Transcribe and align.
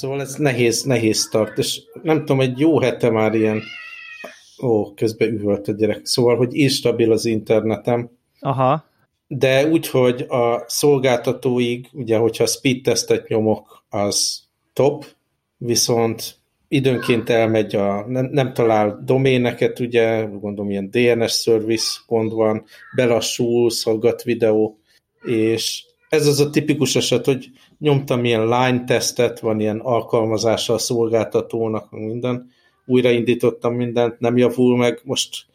Szóval 0.00 0.20
ez 0.20 0.34
nehéz, 0.34 0.82
nehéz 0.82 1.28
tart, 1.28 1.58
és 1.58 1.82
nem 2.02 2.18
tudom, 2.18 2.40
egy 2.40 2.58
jó 2.58 2.80
hete 2.80 3.10
már 3.10 3.34
ilyen, 3.34 3.62
ó, 4.62 4.94
közben 4.94 5.28
üvölt 5.28 5.68
a 5.68 5.72
gyerek, 5.72 6.00
szóval, 6.06 6.36
hogy 6.36 6.54
instabil 6.54 7.12
az 7.12 7.24
internetem. 7.24 8.10
Aha. 8.40 8.84
De 9.26 9.66
úgy, 9.66 9.88
hogy 9.88 10.20
a 10.28 10.64
szolgáltatóig, 10.66 11.88
ugye, 11.92 12.16
hogyha 12.16 12.46
speed 12.46 12.82
testet 12.82 13.28
nyomok, 13.28 13.84
az 13.88 14.42
top, 14.72 15.04
viszont 15.56 16.36
időnként 16.68 17.30
elmegy 17.30 17.76
a, 17.76 18.06
nem, 18.06 18.28
nem 18.32 18.52
talál 18.52 19.02
doméneket, 19.04 19.80
ugye, 19.80 20.22
gondolom 20.24 20.70
ilyen 20.70 20.90
DNS 20.90 21.40
service 21.40 22.00
gond 22.06 22.32
van, 22.32 22.64
belassul, 22.96 23.70
szolgat 23.70 24.22
videó, 24.22 24.78
és 25.22 25.84
ez 26.10 26.26
az 26.26 26.40
a 26.40 26.50
tipikus 26.50 26.96
eset, 26.96 27.24
hogy 27.24 27.50
nyomtam 27.78 28.24
ilyen 28.24 28.42
line 28.42 28.84
tesztet, 28.84 29.40
van 29.40 29.60
ilyen 29.60 29.78
alkalmazása 29.78 30.74
a 30.74 30.78
szolgáltatónak, 30.78 31.90
minden, 31.90 32.50
újraindítottam 32.86 33.74
mindent, 33.74 34.18
nem 34.18 34.36
javul 34.36 34.76
meg, 34.76 35.00
most 35.04 35.46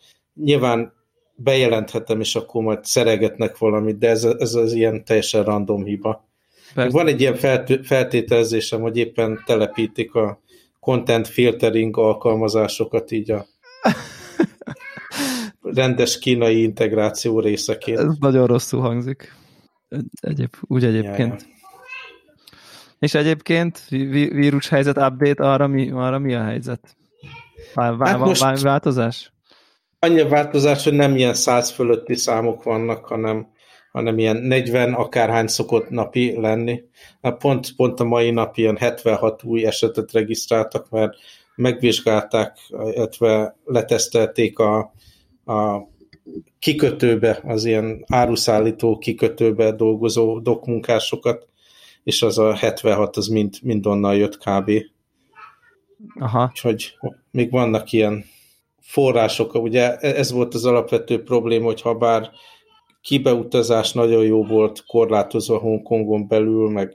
nyilván 0.43 0.93
bejelenthetem, 1.35 2.19
és 2.19 2.35
akkor 2.35 2.63
majd 2.63 2.85
szeregetnek 2.85 3.57
valamit, 3.57 3.97
de 3.97 4.09
ez, 4.09 4.23
ez 4.23 4.53
az 4.53 4.73
ilyen 4.73 5.05
teljesen 5.05 5.43
random 5.43 5.83
hiba. 5.83 6.27
Persze. 6.73 6.97
Van 6.97 7.07
egy 7.07 7.21
ilyen 7.21 7.35
feltételezésem, 7.83 8.81
hogy 8.81 8.97
éppen 8.97 9.43
telepítik 9.45 10.13
a 10.13 10.41
content 10.79 11.27
filtering 11.27 11.97
alkalmazásokat 11.97 13.11
így 13.11 13.31
a 13.31 13.45
rendes 15.61 16.19
kínai 16.19 16.61
integráció 16.61 17.39
részeként. 17.39 17.99
Ez 17.99 18.17
nagyon 18.19 18.47
rosszul 18.47 18.81
hangzik. 18.81 19.33
Egyéb, 20.21 20.53
úgy 20.61 20.83
egyébként. 20.83 21.41
Ja, 21.41 21.53
És 22.99 23.13
egyébként 23.13 23.85
vírus 23.89 24.69
helyzet 24.69 24.97
update, 24.97 25.51
arra 25.51 25.67
mi, 25.67 25.91
arra 25.91 26.19
mi 26.19 26.33
a 26.33 26.43
helyzet? 26.43 26.95
Vá, 27.73 27.91
vá, 27.91 28.07
hát 28.07 28.19
most 28.19 28.61
változás? 28.61 29.33
Annyi 29.99 30.27
változás, 30.27 30.83
hogy 30.83 30.93
nem 30.93 31.15
ilyen 31.15 31.33
száz 31.33 31.71
fölötti 31.71 32.15
számok 32.15 32.63
vannak, 32.63 33.05
hanem, 33.05 33.47
hanem 33.91 34.17
ilyen 34.17 34.35
40 34.37 34.93
akárhány 34.93 35.47
szokott 35.47 35.89
napi 35.89 36.39
lenni. 36.39 36.83
Hát 37.21 37.37
pont, 37.37 37.75
pont 37.75 37.99
a 37.99 38.03
mai 38.03 38.31
nap 38.31 38.57
ilyen 38.57 38.77
76 38.77 39.43
új 39.43 39.65
esetet 39.65 40.11
regisztráltak, 40.11 40.89
mert 40.89 41.13
megvizsgálták, 41.55 42.57
illetve 42.69 43.55
letesztelték 43.65 44.59
a, 44.59 44.93
a 45.45 45.87
kikötőbe, 46.59 47.41
az 47.43 47.65
ilyen 47.65 48.03
áruszállító 48.07 48.97
kikötőbe 48.97 49.71
dolgozó 49.71 50.39
dokmunkásokat, 50.39 51.47
és 52.03 52.21
az 52.21 52.37
a 52.37 52.55
76 52.55 53.17
az 53.17 53.27
mind, 53.27 53.55
mind 53.61 53.85
onnan 53.85 54.15
jött 54.15 54.37
kb. 54.37 54.71
Aha. 56.19 56.47
Úgyhogy 56.51 56.93
még 57.31 57.51
vannak 57.51 57.91
ilyen 57.91 58.25
források, 58.79 59.53
ugye 59.53 59.95
ez 59.95 60.31
volt 60.31 60.53
az 60.53 60.65
alapvető 60.65 61.23
probléma, 61.23 61.65
hogy 61.65 61.81
ha 61.81 61.93
bár 61.93 62.31
kibeutazás 63.01 63.93
nagyon 63.93 64.23
jó 64.23 64.45
volt 64.45 64.83
korlátozva 64.87 65.57
Hongkongon 65.57 66.27
belül, 66.27 66.69
meg 66.69 66.93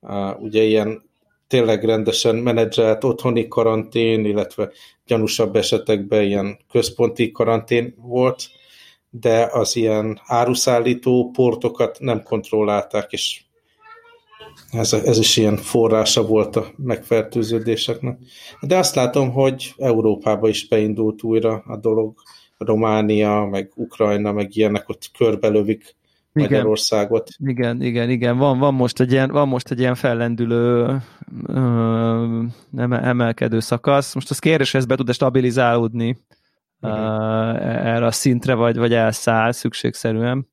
uh, 0.00 0.42
ugye 0.42 0.62
ilyen 0.62 1.02
tényleg 1.46 1.84
rendesen 1.84 2.36
menedzselt 2.36 3.04
otthoni 3.04 3.48
karantén, 3.48 4.24
illetve 4.24 4.70
gyanúsabb 5.06 5.56
esetekben 5.56 6.22
ilyen 6.22 6.58
központi 6.70 7.30
karantén 7.30 7.94
volt, 7.96 8.48
de 9.20 9.48
az 9.52 9.76
ilyen 9.76 10.20
áruszállító 10.24 11.30
portokat 11.32 11.98
nem 12.00 12.22
kontrollálták, 12.22 13.12
és 13.12 13.44
ez, 14.70 14.92
ez 14.92 15.18
is 15.18 15.36
ilyen 15.36 15.56
forrása 15.56 16.26
volt 16.26 16.56
a 16.56 16.66
megfertőződéseknek. 16.76 18.18
De 18.60 18.76
azt 18.76 18.94
látom, 18.94 19.32
hogy 19.32 19.74
Európába 19.76 20.48
is 20.48 20.68
beindult 20.68 21.22
újra 21.22 21.62
a 21.66 21.76
dolog. 21.76 22.14
Románia, 22.58 23.48
meg 23.50 23.72
Ukrajna, 23.74 24.32
meg 24.32 24.56
ilyenek 24.56 24.88
ott 24.88 25.10
körbelövik 25.18 25.96
igen. 26.32 26.50
Magyarországot. 26.50 27.30
Igen, 27.38 27.82
igen, 27.82 28.10
igen. 28.10 28.38
Van, 28.38 28.58
van, 28.58 28.74
most 28.74 29.00
egy 29.00 29.12
ilyen, 29.12 29.30
van 29.30 29.48
most 29.48 29.70
egy 29.70 29.78
ilyen 29.78 29.94
fellendülő 29.94 30.96
ö, 31.46 32.42
emelkedő 32.76 33.60
szakasz. 33.60 34.14
Most 34.14 34.30
az 34.30 34.38
kérdés, 34.38 34.70
hogy 34.70 34.80
ez 34.80 34.86
be 34.86 34.96
tud-e 34.96 35.12
stabilizálódni 35.12 36.18
uh-huh. 36.80 37.86
erre 37.86 38.06
a 38.06 38.10
szintre, 38.10 38.54
vagy, 38.54 38.76
vagy 38.76 38.92
elszáll 38.92 39.52
szükségszerűen. 39.52 40.48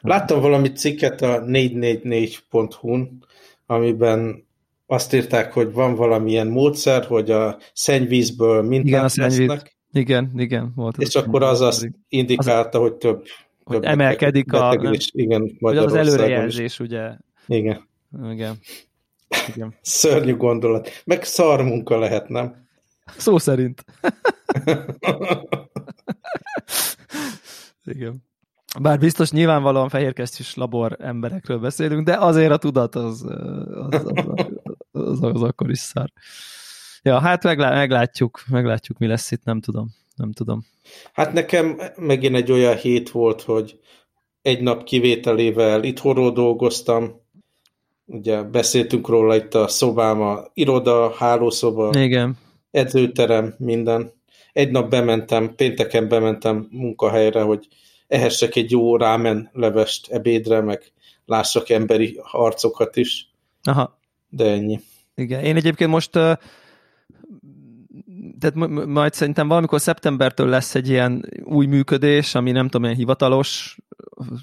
Láttam 0.00 0.40
valami 0.40 0.72
cikket 0.72 1.22
a 1.22 1.42
444.hu-n, 1.44 3.24
amiben 3.66 4.46
azt 4.86 5.12
írták, 5.14 5.52
hogy 5.52 5.72
van 5.72 5.94
valamilyen 5.94 6.46
módszer, 6.46 7.04
hogy 7.04 7.30
a 7.30 7.58
szennyvízből 7.72 8.62
mintát 8.62 8.86
igen, 8.86 9.04
a 9.04 9.08
szennyvíz. 9.08 9.38
lesznek. 9.38 9.76
Igen, 9.92 10.32
igen. 10.36 10.72
Volt 10.74 10.96
és 10.98 11.14
akkor 11.14 11.42
az 11.42 11.60
azt 11.60 11.90
indikálta, 12.08 12.78
az, 12.78 12.88
hogy 12.88 12.94
több, 12.94 13.24
hogy 13.64 13.80
több 13.80 13.90
emelkedik 13.90 14.52
a, 14.52 14.90
is, 14.90 15.08
igen, 15.12 15.56
hogy 15.60 15.76
az 15.76 15.94
előrejelzés, 15.94 16.64
is. 16.64 16.80
ugye. 16.80 17.10
Igen. 17.46 17.88
Igen. 18.30 18.58
igen. 19.54 19.74
Szörnyű 19.80 20.36
gondolat. 20.36 20.90
Meg 21.04 21.24
szar 21.24 21.62
munka 21.62 21.98
lehet, 21.98 22.28
nem? 22.28 22.63
Szó 23.16 23.38
szerint. 23.38 23.84
Igen. 27.84 28.22
Bár 28.80 28.98
biztos 28.98 29.30
nyilvánvalóan 29.30 29.88
fehérkesztyűs 29.88 30.54
labor 30.54 30.96
emberekről 31.00 31.58
beszélünk, 31.58 32.06
de 32.06 32.16
azért 32.16 32.52
a 32.52 32.56
tudat 32.56 32.94
az, 32.94 33.24
az, 33.90 34.02
az, 34.04 34.46
az, 34.92 35.22
az, 35.22 35.42
akkor 35.42 35.70
is 35.70 35.78
szár. 35.78 36.12
Ja, 37.02 37.18
hát 37.18 37.42
meglá, 37.42 37.74
meglátjuk, 37.74 38.42
meglátjuk, 38.48 38.98
mi 38.98 39.06
lesz 39.06 39.30
itt, 39.30 39.44
nem 39.44 39.60
tudom. 39.60 39.88
Nem 40.16 40.32
tudom. 40.32 40.64
Hát 41.12 41.32
nekem 41.32 41.80
megint 41.96 42.34
egy 42.34 42.52
olyan 42.52 42.76
hét 42.76 43.10
volt, 43.10 43.42
hogy 43.42 43.80
egy 44.42 44.62
nap 44.62 44.84
kivételével 44.84 45.84
itthonról 45.84 46.32
dolgoztam, 46.32 47.20
ugye 48.04 48.42
beszéltünk 48.42 49.08
róla 49.08 49.36
itt 49.36 49.54
a 49.54 49.68
szobám, 49.68 50.20
a 50.20 50.40
iroda, 50.54 51.10
hálószoba, 51.10 52.00
Igen 52.00 52.36
edzőterem, 52.74 53.54
minden. 53.58 54.12
Egy 54.52 54.70
nap 54.70 54.90
bementem, 54.90 55.54
pénteken 55.54 56.08
bementem 56.08 56.68
munkahelyre, 56.70 57.40
hogy 57.42 57.68
ehessek 58.06 58.56
egy 58.56 58.70
jó 58.70 58.96
rámen 58.96 59.50
levest 59.52 60.10
ebédre, 60.10 60.60
meg 60.60 60.82
lássak 61.26 61.70
emberi 61.70 62.18
harcokat 62.22 62.96
is. 62.96 63.30
Aha. 63.62 63.98
De 64.28 64.50
ennyi. 64.50 64.80
Igen, 65.14 65.44
én 65.44 65.56
egyébként 65.56 65.90
most 65.90 66.10
tehát 68.38 68.86
majd 68.86 69.12
szerintem 69.12 69.48
valamikor 69.48 69.80
szeptembertől 69.80 70.48
lesz 70.48 70.74
egy 70.74 70.88
ilyen 70.88 71.28
új 71.44 71.66
működés, 71.66 72.34
ami 72.34 72.50
nem 72.50 72.64
tudom, 72.64 72.84
ilyen 72.84 72.96
hivatalos, 72.96 73.78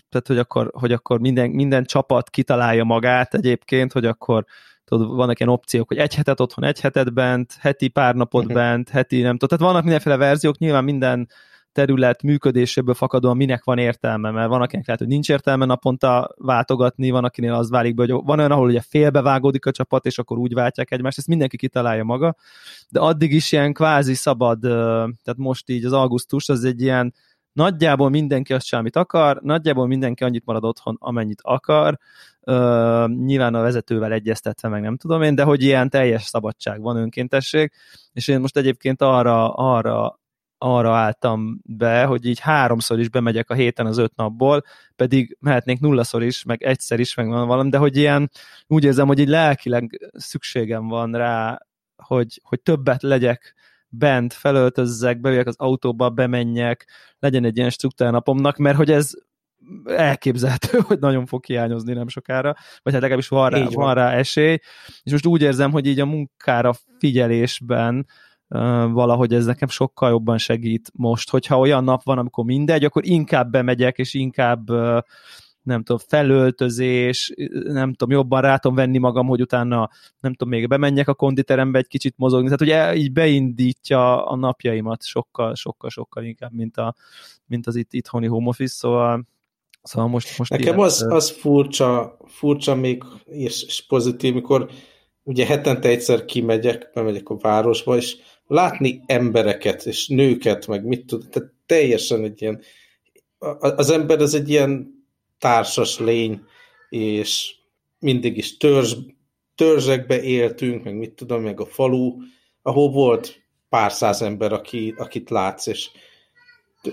tehát 0.10 0.28
hogy 0.28 0.38
akkor, 0.38 0.72
hogy 0.74 0.92
akkor 0.92 1.20
minden, 1.20 1.50
minden 1.50 1.84
csapat 1.84 2.30
kitalálja 2.30 2.84
magát 2.84 3.34
egyébként, 3.34 3.92
hogy 3.92 4.06
akkor 4.06 4.46
tudod, 4.98 5.16
vannak 5.16 5.40
ilyen 5.40 5.52
opciók, 5.52 5.88
hogy 5.88 5.98
egy 5.98 6.16
hetet 6.16 6.40
otthon, 6.40 6.64
egy 6.64 6.80
hetet 6.80 7.14
bent, 7.14 7.56
heti 7.60 7.88
pár 7.88 8.16
napot 8.16 8.44
uh-huh. 8.44 8.58
bent, 8.58 8.90
heti 8.90 9.22
nem 9.22 9.38
tudom, 9.38 9.50
tehát 9.50 9.66
vannak 9.66 9.84
mindenféle 9.84 10.18
verziók, 10.18 10.58
nyilván 10.58 10.84
minden 10.84 11.28
terület 11.72 12.24
működéséből 12.24 12.94
fakadóan 12.94 13.38
minek 13.38 13.64
van 13.64 13.78
értelme, 13.78 14.32
mert 14.32 14.50
van 14.50 14.62
akinek 14.62 14.86
lehet, 14.86 15.02
hogy 15.02 15.10
nincs 15.10 15.30
értelme 15.30 15.66
naponta 15.66 16.34
váltogatni, 16.38 17.10
van 17.10 17.24
akinél 17.24 17.54
az 17.54 17.70
válik 17.70 17.96
be, 17.96 18.06
hogy 18.06 18.24
van 18.26 18.40
olyan, 18.40 18.52
ahol 18.52 18.68
ugye 18.68 18.82
félbevágódik 18.82 19.66
a 19.66 19.72
csapat, 19.72 20.06
és 20.06 20.18
akkor 20.18 20.38
úgy 20.38 20.54
váltják 20.54 20.92
egymást, 20.92 21.18
ezt 21.18 21.28
mindenki 21.28 21.58
kitalálja 21.58 22.04
maga, 22.04 22.36
de 22.90 23.00
addig 23.00 23.34
is 23.34 23.52
ilyen 23.52 23.74
kvázi 23.74 24.14
szabad, 24.14 24.60
tehát 24.60 25.38
most 25.38 25.70
így 25.70 25.86
az 25.86 25.94
augusztus 25.94 26.50
az 26.50 26.64
egy 26.64 26.82
ilyen 26.82 27.14
nagyjából 27.54 28.10
mindenki 28.10 28.54
azt 28.54 28.66
csinál, 28.66 28.84
amit 28.84 28.96
akar, 28.96 29.40
nagyjából 29.42 29.88
mindenki 29.88 30.24
annyit 30.24 30.46
marad 30.46 30.64
otthon, 30.64 30.98
amennyit 31.00 31.40
akar, 31.42 31.98
uh, 32.42 33.08
nyilván 33.08 33.56
a 33.56 33.62
vezetővel 33.62 34.12
egyeztetve, 34.12 34.68
meg 34.68 34.82
nem 34.82 34.98
tudom 34.98 35.22
én, 35.22 35.36
de 35.36 35.44
hogy 35.44 35.64
ilyen 35.64 35.90
teljes 35.90 36.24
szabadság 36.24 36.82
van, 36.82 36.98
önkéntesség, 36.98 37.72
és 38.14 38.28
én 38.28 38.40
most 38.40 38.58
egyébként 38.58 39.02
arra, 39.02 39.54
arra 39.54 40.20
arra 40.64 40.96
álltam 40.96 41.60
be, 41.64 42.04
hogy 42.04 42.26
így 42.26 42.40
háromszor 42.40 43.00
is 43.00 43.10
bemegyek 43.10 43.50
a 43.50 43.54
héten 43.54 43.86
az 43.86 43.98
öt 43.98 44.16
napból, 44.16 44.64
pedig 44.96 45.38
mehetnék 45.40 45.80
nullaszor 45.80 46.24
is, 46.24 46.44
meg 46.44 46.64
egyszer 46.64 47.00
is, 47.00 47.16
meg 47.16 47.28
van 47.28 47.48
valami, 47.48 47.70
de 47.70 47.78
hogy 47.78 47.98
ilyen, 47.98 48.32
úgy 48.68 48.84
érzem, 48.84 49.08
hogy 49.08 49.20
így 49.20 49.28
lelkileg 49.28 50.10
szükségem 50.14 50.88
van 50.88 51.12
rá, 51.12 51.58
hogy, 51.96 52.42
hogy 52.44 52.62
többet 52.62 53.02
legyek 53.02 53.56
bent, 53.92 54.34
felöltözzek, 54.34 55.20
beüljek 55.20 55.48
az 55.48 55.56
autóba, 55.58 56.10
bemenjek, 56.10 56.88
legyen 57.20 57.46
egy 57.46 57.58
ilyen 57.58 57.70
struktúra 57.70 58.10
napomnak, 58.10 58.58
mert 58.58 58.78
hogy 58.78 58.92
ez 58.92 59.12
elképzelhető, 59.86 60.80
hogy 60.88 61.00
nagyon 61.00 61.26
fog 61.26 61.46
hiányozni 61.46 61.94
nem 61.94 62.08
sokára, 62.08 62.56
vagy 62.84 62.94
hát 62.94 63.02
legalábbis 63.02 63.28
van 63.28 63.50
rá, 63.50 63.64
van. 63.64 63.74
van 63.74 63.94
rá 63.94 64.12
esély, 64.12 64.58
és 65.04 65.12
most 65.12 65.26
úgy 65.26 65.42
érzem, 65.42 65.72
hogy 65.72 65.86
így 65.86 66.00
a 66.00 66.06
munkára 66.06 66.74
figyelésben 67.00 68.06
valahogy 68.92 69.34
ez 69.34 69.46
nekem 69.46 69.68
sokkal 69.68 70.10
jobban 70.10 70.38
segít 70.38 70.92
most, 70.94 71.30
hogyha 71.30 71.60
olyan 71.60 71.84
nap 71.84 72.04
van, 72.04 72.18
amikor 72.18 72.46
mindegy, 72.46 72.84
akkor 72.84 73.06
inkább 73.06 73.52
bemegyek, 73.52 73.98
és 73.98 74.14
inkább 74.14 74.70
nem 75.64 75.84
tudom, 75.84 76.02
felöltözés, 76.08 77.34
nem 77.64 77.94
tudom, 77.94 78.18
jobban 78.18 78.42
rátom 78.42 78.76
venni 78.76 78.98
magam, 78.98 79.28
hogy 79.28 79.42
utána, 79.42 79.90
nem 80.20 80.34
tudom, 80.34 80.54
még 80.54 80.68
bemenjek 80.68 81.08
a 81.08 81.14
konditerembe 81.14 81.78
egy 81.78 81.88
kicsit 81.88 82.14
mozogni, 82.18 82.50
tehát 82.50 82.92
hogy 82.94 83.00
így 83.00 83.12
beindítja 83.12 84.26
a 84.26 84.36
napjaimat 84.36 85.04
sokkal, 85.04 85.56
sokkal, 85.56 85.90
sokkal 85.90 86.24
inkább, 86.24 86.54
mint, 86.54 86.78
a, 86.78 86.96
mint 87.46 87.68
az 87.68 87.76
itt 87.76 87.94
itthoni 87.94 88.28
home 88.28 88.48
office, 88.48 88.74
szóval 88.74 89.30
Szóval 89.84 90.10
most, 90.10 90.38
most 90.38 90.52
Nekem 90.52 90.80
az, 90.80 91.06
az 91.10 91.32
furcsa, 91.32 92.18
furcsa 92.26 92.76
még, 92.76 93.04
és, 93.26 93.64
és 93.64 93.86
pozitív, 93.88 94.34
mikor 94.34 94.70
ugye 95.24 95.46
hetente 95.46 95.90
egyszer 95.90 96.26
kimegyek, 96.26 96.90
bemegyek 96.94 97.30
a 97.30 97.38
városba, 97.38 97.96
és 97.96 98.18
látni 98.48 99.02
embereket, 99.06 99.86
és 99.86 100.08
nőket, 100.08 100.68
meg 100.68 100.86
mit 100.86 101.06
tud, 101.06 101.30
tehát 101.30 101.52
teljesen 101.66 102.24
egy 102.24 102.42
ilyen, 102.42 102.62
az 103.60 103.90
ember 103.90 104.20
az 104.20 104.34
egy 104.34 104.50
ilyen 104.50 104.91
társas 105.42 106.00
lény, 106.00 106.42
és 106.90 107.56
mindig 108.00 108.38
is 108.38 108.58
törzs, 108.58 108.96
törzsekbe 109.56 110.22
éltünk, 110.22 110.84
meg 110.84 110.98
mit 110.98 111.12
tudom, 111.12 111.42
meg 111.42 111.60
a 111.60 111.66
falu, 111.66 112.16
ahol 112.62 112.92
volt 112.92 113.42
pár 113.70 113.92
száz 113.92 114.22
ember, 114.22 114.54
aki, 114.54 114.94
akit 114.98 115.30
látsz, 115.30 115.68
és 115.68 115.90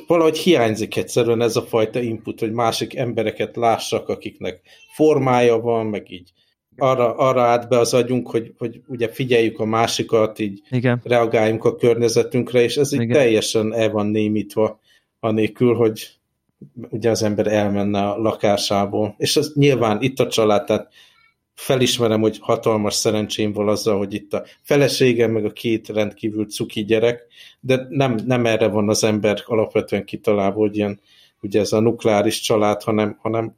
valahogy 0.07 0.39
hiányzik 0.39 0.97
egyszerűen 0.97 1.41
ez 1.41 1.57
a 1.57 1.63
fajta 1.63 2.01
input, 2.01 2.41
hogy 2.41 2.53
másik 2.53 2.97
embereket 2.97 3.57
lássak, 3.57 4.09
akiknek 4.09 4.61
formája 4.95 5.61
van, 5.61 5.87
meg 5.87 6.11
így 6.11 6.33
arra, 6.77 7.17
arra 7.17 7.43
állt 7.43 7.69
be 7.69 7.79
az 7.79 7.95
agyunk, 7.95 8.31
hogy, 8.31 8.53
hogy 8.59 8.81
ugye 8.87 9.09
figyeljük 9.09 9.59
a 9.59 9.65
másikat, 9.65 10.39
így 10.39 10.63
Igen. 10.71 11.01
reagáljunk 11.05 11.65
a 11.65 11.77
környezetünkre, 11.77 12.63
és 12.63 12.77
ez 12.77 12.93
így 12.93 13.01
Igen. 13.01 13.17
teljesen 13.17 13.75
el 13.75 13.91
van 13.91 14.07
némítva, 14.07 14.81
anélkül, 15.21 15.75
hogy 15.75 16.18
ugye 16.75 17.11
az 17.11 17.23
ember 17.23 17.47
elmenne 17.47 18.09
a 18.09 18.17
lakásából. 18.17 19.15
És 19.19 19.37
ez 19.37 19.53
nyilván 19.55 20.03
itt 20.03 20.19
a 20.19 20.29
család, 20.29 20.65
tehát 20.65 20.93
felismerem, 21.55 22.21
hogy 22.21 22.39
hatalmas 22.41 22.95
szerencsém 22.95 23.53
van 23.53 23.69
azzal, 23.69 23.99
hogy 23.99 24.15
itt 24.15 24.33
a 24.33 24.45
feleségem, 24.63 25.31
meg 25.31 25.45
a 25.45 25.51
két 25.53 25.89
rendkívül 25.89 26.47
cuki 26.47 26.85
gyerek, 26.85 27.27
de 27.61 27.87
nem, 27.89 28.19
nem 28.27 28.47
erre 28.47 28.69
van 28.69 28.89
az 28.89 29.05
ember 29.05 29.43
alapvetően 29.47 30.05
kitalálva, 30.05 30.59
hogy 30.59 30.77
ilyen, 30.77 31.01
ugye 31.41 31.61
ez 31.61 31.73
a 31.73 31.81
nukleáris 31.81 32.41
család, 32.41 32.83
hanem, 32.83 33.19
hanem 33.21 33.55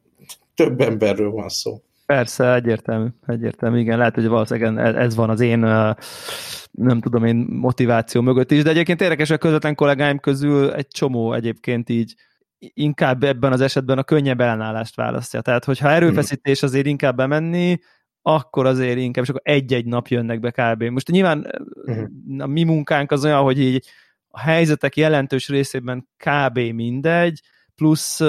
több 0.55 0.81
emberről 0.81 1.31
van 1.31 1.49
szó. 1.49 1.83
Persze, 2.07 2.55
egyértelmű, 2.55 3.07
egyértelmű, 3.27 3.79
igen, 3.79 3.99
lehet, 3.99 4.15
hogy 4.15 4.27
valószínűleg 4.27 4.97
ez 4.97 5.15
van 5.15 5.31
az 5.31 5.41
én 5.41 5.59
nem 6.71 7.01
tudom 7.01 7.25
én 7.25 7.37
motiváció 7.37 8.21
mögött 8.21 8.51
is, 8.51 8.63
de 8.63 8.71
egyébként 8.71 9.01
érdekes, 9.01 9.31
a 9.31 9.39
közvetlen 9.39 9.75
kollégáim 9.75 10.19
közül 10.19 10.73
egy 10.73 10.89
csomó 10.89 11.33
egyébként 11.33 11.89
így 11.89 12.15
inkább 12.61 13.25
ebben 13.25 13.53
az 13.53 13.61
esetben 13.61 13.99
a 13.99 14.03
könnyebb 14.03 14.41
ellenállást 14.41 14.97
választja. 14.97 15.41
Tehát, 15.41 15.65
hogyha 15.65 15.91
erőfeszítés 15.91 16.63
azért 16.63 16.87
inkább 16.87 17.17
bemenni, 17.17 17.79
akkor 18.23 18.67
azért 18.67 18.99
inkább, 18.99 19.25
és 19.25 19.31
akkor 19.31 19.43
egy-egy 19.45 19.87
nap 19.87 20.09
jönnek 20.09 20.41
be 20.41 20.51
kb. 20.51 20.83
Most 20.83 21.11
nyilván 21.11 21.63
uh-huh. 21.87 22.09
a 22.39 22.47
mi 22.47 22.63
munkánk 22.63 23.11
az 23.13 23.25
olyan, 23.25 23.43
hogy 23.43 23.61
így 23.61 23.87
a 24.29 24.41
helyzetek 24.41 24.97
jelentős 24.97 25.49
részében 25.49 26.09
kb. 26.17 26.59
mindegy, 26.59 27.41
plusz 27.75 28.21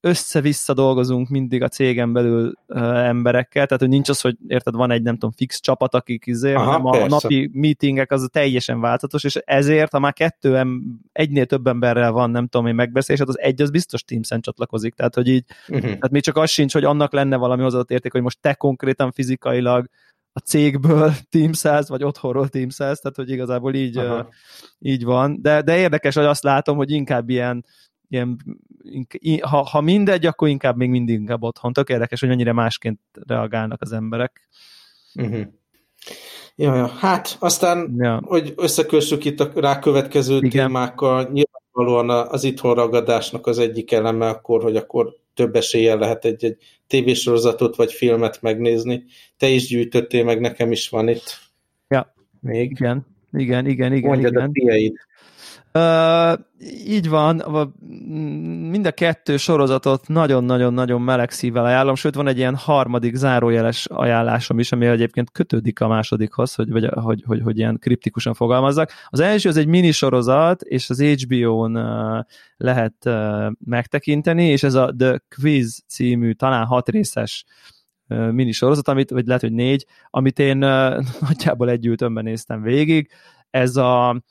össze-vissza 0.00 0.74
dolgozunk 0.74 1.28
mindig 1.28 1.62
a 1.62 1.68
cégen 1.68 2.12
belül 2.12 2.52
uh, 2.66 3.06
emberekkel, 3.06 3.66
tehát 3.66 3.80
hogy 3.80 3.88
nincs 3.88 4.08
az, 4.08 4.20
hogy 4.20 4.36
érted, 4.46 4.74
van 4.74 4.90
egy 4.90 5.02
nem 5.02 5.14
tudom 5.14 5.30
fix 5.30 5.60
csapat, 5.60 5.94
akik 5.94 6.26
izé, 6.26 6.54
Aha, 6.54 6.64
hanem 6.64 6.86
a 6.86 7.06
napi 7.06 7.50
meetingek 7.52 8.12
az 8.12 8.28
teljesen 8.32 8.80
változatos, 8.80 9.24
és 9.24 9.34
ezért, 9.44 9.92
ha 9.92 9.98
már 9.98 10.12
kettő, 10.12 10.56
em, 10.56 10.82
egynél 11.12 11.46
több 11.46 11.66
emberrel 11.66 12.12
van, 12.12 12.30
nem 12.30 12.46
tudom 12.46 12.66
én 12.66 12.74
megbeszélés, 12.74 13.20
hát 13.20 13.28
az 13.28 13.38
egy 13.38 13.62
az 13.62 13.70
biztos 13.70 14.04
Teams-en 14.04 14.40
csatlakozik, 14.40 14.94
tehát 14.94 15.14
hogy 15.14 15.28
így, 15.28 15.44
uh-huh. 15.68 15.84
tehát 15.84 16.10
még 16.10 16.22
csak 16.22 16.36
az 16.36 16.50
sincs, 16.50 16.72
hogy 16.72 16.84
annak 16.84 17.12
lenne 17.12 17.36
valami 17.36 17.62
hozzáadott 17.62 17.90
érték, 17.90 18.12
hogy 18.12 18.22
most 18.22 18.40
te 18.40 18.54
konkrétan 18.54 19.12
fizikailag 19.12 19.88
a 20.32 20.38
cégből 20.38 21.12
Teams 21.30 21.62
vagy 21.86 22.04
otthonról 22.04 22.48
Teams 22.48 22.76
tehát 22.76 23.12
hogy 23.14 23.30
igazából 23.30 23.74
így, 23.74 23.98
uh, 23.98 24.26
így 24.78 25.04
van, 25.04 25.38
de, 25.42 25.62
de 25.62 25.78
érdekes, 25.78 26.14
hogy 26.14 26.24
azt 26.24 26.42
látom, 26.42 26.76
hogy 26.76 26.90
inkább 26.90 27.28
ilyen 27.28 27.64
ilyen, 28.10 28.38
ha, 29.40 29.62
ha 29.62 29.80
mindegy, 29.80 30.26
akkor 30.26 30.48
inkább 30.48 30.76
még 30.76 30.90
mindig 30.90 31.14
inkább 31.14 31.42
otthon. 31.42 31.72
Tök 31.72 31.88
érdekes, 31.88 32.20
hogy 32.20 32.28
mennyire 32.28 32.52
másként 32.52 33.00
reagálnak 33.26 33.82
az 33.82 33.92
emberek. 33.92 34.48
Uh-huh. 35.14 35.46
Ja, 36.56 36.74
ja, 36.74 36.86
hát 36.86 37.36
aztán, 37.38 37.94
ja. 37.96 38.20
hogy 38.24 38.52
összekössük 38.56 39.24
itt 39.24 39.40
a 39.40 39.50
rákövetkező 39.54 40.36
Igen. 40.36 40.50
témákkal, 40.50 41.28
nyilvánvalóan 41.32 42.28
az 42.30 42.44
itthon 42.44 42.74
ragadásnak 42.74 43.46
az 43.46 43.58
egyik 43.58 43.92
eleme 43.92 44.28
akkor, 44.28 44.62
hogy 44.62 44.76
akkor 44.76 45.14
több 45.34 45.56
eséllyel 45.56 45.98
lehet 45.98 46.24
egy, 46.24 46.44
egy 46.44 46.56
tévésorozatot 46.86 47.76
vagy 47.76 47.92
filmet 47.92 48.42
megnézni. 48.42 49.04
Te 49.36 49.48
is 49.48 49.66
gyűjtöttél, 49.66 50.24
meg 50.24 50.40
nekem 50.40 50.72
is 50.72 50.88
van 50.88 51.08
itt. 51.08 51.38
Ja, 51.88 52.14
még. 52.40 52.70
Igen, 52.70 53.06
igen, 53.32 53.66
igen, 53.66 53.92
igen. 53.92 54.10
Mondjad 54.10 54.32
igen. 54.32 54.48
a 54.48 54.50
tiéd. 54.52 54.94
Így 56.86 57.08
van, 57.08 57.36
mind 58.70 58.86
a 58.86 58.90
kettő 58.90 59.36
sorozatot 59.36 60.08
nagyon-nagyon-nagyon 60.08 61.02
meleg 61.02 61.30
szívvel 61.30 61.64
ajánlom, 61.64 61.94
sőt 61.94 62.14
van 62.14 62.26
egy 62.26 62.36
ilyen 62.36 62.56
harmadik 62.56 63.14
zárójeles 63.14 63.86
ajánlásom 63.86 64.58
is, 64.58 64.72
ami 64.72 64.86
egyébként 64.86 65.30
kötődik 65.30 65.80
a 65.80 65.88
másodikhoz, 65.88 66.54
hogy, 66.54 66.70
vagy, 66.70 66.88
hogy, 66.92 67.22
hogy, 67.26 67.40
hogy 67.42 67.58
ilyen 67.58 67.78
kriptikusan 67.78 68.34
fogalmazzak. 68.34 68.90
Az 69.08 69.20
első 69.20 69.48
az 69.48 69.56
egy 69.56 69.66
mini 69.66 69.90
sorozat, 69.90 70.62
és 70.62 70.90
az 70.90 71.02
HBO-n 71.02 71.78
lehet 72.56 72.94
uh, 73.04 73.46
megtekinteni, 73.64 74.44
és 74.44 74.62
ez 74.62 74.74
a 74.74 74.94
The 74.98 75.22
Quiz 75.40 75.84
című, 75.88 76.32
talán 76.32 76.64
hat 76.66 76.88
részes 76.88 77.44
mini 78.06 78.52
sorozat, 78.52 78.88
amit, 78.88 79.10
vagy 79.10 79.26
lehet, 79.26 79.42
hogy 79.42 79.52
négy, 79.52 79.86
amit 80.10 80.38
én 80.38 80.56
nagyjából 81.28 81.70
egy 81.70 81.86
ültömben 81.86 82.24
néztem 82.24 82.62
végig. 82.62 83.10
Ez 83.50 83.76
a 83.76 84.22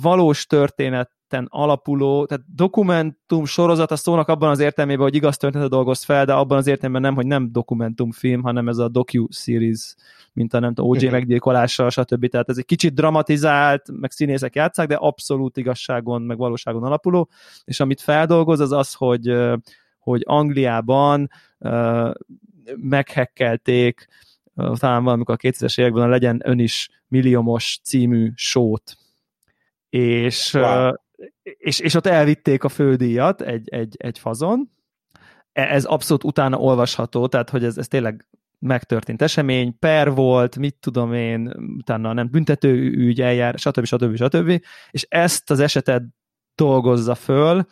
valós 0.00 0.46
történeten 0.46 1.46
alapuló, 1.48 2.26
tehát 2.26 2.44
dokumentum 2.54 3.44
sorozat 3.44 3.90
a 3.90 3.96
szónak 3.96 4.28
abban 4.28 4.50
az 4.50 4.58
értelmében, 4.58 5.02
hogy 5.02 5.14
igaz 5.14 5.36
történetet 5.36 5.72
dolgoz 5.72 6.04
fel, 6.04 6.24
de 6.24 6.32
abban 6.32 6.58
az 6.58 6.66
értelemben 6.66 7.02
nem, 7.02 7.14
hogy 7.14 7.26
nem 7.26 7.52
dokumentumfilm, 7.52 8.42
hanem 8.42 8.68
ez 8.68 8.78
a 8.78 8.88
docu-series, 8.88 9.94
mint 10.32 10.54
a 10.54 10.58
nem 10.58 10.74
tudom, 10.74 10.90
OJ 10.90 11.08
meggyilkolása, 11.08 11.90
stb. 11.90 12.28
Tehát 12.28 12.48
ez 12.48 12.58
egy 12.58 12.64
kicsit 12.64 12.94
dramatizált, 12.94 13.90
meg 13.92 14.10
színészek 14.10 14.54
játszák, 14.54 14.88
de 14.88 14.94
abszolút 14.94 15.56
igazságon, 15.56 16.22
meg 16.22 16.36
valóságon 16.36 16.82
alapuló, 16.82 17.28
és 17.64 17.80
amit 17.80 18.00
feldolgoz, 18.00 18.60
az 18.60 18.72
az, 18.72 18.92
hogy, 18.94 19.36
hogy 19.98 20.22
Angliában 20.24 21.30
uh, 21.58 22.10
meghekkelték 22.76 24.08
talán 24.56 25.04
valamikor 25.04 25.34
a 25.34 25.48
2000-es 25.48 25.78
években 25.80 26.02
a 26.02 26.08
Legyen 26.08 26.40
Ön 26.44 26.58
is 26.58 26.88
milliómos 27.08 27.80
című 27.82 28.30
sót, 28.34 28.96
és, 29.96 30.54
wow. 30.54 30.92
és, 31.42 31.80
és 31.80 31.94
ott 31.94 32.06
elvitték 32.06 32.64
a 32.64 32.68
fődíjat 32.68 33.40
egy, 33.40 33.68
egy, 33.68 33.94
egy 33.98 34.18
fazon. 34.18 34.70
E, 35.52 35.62
ez 35.62 35.84
abszolút 35.84 36.24
utána 36.24 36.58
olvasható, 36.58 37.26
tehát 37.26 37.50
hogy 37.50 37.64
ez, 37.64 37.78
ez 37.78 37.88
tényleg 37.88 38.26
megtörtént 38.58 39.22
esemény, 39.22 39.78
per 39.78 40.10
volt, 40.10 40.56
mit 40.56 40.76
tudom 40.80 41.12
én, 41.12 41.52
utána 41.78 42.12
nem 42.12 42.30
büntető 42.30 42.74
ügy, 42.90 43.20
eljár, 43.20 43.58
stb. 43.58 43.84
stb. 43.84 44.16
stb. 44.16 44.62
És 44.90 45.06
ezt 45.08 45.50
az 45.50 45.60
esetet 45.60 46.02
dolgozza 46.54 47.14
föl, 47.14 47.66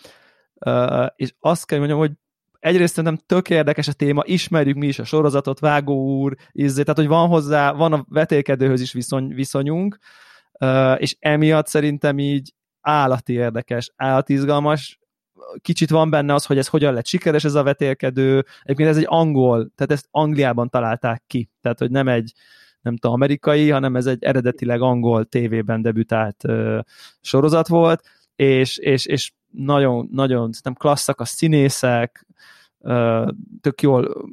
és 1.16 1.34
azt 1.40 1.66
kell 1.66 1.78
mondjam, 1.78 1.98
hogy 1.98 2.12
egyrészt 2.58 3.02
nem 3.02 3.16
tök 3.26 3.50
érdekes 3.50 3.88
a 3.88 3.92
téma, 3.92 4.22
ismerjük 4.24 4.76
mi 4.76 4.86
is 4.86 4.98
a 4.98 5.04
sorozatot, 5.04 5.58
Vágó 5.58 6.20
úr, 6.20 6.34
izzé, 6.52 6.82
tehát 6.82 6.98
hogy 6.98 7.08
van 7.08 7.28
hozzá, 7.28 7.72
van 7.72 7.92
a 7.92 8.04
vetélkedőhöz 8.08 8.80
is 8.80 8.92
viszony, 8.92 9.34
viszonyunk, 9.34 9.98
és 10.96 11.16
emiatt 11.18 11.66
szerintem 11.66 12.18
így 12.18 12.54
állati 12.80 13.32
érdekes, 13.32 13.92
állati 13.96 14.32
izgalmas, 14.32 14.98
kicsit 15.60 15.90
van 15.90 16.10
benne 16.10 16.34
az, 16.34 16.44
hogy 16.44 16.58
ez 16.58 16.68
hogyan 16.68 16.94
lett 16.94 17.06
sikeres 17.06 17.44
ez 17.44 17.54
a 17.54 17.62
vetélkedő, 17.62 18.44
egyébként 18.62 18.88
ez 18.88 18.96
egy 18.96 19.06
angol, 19.08 19.70
tehát 19.74 19.92
ezt 19.92 20.08
Angliában 20.10 20.68
találták 20.68 21.22
ki, 21.26 21.50
tehát 21.60 21.78
hogy 21.78 21.90
nem 21.90 22.08
egy 22.08 22.32
nem 22.80 22.96
tudom, 22.96 23.14
amerikai, 23.16 23.70
hanem 23.70 23.96
ez 23.96 24.06
egy 24.06 24.24
eredetileg 24.24 24.80
angol 24.80 25.24
tévében 25.24 25.82
debütált 25.82 26.44
uh, 26.44 26.78
sorozat 27.20 27.68
volt, 27.68 28.02
és, 28.36 28.78
és, 28.78 29.06
és 29.06 29.32
nagyon, 29.50 30.08
nagyon 30.12 30.50
nem 30.62 30.74
klasszak 30.74 31.20
a 31.20 31.24
színészek, 31.24 32.26
uh, 32.78 33.28
tök 33.60 33.82
jól, 33.82 34.26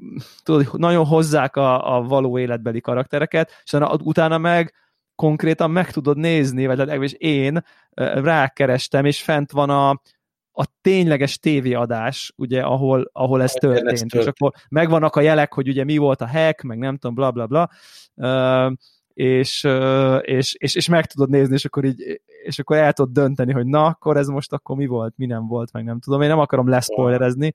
tudod, 0.44 0.80
nagyon 0.80 1.06
hozzák 1.06 1.56
a, 1.56 1.96
a 1.96 2.02
való 2.02 2.40
életbeli 2.40 2.82
karaktereket, 2.82 3.52
és 3.64 3.74
utána 4.04 4.38
meg 4.38 4.74
konkrétan 5.22 5.72
meg 5.72 5.92
tudod 5.92 6.18
nézni, 6.18 6.66
vagy 6.66 6.78
legalábbis 6.78 7.14
én 7.14 7.64
rákerestem, 8.14 9.06
és 9.06 9.22
fent 9.22 9.52
van 9.52 9.70
a, 9.70 9.90
a 10.52 10.66
tényleges 10.82 11.40
tévéadás, 11.40 12.34
ugye, 12.38 12.62
ahol, 12.62 13.10
ahol 13.14 13.42
ez 13.42 13.52
történt, 13.52 13.88
ez 13.88 14.00
történt, 14.00 14.24
és 14.24 14.28
akkor 14.28 14.52
megvannak 14.70 15.16
a 15.16 15.22
jelek, 15.22 15.54
hogy 15.54 15.68
ugye 15.68 15.84
mi 15.84 15.98
volt 15.98 16.22
a 16.22 16.28
hack, 16.28 16.62
meg 16.62 16.78
nem 16.78 16.98
tudom, 16.98 17.16
bla 17.16 17.32
bla 17.32 17.48
bla, 17.48 17.70
uh, 18.16 18.74
és, 19.14 19.68
és, 20.22 20.56
és, 20.58 20.76
és 20.76 20.88
meg 20.88 21.06
tudod 21.06 21.30
nézni, 21.30 21.54
és 21.54 21.66
akkor 21.66 21.86
így, 21.86 22.22
és 22.44 22.60
akkor 22.60 22.78
el 22.78 22.94
tudod 22.94 23.14
dönteni, 23.14 23.52
hogy 23.52 23.66
na, 23.66 23.86
akkor 23.86 24.18
ez 24.18 24.28
most 24.28 24.54
akkor 24.54 24.76
mi 24.76 24.86
volt, 24.86 25.14
mi 25.18 25.26
nem 25.26 25.48
volt, 25.48 25.72
meg 25.72 25.84
nem 25.84 26.00
tudom, 26.00 26.22
én 26.22 26.28
nem 26.30 26.40
akarom 26.40 26.70
leszpoilerezni, 26.70 27.54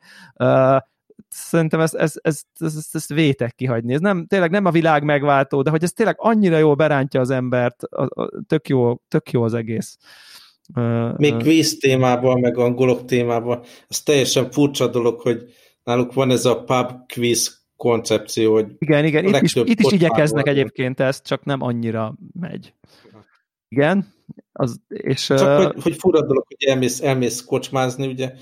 szerintem 1.29 1.81
ezt, 1.81 1.95
ezt, 1.95 2.19
ezt, 2.23 2.47
ezt, 2.59 2.95
ezt, 2.95 3.13
vétek 3.13 3.55
kihagyni. 3.55 3.95
Ez 3.95 4.01
nem, 4.01 4.27
tényleg 4.27 4.51
nem 4.51 4.65
a 4.65 4.71
világ 4.71 5.05
megváltó, 5.05 5.63
de 5.63 5.71
hogy 5.71 5.83
ez 5.83 5.93
tényleg 5.93 6.15
annyira 6.19 6.59
jól 6.59 6.75
berántja 6.75 7.21
az 7.21 7.31
embert, 7.31 7.83
a, 7.83 8.23
a, 8.23 8.31
tök, 8.47 8.69
jó, 8.69 8.95
tök 9.09 9.31
jó 9.31 9.43
az 9.43 9.55
egész. 9.55 9.99
Még 11.17 11.37
quiz 11.37 11.79
témában, 11.79 12.41
meg 12.41 12.59
angolok 12.59 13.05
témában, 13.05 13.63
az 13.89 14.01
teljesen 14.01 14.51
furcsa 14.51 14.87
dolog, 14.87 15.21
hogy 15.21 15.45
náluk 15.85 16.13
van 16.13 16.31
ez 16.31 16.45
a 16.45 16.63
pub 16.63 16.91
quiz 17.15 17.65
koncepció, 17.77 18.53
hogy 18.53 18.67
Igen, 18.79 19.05
igen, 19.05 19.25
itt 19.25 19.41
is, 19.41 19.55
itt 19.55 19.81
is 19.81 19.93
igyekeznek 19.93 20.47
egyébként 20.47 21.01
ezt, 21.01 21.27
csak 21.27 21.45
nem 21.45 21.63
annyira 21.63 22.15
megy. 22.41 22.75
Igen, 23.69 24.15
az, 24.53 24.81
és... 24.89 25.27
Csak 25.27 25.59
uh, 25.59 25.65
hogy, 25.65 25.83
hogy 25.83 25.97
fura 25.97 26.21
dolog, 26.27 26.45
hogy 26.47 26.69
elmész, 26.69 27.01
elmész 27.01 27.45
kocsmázni, 27.45 28.07
ugye, 28.07 28.33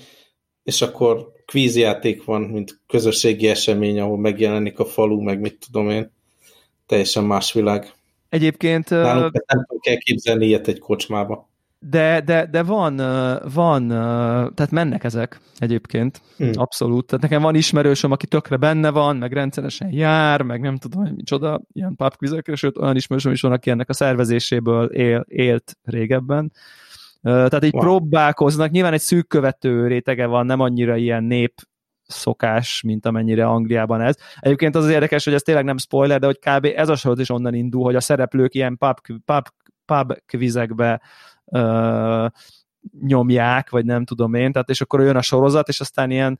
és 0.65 0.81
akkor 0.81 1.31
kvízjáték 1.45 2.23
van, 2.23 2.41
mint 2.41 2.79
közösségi 2.87 3.47
esemény, 3.47 3.99
ahol 3.99 4.17
megjelenik 4.17 4.79
a 4.79 4.85
falu, 4.85 5.21
meg 5.21 5.39
mit 5.39 5.65
tudom 5.65 5.89
én. 5.89 6.11
Teljesen 6.85 7.23
más 7.23 7.53
világ. 7.53 7.93
Egyébként... 8.29 8.89
Nálunk 8.89 9.43
nem 9.47 9.65
kell 9.79 9.95
képzelni 9.95 10.45
ilyet 10.45 10.67
egy 10.67 10.79
kocsmába. 10.79 11.49
De, 11.79 12.21
de, 12.21 12.45
de 12.45 12.63
van, 12.63 12.95
van, 13.53 13.87
tehát 14.53 14.71
mennek 14.71 15.03
ezek 15.03 15.39
egyébként, 15.57 16.21
hmm. 16.37 16.51
abszolút. 16.53 17.05
Tehát 17.05 17.23
nekem 17.23 17.41
van 17.41 17.55
ismerősöm, 17.55 18.11
aki 18.11 18.27
tökre 18.27 18.57
benne 18.57 18.89
van, 18.89 19.15
meg 19.15 19.33
rendszeresen 19.33 19.91
jár, 19.91 20.41
meg 20.41 20.61
nem 20.61 20.77
tudom, 20.77 21.01
hogy 21.01 21.15
micsoda, 21.15 21.61
ilyen 21.73 21.95
pubquizekre, 21.95 22.55
sőt 22.55 22.77
olyan 22.77 22.95
ismerősöm 22.95 23.31
is 23.31 23.41
van, 23.41 23.51
aki 23.51 23.69
ennek 23.69 23.89
a 23.89 23.93
szervezéséből 23.93 24.85
él, 24.85 25.25
élt 25.27 25.77
régebben. 25.83 26.51
Tehát 27.25 27.63
így 27.63 27.73
wow. 27.73 27.83
próbálkoznak, 27.83 28.71
nyilván 28.71 28.93
egy 28.93 29.01
szűk 29.01 29.27
követő 29.27 29.87
rétege 29.87 30.25
van, 30.25 30.45
nem 30.45 30.59
annyira 30.59 30.95
ilyen 30.95 31.23
nép 31.23 31.53
szokás, 32.07 32.81
mint 32.81 33.05
amennyire 33.05 33.45
Angliában 33.45 34.01
ez. 34.01 34.15
Egyébként 34.39 34.75
az 34.75 34.83
az 34.83 34.89
érdekes, 34.89 35.23
hogy 35.23 35.33
ez 35.33 35.41
tényleg 35.41 35.63
nem 35.63 35.77
spoiler, 35.77 36.19
de 36.19 36.25
hogy 36.25 36.39
kb. 36.39 36.67
ez 36.75 36.89
a 36.89 36.95
sorot 36.95 37.19
is 37.19 37.29
onnan 37.29 37.53
indul, 37.53 37.83
hogy 37.83 37.95
a 37.95 37.99
szereplők 37.99 38.53
ilyen 38.53 38.77
pub, 38.77 38.97
pub, 39.25 39.47
pub 39.85 40.13
kvizekbe 40.25 41.01
ö, 41.45 42.27
nyomják, 43.01 43.69
vagy 43.69 43.85
nem 43.85 44.05
tudom 44.05 44.33
én, 44.33 44.51
tehát 44.51 44.69
és 44.69 44.81
akkor 44.81 45.01
jön 45.01 45.15
a 45.15 45.21
sorozat, 45.21 45.67
és 45.67 45.79
aztán 45.79 46.11
ilyen 46.11 46.39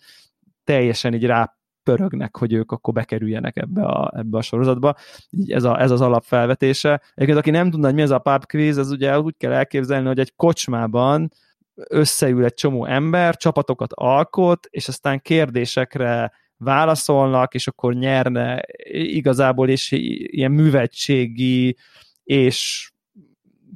teljesen 0.64 1.14
így 1.14 1.26
rá 1.26 1.58
pörögnek, 1.86 2.38
hogy 2.38 2.54
ők 2.54 2.72
akkor 2.72 2.94
bekerüljenek 2.94 3.58
ebbe 3.58 3.86
a, 3.86 4.12
ebbe 4.16 4.38
a 4.38 4.42
sorozatba. 4.42 4.96
Így 5.30 5.52
ez, 5.52 5.64
a, 5.64 5.82
ez 5.82 5.92
az 5.92 6.02
alapfelvetése. 6.02 7.02
Egyébként, 7.14 7.40
aki 7.40 7.50
nem 7.50 7.70
tudna, 7.70 7.86
hogy 7.86 7.96
mi 7.96 8.02
ez 8.02 8.10
a 8.10 8.20
pub 8.20 8.46
quiz, 8.46 8.78
az 8.78 8.92
ugye 8.92 9.20
úgy 9.20 9.36
kell 9.38 9.52
elképzelni, 9.52 10.08
hogy 10.08 10.20
egy 10.20 10.36
kocsmában 10.36 11.32
összeül 11.76 12.44
egy 12.44 12.54
csomó 12.54 12.86
ember, 12.86 13.36
csapatokat 13.36 13.94
alkot, 13.94 14.68
és 14.70 14.88
aztán 14.88 15.22
kérdésekre 15.22 16.32
válaszolnak, 16.58 17.54
és 17.54 17.68
akkor 17.68 17.94
nyerne 17.94 18.62
igazából 18.92 19.70
is 19.70 19.92
ilyen 19.92 20.52
művetségi 20.52 21.78
és 22.24 22.90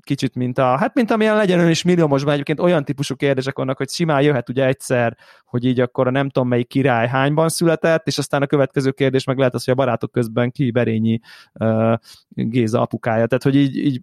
kicsit, 0.10 0.36
mint 0.36 0.58
a, 0.58 0.78
hát 0.78 0.94
mint 0.94 1.12
amilyen 1.12 1.36
legyen 1.36 1.60
ön 1.60 1.70
is 1.70 1.84
milliómosban 1.84 2.34
egyébként 2.34 2.60
olyan 2.60 2.86
típusú 2.86 3.16
kérdések 3.16 3.58
vannak, 3.58 3.78
hogy 3.78 3.90
simán 3.90 4.22
jöhet 4.22 4.50
ugye 4.50 4.66
egyszer, 4.66 5.18
hogy 5.46 5.66
így 5.66 5.80
akkor 5.80 6.08
a 6.08 6.12
nem 6.12 6.30
tudom 6.30 6.48
melyik 6.48 6.68
király 6.68 7.08
hányban 7.08 7.50
született, 7.50 8.08
és 8.08 8.18
aztán 8.18 8.42
a 8.42 8.46
következő 8.46 8.92
kérdés 8.92 9.24
meg 9.24 9.38
lehet 9.38 9.54
az, 9.54 9.64
hogy 9.64 9.74
a 9.74 9.78
barátok 9.78 10.12
közben 10.12 10.52
ki 10.52 10.72
Berényi 10.72 11.20
uh, 11.54 11.94
Géza 12.30 12.82
apukája. 12.82 13.26
Tehát, 13.26 13.44
hogy 13.44 13.56
így, 13.56 13.78
így 13.78 14.02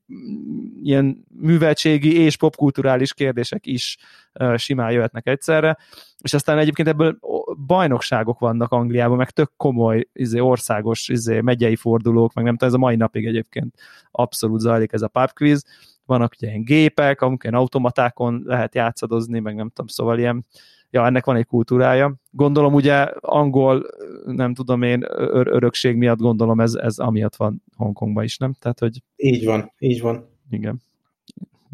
ilyen 0.82 1.26
műveltségi 1.40 2.20
és 2.20 2.36
popkulturális 2.36 3.14
kérdések 3.14 3.66
is 3.66 3.96
uh, 4.40 4.56
simán 4.56 4.90
jöhetnek 4.90 5.26
egyszerre, 5.26 5.76
és 6.22 6.34
aztán 6.34 6.58
egyébként 6.58 6.88
ebből 6.88 7.18
bajnokságok 7.66 8.38
vannak 8.38 8.72
Angliában, 8.72 9.16
meg 9.16 9.30
tök 9.30 9.52
komoly 9.56 10.08
izé, 10.12 10.38
országos 10.38 11.08
izé, 11.08 11.40
megyei 11.40 11.76
fordulók, 11.76 12.32
meg 12.32 12.44
nem 12.44 12.52
tudom, 12.52 12.68
ez 12.68 12.74
a 12.74 12.78
mai 12.78 12.96
napig 12.96 13.26
egyébként 13.26 13.74
abszolút 14.10 14.60
zajlik 14.60 14.92
ez 14.92 15.02
a 15.02 15.08
pub 15.08 15.32
quiz, 15.32 15.64
vannak 16.06 16.32
ugye 16.36 16.48
ilyen 16.48 16.64
gépek, 16.64 17.20
amiken 17.20 17.54
automatákon 17.54 18.42
lehet 18.44 18.74
játszadozni, 18.74 19.38
meg 19.38 19.54
nem 19.54 19.68
tudom, 19.68 19.86
szóval 19.86 20.18
ilyen, 20.18 20.46
ja, 20.90 21.06
ennek 21.06 21.24
van 21.24 21.36
egy 21.36 21.46
kultúrája. 21.46 22.14
Gondolom 22.30 22.74
ugye 22.74 22.94
angol, 23.20 23.86
nem 24.24 24.54
tudom 24.54 24.82
én, 24.82 25.02
ör- 25.02 25.48
örökség 25.48 25.96
miatt 25.96 26.18
gondolom 26.18 26.60
ez, 26.60 26.74
ez 26.74 26.98
amiatt 26.98 27.36
van 27.36 27.62
Hongkongban 27.76 28.24
is, 28.24 28.36
nem? 28.36 28.54
Tehát, 28.60 28.78
hogy... 28.78 29.02
Így 29.16 29.44
van, 29.44 29.72
így 29.78 30.00
van. 30.00 30.28
Igen. 30.50 30.80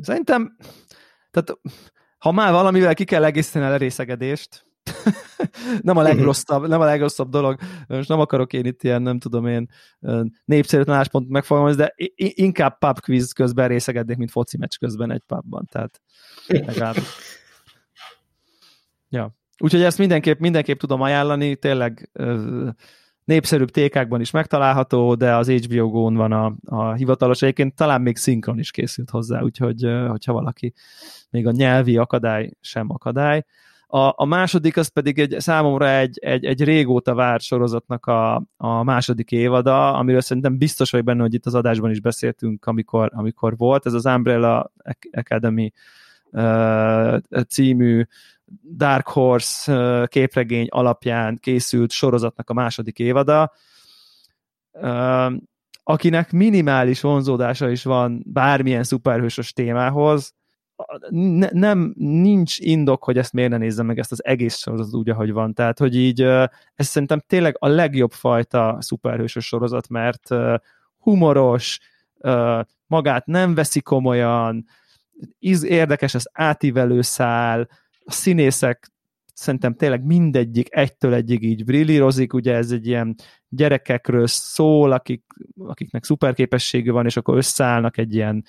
Szerintem, 0.00 0.56
tehát 1.30 1.58
ha 2.18 2.32
már 2.32 2.52
valamivel 2.52 2.94
ki 2.94 3.04
kell 3.04 3.24
egészíteni 3.24 3.64
a 3.64 3.76
részegedést, 3.76 4.64
nem 5.80 5.96
a 5.96 6.02
legrosszabb, 6.02 6.66
nem 6.66 6.80
a 6.80 6.84
legrosszabb 6.84 7.28
dolog. 7.28 7.58
Most 7.86 8.08
nem 8.08 8.20
akarok 8.20 8.52
én 8.52 8.64
itt 8.64 8.82
ilyen, 8.82 9.02
nem 9.02 9.18
tudom 9.18 9.46
én, 9.46 9.68
népszerűtlen 10.44 10.94
álláspont 10.94 11.28
megfogalmazni, 11.28 11.82
de 11.82 11.94
inkább 12.16 12.78
pub 12.78 13.00
quiz 13.00 13.32
közben 13.32 13.68
részegednék, 13.68 14.16
mint 14.16 14.30
foci 14.30 14.56
meccs 14.56 14.76
közben 14.78 15.10
egy 15.10 15.22
pubban. 15.26 15.68
Tehát 15.70 16.00
legalább. 16.46 16.96
Ja. 19.08 19.34
Úgyhogy 19.58 19.82
ezt 19.82 19.98
mindenképp, 19.98 20.38
mindenképp 20.38 20.78
tudom 20.78 21.00
ajánlani, 21.00 21.56
tényleg 21.56 22.10
népszerűbb 23.24 23.70
tékákban 23.70 24.20
is 24.20 24.30
megtalálható, 24.30 25.14
de 25.14 25.36
az 25.36 25.50
HBO 25.50 25.88
Go-n 25.88 26.14
van 26.14 26.32
a, 26.32 26.54
a 26.64 26.92
hivatalos, 26.92 27.42
egyébként 27.42 27.74
talán 27.74 28.00
még 28.00 28.16
szinkron 28.16 28.58
is 28.58 28.70
készült 28.70 29.10
hozzá, 29.10 29.42
úgyhogy 29.42 29.82
hogyha 30.08 30.32
valaki 30.32 30.72
még 31.30 31.46
a 31.46 31.50
nyelvi 31.50 31.96
akadály 31.96 32.50
sem 32.60 32.90
akadály. 32.90 33.44
A, 33.94 34.12
a 34.16 34.24
második 34.24 34.76
az 34.76 34.88
pedig 34.88 35.18
egy, 35.18 35.34
számomra 35.38 35.90
egy, 35.90 36.18
egy, 36.18 36.44
egy 36.44 36.64
régóta 36.64 37.14
várt 37.14 37.42
sorozatnak 37.42 38.06
a, 38.06 38.42
a 38.56 38.82
második 38.82 39.32
évada, 39.32 39.94
amiről 39.94 40.20
szerintem 40.20 40.58
biztos 40.58 40.90
vagy 40.90 41.04
benne, 41.04 41.22
hogy 41.22 41.34
itt 41.34 41.46
az 41.46 41.54
adásban 41.54 41.90
is 41.90 42.00
beszéltünk, 42.00 42.64
amikor, 42.64 43.10
amikor 43.14 43.56
volt. 43.56 43.86
Ez 43.86 43.92
az 43.92 44.04
Umbrella 44.04 44.72
Academy 45.12 45.72
című 47.48 48.04
Dark 48.76 49.08
Horse 49.08 50.06
képregény 50.10 50.66
alapján 50.70 51.38
készült 51.40 51.90
sorozatnak 51.90 52.50
a 52.50 52.54
második 52.54 52.98
évada. 52.98 53.52
Akinek 55.82 56.32
minimális 56.32 57.00
vonzódása 57.00 57.70
is 57.70 57.82
van 57.84 58.22
bármilyen 58.26 58.84
szuperhősös 58.84 59.52
témához, 59.52 60.34
ne, 61.10 61.48
nem, 61.50 61.94
nincs 61.96 62.58
indok, 62.58 63.04
hogy 63.04 63.18
ezt 63.18 63.32
miért 63.32 63.50
ne 63.50 63.56
nézzem 63.56 63.86
meg 63.86 63.98
ezt 63.98 64.12
az 64.12 64.24
egész 64.24 64.56
sorozat 64.56 64.94
úgy, 64.94 65.08
ahogy 65.08 65.32
van. 65.32 65.54
Tehát, 65.54 65.78
hogy 65.78 65.96
így 65.96 66.20
ez 66.74 66.86
szerintem 66.86 67.22
tényleg 67.26 67.56
a 67.58 67.68
legjobb 67.68 68.12
fajta 68.12 68.76
szuperhősös 68.80 69.46
sorozat, 69.46 69.88
mert 69.88 70.28
humoros, 70.98 71.80
magát 72.86 73.26
nem 73.26 73.54
veszi 73.54 73.80
komolyan, 73.80 74.64
érdekes 75.62 76.14
az 76.14 76.28
átívelő 76.32 77.00
szál, 77.00 77.68
a 78.04 78.12
színészek 78.12 78.92
szerintem 79.34 79.74
tényleg 79.74 80.04
mindegyik 80.04 80.74
egytől 80.74 81.14
egyig 81.14 81.42
így 81.42 81.64
brillírozik, 81.64 82.32
ugye 82.32 82.54
ez 82.54 82.70
egy 82.70 82.86
ilyen 82.86 83.14
gyerekekről 83.48 84.26
szól, 84.26 84.92
akik, 84.92 85.24
akiknek 85.58 86.04
szuperképességű 86.04 86.90
van, 86.90 87.04
és 87.06 87.16
akkor 87.16 87.36
összeállnak 87.36 87.98
egy 87.98 88.14
ilyen 88.14 88.44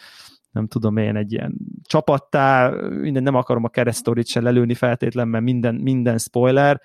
nem 0.53 0.67
tudom 0.67 0.97
én, 0.97 1.15
egy 1.15 1.31
ilyen 1.31 1.55
csapattá, 1.83 2.69
minden, 2.89 3.23
nem 3.23 3.35
akarom 3.35 3.63
a 3.63 3.69
keresztorit 3.69 4.27
se 4.27 4.41
lelőni 4.41 4.73
feltétlen, 4.73 5.27
mert 5.27 5.43
minden, 5.43 5.75
minden 5.75 6.17
spoiler, 6.17 6.81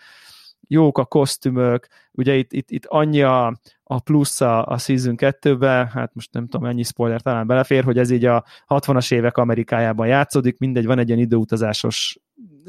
jók 0.69 0.99
a 0.99 1.05
kosztümök, 1.05 1.87
ugye 2.13 2.35
itt, 2.35 2.53
itt, 2.53 2.71
itt 2.71 2.87
annyi 2.87 3.23
a, 3.23 3.61
a 3.83 4.01
plusz 4.01 4.41
a, 4.41 4.67
a 4.67 4.79
Season 4.79 5.15
2-be, 5.17 5.91
hát 5.93 6.15
most 6.15 6.33
nem 6.33 6.49
tudom, 6.49 6.69
ennyi 6.69 6.83
spoiler 6.83 7.21
talán 7.21 7.47
belefér, 7.47 7.85
hogy 7.85 7.99
ez 7.99 8.11
így 8.11 8.25
a 8.25 8.45
60-as 8.69 9.13
évek 9.13 9.37
Amerikájában 9.37 10.07
játszódik, 10.07 10.59
mindegy, 10.59 10.87
van 10.87 10.99
egy 10.99 11.09
ilyen 11.09 11.21
időutazásos 11.21 12.19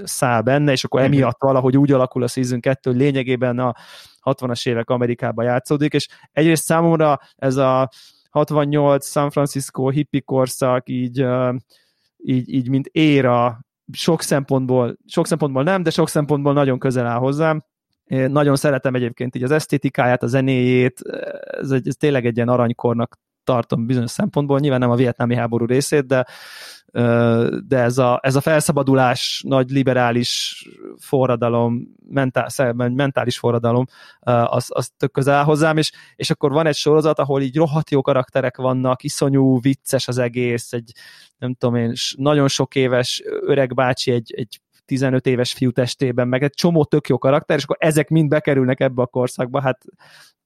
szál 0.03 0.41
benne, 0.41 0.71
és 0.71 0.83
akkor 0.83 1.01
emiatt 1.01 1.41
valahogy 1.41 1.77
úgy 1.77 1.91
alakul 1.91 2.23
a 2.23 2.27
Season 2.27 2.59
2, 2.59 2.89
hogy 2.89 2.99
lényegében 2.99 3.59
a 3.59 3.75
60-as 4.23 4.67
évek 4.67 4.89
Amerikában 4.89 5.45
játszódik, 5.45 5.93
és 5.93 6.07
egyrészt 6.31 6.63
számomra 6.63 7.19
ez 7.35 7.55
a 7.55 7.89
68 8.29 9.07
San 9.07 9.29
Francisco 9.29 9.89
hippi 9.89 10.21
korszak 10.21 10.89
így, 10.89 11.25
így, 12.17 12.53
így 12.53 12.69
mint 12.69 12.87
éra 12.87 13.59
sok 13.91 14.21
szempontból, 14.21 14.97
sok 15.05 15.27
szempontból 15.27 15.63
nem, 15.63 15.83
de 15.83 15.89
sok 15.89 16.09
szempontból 16.09 16.53
nagyon 16.53 16.79
közel 16.79 17.05
áll 17.05 17.17
hozzám. 17.17 17.63
Én 18.03 18.31
nagyon 18.31 18.55
szeretem 18.55 18.95
egyébként 18.95 19.35
így 19.35 19.43
az 19.43 19.51
esztétikáját, 19.51 20.23
a 20.23 20.27
zenéjét, 20.27 21.01
ez, 21.41 21.71
egy, 21.71 21.87
ez 21.87 21.95
tényleg 21.95 22.25
egy 22.25 22.35
ilyen 22.35 22.49
aranykornak 22.49 23.19
tartom 23.49 23.85
bizonyos 23.85 24.11
szempontból, 24.11 24.59
nyilván 24.59 24.79
nem 24.79 24.89
a 24.89 24.95
vietnámi 24.95 25.35
háború 25.35 25.65
részét, 25.65 26.05
de, 26.05 26.25
de 27.67 27.77
ez 27.77 27.97
a, 27.97 28.19
ez 28.23 28.35
a 28.35 28.41
felszabadulás, 28.41 29.43
nagy 29.47 29.69
liberális 29.69 30.63
forradalom, 30.97 31.87
mentál, 32.09 32.73
mentális 32.73 33.37
forradalom, 33.37 33.85
az, 34.45 34.65
az 34.67 34.91
tök 34.97 35.11
közel 35.11 35.35
áll 35.35 35.43
hozzám, 35.43 35.77
és, 35.77 35.91
és 36.15 36.29
akkor 36.29 36.51
van 36.51 36.65
egy 36.65 36.75
sorozat, 36.75 37.19
ahol 37.19 37.41
így 37.41 37.55
rohadt 37.55 37.91
jó 37.91 38.01
karakterek 38.01 38.57
vannak, 38.57 39.03
iszonyú 39.03 39.59
vicces 39.59 40.07
az 40.07 40.17
egész, 40.17 40.73
egy 40.73 40.91
nem 41.37 41.53
tudom 41.53 41.75
én, 41.75 41.93
nagyon 42.15 42.47
sok 42.47 42.75
éves 42.75 43.21
öreg 43.25 43.73
bácsi 43.73 44.11
egy, 44.11 44.33
egy 44.35 44.59
15 44.89 45.25
éves 45.25 45.53
fiú 45.53 45.71
testében, 45.71 46.27
meg 46.27 46.43
egy 46.43 46.53
csomó 46.53 46.83
tök 46.83 47.07
jó 47.07 47.17
karakter, 47.17 47.57
és 47.57 47.63
akkor 47.63 47.77
ezek 47.79 48.09
mind 48.09 48.29
bekerülnek 48.29 48.79
ebbe 48.79 49.01
a 49.01 49.05
korszakba, 49.05 49.61
hát 49.61 49.85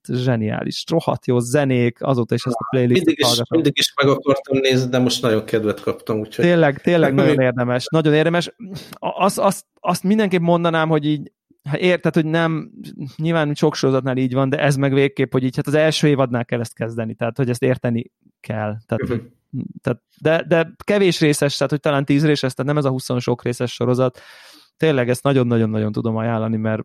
zseniális, 0.08 0.84
rohadt 0.90 1.26
jó 1.26 1.38
zenék, 1.38 2.02
azóta 2.02 2.34
is 2.34 2.44
ezt 2.44 2.56
a 2.58 2.66
playlistot 2.70 3.06
mindig 3.06 3.24
is, 3.26 3.40
mindig 3.48 3.78
is 3.78 3.92
meg 4.02 4.10
akartam 4.10 4.58
nézni, 4.58 4.90
de 4.90 4.98
most 4.98 5.22
nagyon 5.22 5.44
kedvet 5.44 5.80
kaptam. 5.80 6.18
Úgyhogy... 6.18 6.44
Tényleg, 6.44 6.80
tényleg 6.80 7.14
nagyon 7.14 7.40
érdemes, 7.40 7.86
nagyon 7.90 8.14
érdemes. 8.14 8.54
Azt, 8.98 9.38
azt, 9.38 9.66
azt 9.80 10.02
mindenképp 10.02 10.40
mondanám, 10.40 10.88
hogy 10.88 11.06
így 11.06 11.32
hát 11.62 11.80
érted, 11.80 12.14
hogy 12.14 12.24
nem, 12.24 12.70
nyilván 13.16 13.54
sok 13.54 13.74
sorozatnál 13.74 14.16
így 14.16 14.34
van, 14.34 14.48
de 14.48 14.58
ez 14.58 14.76
meg 14.76 14.92
végképp, 14.92 15.32
hogy 15.32 15.44
így 15.44 15.56
hát 15.56 15.66
az 15.66 15.74
első 15.74 16.08
évadnál 16.08 16.44
kell 16.44 16.60
ezt 16.60 16.74
kezdeni, 16.74 17.14
tehát 17.14 17.36
hogy 17.36 17.50
ezt 17.50 17.62
érteni 17.62 18.10
kell. 18.40 18.76
Tehát, 18.86 19.02
uh-huh. 19.02 19.18
Tehát, 19.82 20.02
de, 20.20 20.44
de 20.48 20.74
kevés 20.84 21.20
részes, 21.20 21.56
tehát 21.56 21.72
hogy 21.72 21.80
talán 21.80 22.04
tíz 22.04 22.26
részes, 22.26 22.54
tehát 22.54 22.72
nem 22.72 22.78
ez 22.78 22.84
a 22.84 22.90
20 22.90 23.20
sok 23.22 23.42
részes 23.42 23.72
sorozat, 23.72 24.20
tényleg 24.76 25.08
ezt 25.08 25.22
nagyon-nagyon-nagyon 25.22 25.92
tudom 25.92 26.16
ajánlani, 26.16 26.56
mert 26.56 26.82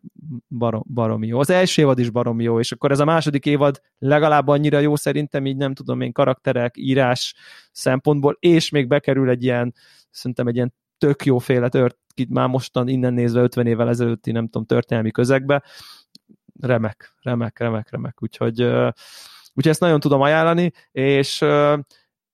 barom, 0.50 0.84
baromi 0.94 1.28
jó. 1.28 1.40
Az 1.40 1.50
első 1.50 1.82
évad 1.82 2.00
is 2.00 2.10
baromi 2.10 2.44
jó, 2.44 2.60
és 2.60 2.72
akkor 2.72 2.92
ez 2.92 3.00
a 3.00 3.06
második 3.06 3.46
évad 3.46 3.82
legalább 3.98 4.48
annyira 4.48 4.80
jó 4.80 4.96
szerintem, 4.96 5.46
így 5.46 5.58
nem 5.58 5.74
tudom 5.74 6.02
én 6.02 6.12
karakterek, 6.12 6.78
írás 6.78 7.34
szempontból, 7.72 8.38
és 8.40 8.70
még 8.70 8.88
bekerül 8.88 9.30
egy 9.30 9.44
ilyen, 9.44 9.74
szerintem 10.10 10.48
egy 10.48 10.56
ilyen 10.56 10.74
tök 10.98 11.26
jóféle 11.26 11.70
tört, 11.70 11.98
már 12.30 12.48
mostan 12.48 12.88
innen 12.88 13.14
nézve 13.14 13.42
50 13.42 13.68
évvel 13.68 13.90
ezelőtti, 13.90 14.32
nem 14.32 14.46
tudom, 14.46 14.66
történelmi 14.66 15.12
közegbe, 15.12 15.64
remek, 16.62 17.16
remek, 17.22 17.60
remek, 17.60 17.90
remek, 17.92 18.24
úgyhogy, 18.24 18.62
úgyhogy 19.54 19.68
ezt 19.68 19.80
nagyon 19.80 20.00
tudom 20.00 20.22
ajánlani, 20.22 20.72
és 20.92 21.46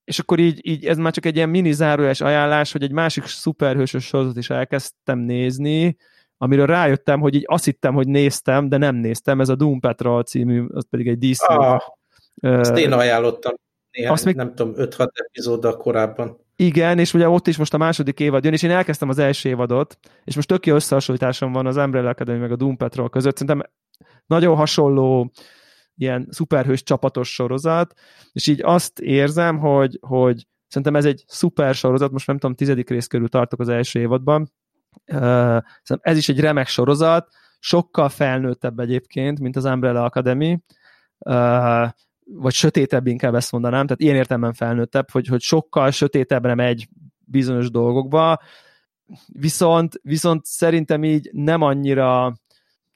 és 0.06 0.20
akkor 0.20 0.40
így, 0.40 0.60
így 0.68 0.86
ez 0.86 0.98
már 0.98 1.14
csak 1.14 1.26
egy 1.26 1.36
ilyen 1.36 1.50
mini 1.50 1.72
zárójeles 1.72 2.22
ajánlás, 2.22 2.72
hogy 2.72 2.84
egy 2.84 2.92
másik 2.92 3.26
szuperhősös 3.26 4.06
sorozat 4.06 4.38
is 4.38 4.50
elkezdtem 4.50 5.20
nézni, 5.20 5.98
amiről 6.38 6.66
rájöttem, 6.66 7.20
hogy 7.20 7.36
így 7.36 7.46
azt 7.48 7.66
hittem, 7.66 7.94
hogy 7.94 8.08
néztem, 8.08 8.70
de 8.70 8.78
nem 8.78 8.96
néztem, 8.96 9.42
ez 9.42 9.50
a 9.50 9.56
Doom 9.56 9.80
Patrol 9.80 10.24
című, 10.24 10.66
az 10.68 10.86
pedig 10.90 11.08
egy 11.08 11.18
DC. 11.18 11.50
Ah, 11.50 11.82
uh, 12.42 12.60
azt 12.60 12.78
én 12.78 12.92
ajánlottam 12.92 13.54
néhány, 13.92 14.14
azt 14.14 14.26
még... 14.26 14.36
nem 14.36 14.56
tudom, 14.56 14.74
5-6 14.78 15.08
epizóddal 15.14 15.78
korábban. 15.78 16.44
Igen, 16.56 17.00
és 17.00 17.14
ugye 17.14 17.30
ott 17.30 17.48
is 17.48 17.58
most 17.58 17.74
a 17.74 17.78
második 17.78 18.20
évad 18.20 18.44
jön, 18.44 18.54
és 18.54 18.64
én 18.64 18.72
elkezdtem 18.72 19.10
az 19.10 19.18
első 19.18 19.50
évadot, 19.50 19.98
és 20.24 20.36
most 20.36 20.48
tök 20.48 20.66
jó 20.66 20.76
összehasonlításom 20.76 21.52
van 21.52 21.66
az 21.66 21.78
Umbrella 21.78 22.10
Academy 22.10 22.40
meg 22.40 22.52
a 22.52 22.56
Doom 22.56 22.78
Patrol 22.78 23.10
között. 23.10 23.38
Szerintem 23.38 23.70
nagyon 24.26 24.56
hasonló 24.56 25.32
ilyen 25.98 26.28
szuperhős 26.30 26.84
csapatos 26.84 27.34
sorozat, 27.34 27.94
és 28.32 28.48
így 28.48 28.62
azt 28.64 29.00
érzem, 29.00 29.58
hogy, 29.58 29.98
hogy 30.02 30.48
szerintem 30.68 30.96
ez 30.96 31.06
egy 31.06 31.24
szuper 31.28 31.75
sorozat, 31.75 32.12
most 32.12 32.28
nem 32.28 32.38
tudom, 32.38 32.56
tizedik 32.56 32.90
rész 32.90 33.08
körül 33.08 33.30
tartok 33.30 33.60
az 33.60 33.70
első 33.70 34.00
évadban, 34.00 34.52
uh, 35.14 35.62
ez 36.02 36.18
is 36.18 36.30
egy 36.30 36.40
remek 36.40 36.68
sorozat, 36.68 37.28
sokkal 37.60 38.10
felnőttebb 38.10 38.80
egyébként, 38.80 39.40
mint 39.40 39.56
az 39.56 39.66
Umbrella 39.66 40.04
Academy, 40.04 40.60
vagy 42.25 42.54
sötétebb 42.54 43.08
inkább 43.08 43.36
ezt 43.36 43.52
mondanám, 43.52 43.86
tehát 43.86 44.02
ilyen 44.02 44.16
értelemben 44.16 44.54
felnőttebb, 44.54 45.10
hogy, 45.12 45.28
hogy 45.28 45.42
sokkal 45.42 45.92
sötétebbre 45.92 46.56
megy 46.56 46.88
bizonyos 47.25 47.72
dolgokba, 47.72 48.40
viszont, 49.28 50.00
viszont 50.02 50.46
szerintem 50.46 51.04
így 51.04 51.30
nem 51.34 51.62
annyira 51.62 52.36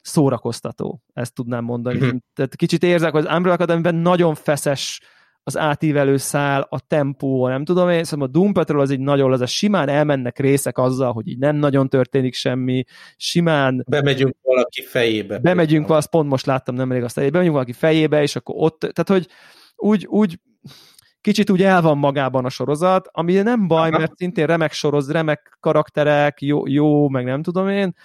szórakoztató, 0.09 1.01
ezt 1.13 1.33
tudnám 1.33 1.63
mondani. 1.63 1.99
Uh-huh. 1.99 2.19
Tehát 2.33 2.55
kicsit 2.55 2.83
érzek, 2.83 3.11
hogy 3.11 3.25
az 3.25 3.35
Umbrella 3.35 3.57
academy 3.57 4.01
nagyon 4.01 4.35
feszes 4.35 5.01
az 5.43 5.57
átívelő 5.57 6.17
szál, 6.17 6.67
a 6.69 6.79
tempó, 6.79 7.47
nem 7.47 7.65
tudom 7.65 7.89
én, 7.89 8.03
szóval 8.03 8.27
a 8.27 8.31
Doom 8.31 8.53
Patrol 8.53 8.81
az 8.81 8.91
egy 8.91 8.99
nagyon 8.99 9.31
az 9.31 9.41
a 9.41 9.45
simán 9.45 9.89
elmennek 9.89 10.39
részek 10.39 10.77
azzal, 10.77 11.11
hogy 11.11 11.27
így 11.27 11.37
nem 11.37 11.55
nagyon 11.55 11.89
történik 11.89 12.33
semmi, 12.33 12.83
simán... 13.15 13.83
Bemegyünk 13.87 14.35
valaki 14.41 14.81
fejébe. 14.81 15.39
Bemegyünk, 15.39 15.87
valaki, 15.87 16.07
pont 16.09 16.29
most 16.29 16.45
láttam 16.45 16.75
nemrég 16.75 17.03
azt, 17.03 17.15
hogy 17.15 17.31
bemegyünk 17.31 17.53
valaki 17.53 17.73
fejébe, 17.73 18.21
és 18.21 18.35
akkor 18.35 18.55
ott, 18.57 18.79
tehát 18.79 19.09
hogy 19.09 19.27
úgy, 19.75 20.05
úgy 20.05 20.39
kicsit 21.21 21.49
úgy 21.49 21.63
el 21.63 21.81
van 21.81 21.97
magában 21.97 22.45
a 22.45 22.49
sorozat, 22.49 23.07
ami 23.11 23.33
nem 23.33 23.67
baj, 23.67 23.89
mert 23.89 24.15
szintén 24.15 24.45
remek 24.45 24.71
soroz, 24.71 25.11
remek 25.11 25.57
karakterek, 25.59 26.41
jó, 26.41 26.67
jó 26.67 27.09
meg 27.09 27.25
nem 27.25 27.41
tudom 27.41 27.69
én, 27.69 27.95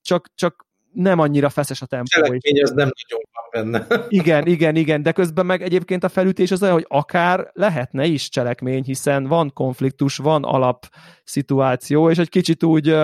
csak, 0.00 0.28
csak 0.34 0.63
nem 0.94 1.18
annyira 1.18 1.48
feszes 1.48 1.82
a 1.82 1.86
tempó. 1.86 2.04
Cselekmény 2.04 2.62
az 2.62 2.70
nem 2.70 2.90
nagyon 3.02 3.22
van 3.32 3.48
benne. 3.50 3.86
Igen, 4.08 4.46
igen, 4.46 4.76
igen, 4.76 5.02
de 5.02 5.12
közben 5.12 5.46
meg 5.46 5.62
egyébként 5.62 6.04
a 6.04 6.08
felütés 6.08 6.50
az 6.50 6.62
olyan, 6.62 6.74
hogy 6.74 6.86
akár 6.88 7.50
lehetne 7.52 8.04
is 8.04 8.28
cselekmény, 8.28 8.82
hiszen 8.84 9.26
van 9.26 9.52
konfliktus, 9.52 10.16
van 10.16 10.44
alap 10.44 10.86
szituáció, 11.24 12.10
és 12.10 12.18
egy 12.18 12.28
kicsit 12.28 12.62
úgy 12.62 12.96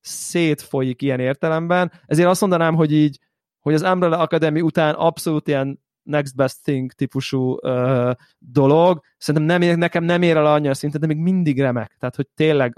szétfolyik 0.00 1.02
ilyen 1.02 1.20
értelemben. 1.20 1.92
Ezért 2.06 2.28
azt 2.28 2.40
mondanám, 2.40 2.74
hogy 2.74 2.92
így, 2.92 3.18
hogy 3.60 3.74
az 3.74 3.82
Umbrella 3.82 4.18
Academy 4.18 4.60
után 4.60 4.94
abszolút 4.94 5.48
ilyen 5.48 5.82
next 6.02 6.36
best 6.36 6.62
thing 6.62 6.92
típusú 6.92 7.56
ö, 7.62 8.12
dolog. 8.38 9.00
Szerintem 9.18 9.60
nem, 9.60 9.78
nekem 9.78 10.04
nem 10.04 10.22
ér 10.22 10.36
el 10.36 10.46
annyira 10.46 10.74
szinten, 10.74 11.00
de 11.00 11.06
még 11.06 11.16
mindig 11.16 11.60
remek. 11.60 11.96
Tehát, 11.98 12.16
hogy 12.16 12.28
tényleg 12.34 12.74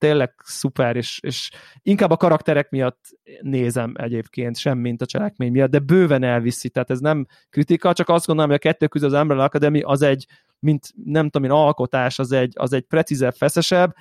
tényleg 0.00 0.34
szuper, 0.44 0.96
és, 0.96 1.18
és 1.22 1.50
inkább 1.82 2.10
a 2.10 2.16
karakterek 2.16 2.70
miatt 2.70 3.04
nézem 3.40 3.94
egyébként, 3.96 4.56
sem 4.56 4.78
mint 4.78 5.02
a 5.02 5.06
cselekmény 5.06 5.50
miatt, 5.50 5.70
de 5.70 5.78
bőven 5.78 6.22
elviszi, 6.22 6.68
tehát 6.68 6.90
ez 6.90 7.00
nem 7.00 7.26
kritika, 7.50 7.92
csak 7.92 8.08
azt 8.08 8.26
gondolom, 8.26 8.50
hogy 8.50 8.60
a 8.64 8.68
kettő 8.68 8.86
között 8.86 9.12
az 9.12 9.20
Umbrella 9.20 9.44
Academy 9.44 9.80
az 9.80 10.02
egy, 10.02 10.26
mint 10.58 10.92
nem 11.04 11.28
tudom 11.28 11.50
én, 11.50 11.56
alkotás, 11.56 12.18
az 12.18 12.32
egy, 12.32 12.52
az 12.56 12.72
egy 12.72 12.84
precízebb, 12.84 13.34
feszesebb, 13.34 13.94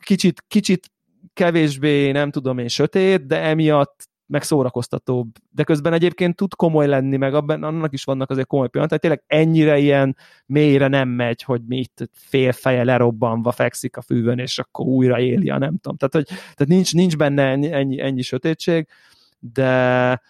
kicsit, 0.00 0.44
kicsit 0.48 0.90
kevésbé, 1.32 2.10
nem 2.10 2.30
tudom 2.30 2.58
én, 2.58 2.68
sötét, 2.68 3.26
de 3.26 3.40
emiatt 3.40 4.08
meg 4.30 4.42
szórakoztatóbb. 4.42 5.28
De 5.50 5.64
közben 5.64 5.92
egyébként 5.92 6.36
tud 6.36 6.54
komoly 6.54 6.86
lenni, 6.86 7.16
meg 7.16 7.34
abban 7.34 7.62
annak 7.62 7.92
is 7.92 8.04
vannak 8.04 8.30
azért 8.30 8.46
komoly 8.46 8.68
pillanatok, 8.68 9.00
tényleg 9.00 9.22
ennyire 9.26 9.78
ilyen 9.78 10.16
mélyre 10.46 10.88
nem 10.88 11.08
megy, 11.08 11.42
hogy 11.42 11.62
mi 11.66 11.76
itt 11.76 12.10
fél 12.12 12.52
feje 12.52 12.84
lerobbanva 12.84 13.52
fekszik 13.52 13.96
a 13.96 14.02
fűvön, 14.02 14.38
és 14.38 14.58
akkor 14.58 14.86
újra 14.86 15.20
éli 15.20 15.50
a 15.50 15.58
nem 15.58 15.78
tudom. 15.78 15.96
Tehát, 15.96 16.14
hogy, 16.14 16.36
tehát 16.36 16.66
nincs, 16.66 16.94
nincs 16.94 17.16
benne 17.16 17.42
ennyi, 17.42 17.72
ennyi, 17.72 18.00
ennyi 18.00 18.22
sötétség, 18.22 18.88
de, 19.38 20.20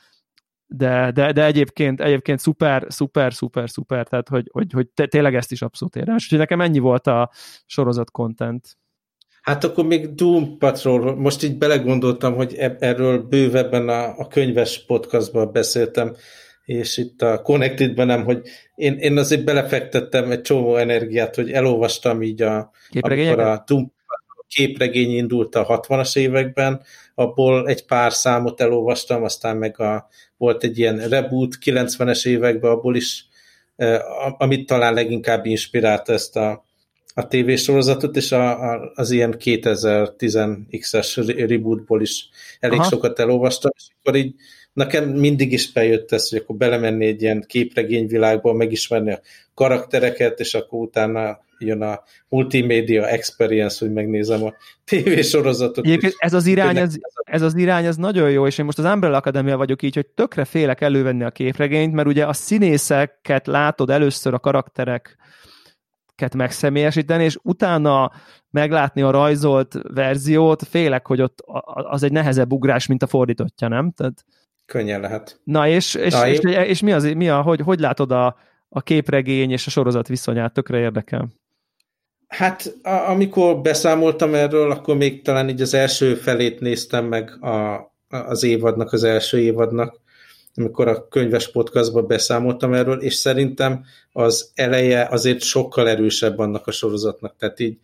de, 0.67 1.11
de, 1.11 1.33
de 1.33 1.45
egyébként, 1.45 2.01
egyébként 2.01 2.39
szuper, 2.39 2.87
szuper, 2.89 3.35
szuper, 3.35 3.71
szuper, 3.71 4.07
tehát 4.07 4.29
hogy, 4.29 4.49
hogy, 4.53 4.73
hogy 4.73 4.89
tényleg 5.09 5.35
ezt 5.35 5.53
is 5.53 5.63
abszolút 5.63 5.97
érdemes. 5.97 6.25
Úgyhogy 6.25 6.39
nekem 6.39 6.61
ennyi 6.61 6.79
volt 6.79 7.07
a 7.07 7.31
sorozat 7.67 8.11
content. 8.11 8.79
Hát 9.51 9.65
akkor 9.65 9.85
még 9.85 10.15
Doom 10.15 10.59
Patrol, 10.59 11.17
most 11.17 11.43
így 11.43 11.59
belegondoltam, 11.59 12.35
hogy 12.35 12.55
erről 12.79 13.19
bővebben 13.19 13.89
a, 13.89 14.19
a 14.19 14.29
könyves 14.29 14.85
podcastban 14.85 15.53
beszéltem, 15.53 16.17
és 16.65 16.97
itt 16.97 17.23
a 17.23 17.43
Connected-ben 17.43 18.07
nem, 18.07 18.25
hogy 18.25 18.43
én, 18.75 18.95
én 18.99 19.19
azért 19.19 19.45
belefektettem 19.45 20.31
egy 20.31 20.41
csomó 20.41 20.77
energiát, 20.77 21.35
hogy 21.35 21.51
elolvastam 21.51 22.23
így 22.23 22.43
a, 22.43 22.71
amikor 23.01 23.39
a 23.39 23.65
Doom 23.67 23.93
képregény 24.49 25.17
indult 25.17 25.55
a 25.55 25.67
60-as 25.67 26.17
években, 26.17 26.83
abból 27.15 27.69
egy 27.69 27.87
pár 27.87 28.13
számot 28.13 28.61
elolvastam, 28.61 29.23
aztán 29.23 29.57
meg 29.57 29.81
a, 29.81 30.09
volt 30.37 30.65
egy 30.65 30.79
ilyen 30.79 31.09
reboot 31.09 31.59
90-es 31.65 32.27
években, 32.27 32.71
abból 32.71 32.97
is, 32.97 33.27
eh, 33.77 34.01
amit 34.39 34.67
talán 34.67 34.95
leginkább 34.95 35.47
inspirálta 35.47 36.13
ezt 36.13 36.37
a 36.37 36.69
a 37.15 37.27
tévésorozatot, 37.27 38.17
és 38.17 38.33
a, 38.33 38.73
a, 38.73 38.93
az 38.95 39.11
ilyen 39.11 39.37
2010-es 39.39 41.45
rebootból 41.49 42.03
is 42.03 42.29
elég 42.61 42.79
Aha. 42.79 42.89
sokat 42.89 43.19
elolvastam, 43.19 43.71
és 43.77 43.87
akkor 44.01 44.17
így 44.17 44.35
nekem 44.73 45.09
mindig 45.09 45.53
is 45.53 45.73
bejött 45.73 46.13
ez, 46.13 46.29
hogy 46.29 46.39
akkor 46.39 46.57
belemenni 46.57 47.07
egy 47.07 47.23
ilyen 47.23 47.45
képregényvilágba, 47.47 48.53
megismerni 48.53 49.13
a 49.13 49.21
karaktereket, 49.55 50.41
és 50.41 50.55
akkor 50.55 50.81
utána 50.81 51.39
jön 51.59 51.83
a 51.83 52.03
multimédia 52.29 53.09
experience, 53.09 53.85
hogy 53.85 53.95
megnézem 53.95 54.45
a 54.45 54.55
tévésorozatot. 54.85 55.87
Egyébként 55.87 56.15
ez 56.19 56.35
az 56.35 56.47
irány, 56.47 56.77
ez, 56.77 56.95
ez 57.25 57.43
az 57.43 57.55
irány, 57.55 57.85
ez 57.85 57.97
nagyon 57.97 58.31
jó, 58.31 58.47
és 58.47 58.59
én 58.59 58.65
most 58.65 58.79
az 58.79 58.85
Umbrella 58.85 59.17
Academy 59.17 59.53
vagyok 59.53 59.83
így, 59.83 59.95
hogy 59.95 60.07
tökre 60.07 60.45
félek 60.45 60.81
elővenni 60.81 61.25
a 61.25 61.31
képregényt, 61.31 61.95
mert 61.95 62.09
ugye 62.09 62.27
a 62.27 62.33
színészeket 62.33 63.47
látod 63.47 63.91
először 63.91 64.35
a 64.35 64.39
karakterek 64.39 65.19
megszemélyesíteni, 66.35 67.25
és 67.25 67.39
utána 67.43 68.13
meglátni 68.51 69.03
a 69.03 69.11
rajzolt 69.11 69.75
verziót, 69.95 70.63
félek, 70.63 71.07
hogy 71.07 71.23
ott 71.23 71.43
az 71.73 72.03
egy 72.03 72.13
nehezebb 72.13 72.53
ugrás, 72.53 72.87
mint 72.87 73.03
a 73.03 73.07
fordítottja, 73.07 73.69
nem? 73.69 73.91
Tehát... 73.91 74.25
Könnyen 74.67 75.01
lehet. 75.01 75.41
Na, 75.45 75.69
és, 75.69 75.95
és, 75.95 76.13
Na, 76.13 76.29
és, 76.29 76.39
és, 76.39 76.57
és 76.67 76.81
mi 76.81 76.93
az, 76.93 77.05
mi 77.05 77.29
a, 77.29 77.43
hogy, 77.43 77.61
hogy 77.61 77.81
látod 77.81 78.11
a, 78.11 78.37
a 78.69 78.81
képregény 78.81 79.51
és 79.51 79.67
a 79.67 79.71
sorozat 79.71 80.09
viszonyát? 80.09 80.53
Tökre 80.53 80.79
érdekel. 80.79 81.29
Hát, 82.29 82.75
a, 82.83 82.91
amikor 82.91 83.61
beszámoltam 83.61 84.35
erről, 84.35 84.71
akkor 84.71 84.97
még 84.97 85.23
talán 85.23 85.49
így 85.49 85.61
az 85.61 85.75
első 85.75 86.15
felét 86.15 86.61
néztem 86.61 87.05
meg 87.05 87.45
a, 87.45 87.89
az 88.09 88.43
évadnak, 88.43 88.93
az 88.93 89.05
első 89.05 89.39
évadnak, 89.39 90.01
amikor 90.55 90.89
a 90.89 91.09
könyves 91.09 91.51
podcastban 91.51 92.07
beszámoltam 92.07 92.73
erről, 92.73 93.01
és 93.01 93.15
szerintem 93.15 93.85
az 94.13 94.51
eleje 94.55 95.07
azért 95.11 95.41
sokkal 95.41 95.89
erősebb 95.89 96.39
annak 96.39 96.67
a 96.67 96.71
sorozatnak. 96.71 97.37
Tehát 97.39 97.61
így 97.61 97.79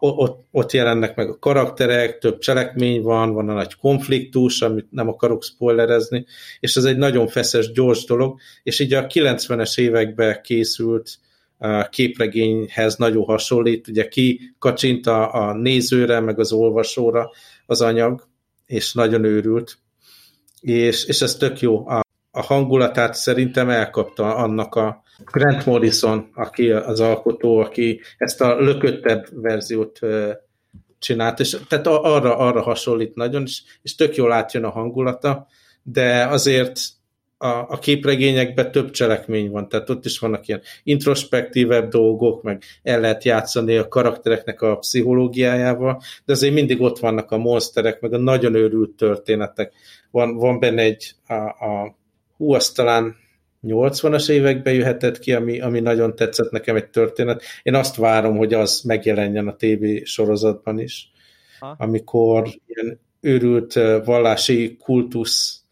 ott, 0.00 0.46
ott 0.50 0.72
jelennek 0.72 1.16
meg 1.16 1.28
a 1.28 1.38
karakterek, 1.38 2.18
több 2.18 2.38
cselekmény 2.38 3.02
van, 3.02 3.32
van 3.32 3.48
a 3.48 3.52
nagy 3.52 3.74
konfliktus, 3.74 4.62
amit 4.62 4.86
nem 4.90 5.08
akarok 5.08 5.42
spoilerezni, 5.42 6.24
és 6.60 6.76
ez 6.76 6.84
egy 6.84 6.96
nagyon 6.96 7.26
feszes, 7.26 7.72
gyors 7.72 8.04
dolog, 8.04 8.40
és 8.62 8.80
így 8.80 8.92
a 8.92 9.06
90-es 9.06 9.80
években 9.80 10.40
készült 10.42 11.18
képregényhez 11.90 12.96
nagyon 12.96 13.24
hasonlít, 13.24 13.88
ugye 13.88 14.08
ki 14.08 14.54
kacsint 14.58 15.06
a, 15.06 15.34
a 15.34 15.54
nézőre, 15.54 16.20
meg 16.20 16.38
az 16.38 16.52
olvasóra 16.52 17.30
az 17.66 17.80
anyag, 17.80 18.28
és 18.66 18.92
nagyon 18.92 19.24
őrült, 19.24 19.78
és, 20.62 21.04
és 21.04 21.20
ez 21.20 21.34
tök 21.34 21.60
jó. 21.60 21.88
A, 21.88 22.00
a 22.30 22.42
hangulatát 22.42 23.14
szerintem 23.14 23.68
elkapta 23.70 24.34
annak 24.34 24.74
a 24.74 25.02
Grant 25.32 25.66
Morrison, 25.66 26.30
aki 26.34 26.70
az 26.70 27.00
alkotó, 27.00 27.58
aki 27.58 28.00
ezt 28.18 28.40
a 28.40 28.60
lököttebb 28.60 29.26
verziót 29.30 29.98
csinált, 30.98 31.40
és 31.40 31.56
tehát 31.68 31.86
arra, 31.86 32.36
arra 32.36 32.62
hasonlít 32.62 33.14
nagyon, 33.14 33.42
és, 33.42 33.62
és 33.82 33.94
tök 33.94 34.14
jól 34.14 34.32
átjön 34.32 34.64
a 34.64 34.70
hangulata, 34.70 35.46
de 35.82 36.26
azért 36.26 36.80
a, 37.42 37.66
a 37.68 37.78
képregényekben 37.78 38.72
több 38.72 38.90
cselekmény 38.90 39.50
van, 39.50 39.68
tehát 39.68 39.90
ott 39.90 40.04
is 40.04 40.18
vannak 40.18 40.48
ilyen 40.48 40.60
introspektívebb 40.82 41.90
dolgok, 41.90 42.42
meg 42.42 42.62
el 42.82 43.00
lehet 43.00 43.24
játszani 43.24 43.76
a 43.76 43.88
karaktereknek 43.88 44.62
a 44.62 44.76
pszichológiájával, 44.76 46.02
de 46.24 46.32
azért 46.32 46.54
mindig 46.54 46.80
ott 46.80 46.98
vannak 46.98 47.30
a 47.30 47.36
monsterek, 47.36 48.00
meg 48.00 48.12
a 48.12 48.18
nagyon 48.18 48.54
őrült 48.54 48.90
történetek. 48.90 49.72
Van, 50.10 50.36
van 50.36 50.58
benne 50.58 50.82
egy, 50.82 51.12
a, 51.26 51.34
a 51.34 51.96
hú, 52.36 52.52
azt 52.52 52.76
talán 52.76 53.16
80-as 53.62 54.30
években 54.30 54.74
jöhetett 54.74 55.18
ki, 55.18 55.32
ami, 55.32 55.60
ami 55.60 55.80
nagyon 55.80 56.16
tetszett 56.16 56.50
nekem 56.50 56.76
egy 56.76 56.88
történet. 56.88 57.42
Én 57.62 57.74
azt 57.74 57.96
várom, 57.96 58.36
hogy 58.36 58.54
az 58.54 58.80
megjelenjen 58.80 59.48
a 59.48 59.56
TV 59.56 59.84
sorozatban 60.04 60.78
is, 60.78 61.10
ha. 61.60 61.74
amikor 61.78 62.48
ilyen 62.66 63.00
őrült 63.20 63.72
vallási 64.04 64.76
kultusz 64.76 65.62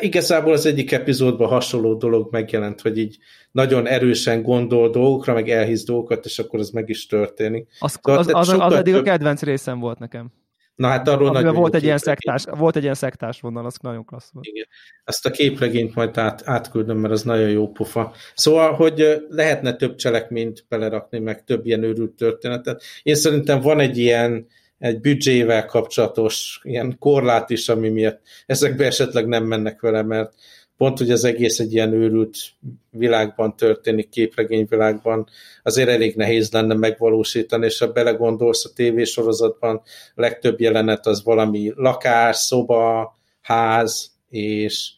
Igazából 0.00 0.52
az 0.52 0.66
egyik 0.66 0.92
epizódban 0.92 1.48
hasonló 1.48 1.94
dolog 1.94 2.28
megjelent, 2.30 2.80
hogy 2.80 2.98
így 2.98 3.18
nagyon 3.50 3.86
erősen 3.86 4.42
gondol 4.42 4.90
dolgokra, 4.90 5.34
meg 5.34 5.50
elhisz 5.50 5.84
dolgokat, 5.84 6.24
és 6.24 6.38
akkor 6.38 6.58
az 6.58 6.70
meg 6.70 6.88
is 6.88 7.06
történik. 7.06 7.68
Az, 7.78 7.98
az, 8.02 8.16
az, 8.16 8.48
az, 8.48 8.58
az 8.58 8.72
eddig 8.72 8.92
több... 8.92 9.02
a 9.02 9.10
kedvenc 9.10 9.42
részem 9.42 9.78
volt 9.78 9.98
nekem. 9.98 10.32
Na 10.80 10.88
hát 10.88 11.08
arról 11.08 11.30
nagyon 11.30 11.54
volt 11.54 11.74
egy, 11.74 11.82
ilyen 11.82 11.98
szektás, 11.98 12.44
volt 12.44 12.76
egy 12.76 12.82
ilyen 12.82 12.94
szektás 12.94 13.40
vonal, 13.40 13.66
az 13.66 13.76
nagyon 13.80 14.04
klassz 14.04 14.30
volt. 14.32 14.46
Igen. 14.46 14.66
Ezt 15.04 15.26
a 15.26 15.30
képregényt 15.30 15.94
majd 15.94 16.18
át, 16.18 16.42
átküldöm, 16.44 16.98
mert 16.98 17.12
az 17.12 17.22
nagyon 17.22 17.48
jó 17.48 17.68
pofa. 17.68 18.12
Szóval, 18.34 18.72
hogy 18.72 19.26
lehetne 19.28 19.76
több 19.76 19.94
cselekményt 19.94 20.64
belerakni, 20.68 21.18
meg 21.18 21.44
több 21.44 21.66
ilyen 21.66 21.82
őrült 21.82 22.10
történetet. 22.10 22.82
Én 23.02 23.14
szerintem 23.14 23.60
van 23.60 23.80
egy 23.80 23.98
ilyen 23.98 24.46
egy 24.80 25.00
büdzsével 25.00 25.66
kapcsolatos 25.66 26.60
ilyen 26.62 26.96
korlát 26.98 27.50
is, 27.50 27.68
ami 27.68 27.88
miatt 27.88 28.20
ezekbe 28.46 28.86
esetleg 28.86 29.26
nem 29.26 29.44
mennek 29.44 29.80
vele, 29.80 30.02
mert 30.02 30.34
pont, 30.76 30.98
hogy 30.98 31.10
az 31.10 31.24
egész 31.24 31.58
egy 31.58 31.72
ilyen 31.72 31.92
őrült 31.92 32.36
világban 32.90 33.56
történik, 33.56 34.08
képregényvilágban, 34.08 35.28
azért 35.62 35.88
elég 35.88 36.14
nehéz 36.16 36.52
lenne 36.52 36.74
megvalósítani, 36.74 37.64
és 37.66 37.78
ha 37.78 37.92
belegondolsz 37.92 38.64
a 38.64 38.72
tévésorozatban, 38.74 39.82
legtöbb 40.14 40.60
jelenet 40.60 41.06
az 41.06 41.24
valami 41.24 41.72
lakás, 41.76 42.36
szoba, 42.36 43.14
ház, 43.40 44.10
és 44.30 44.90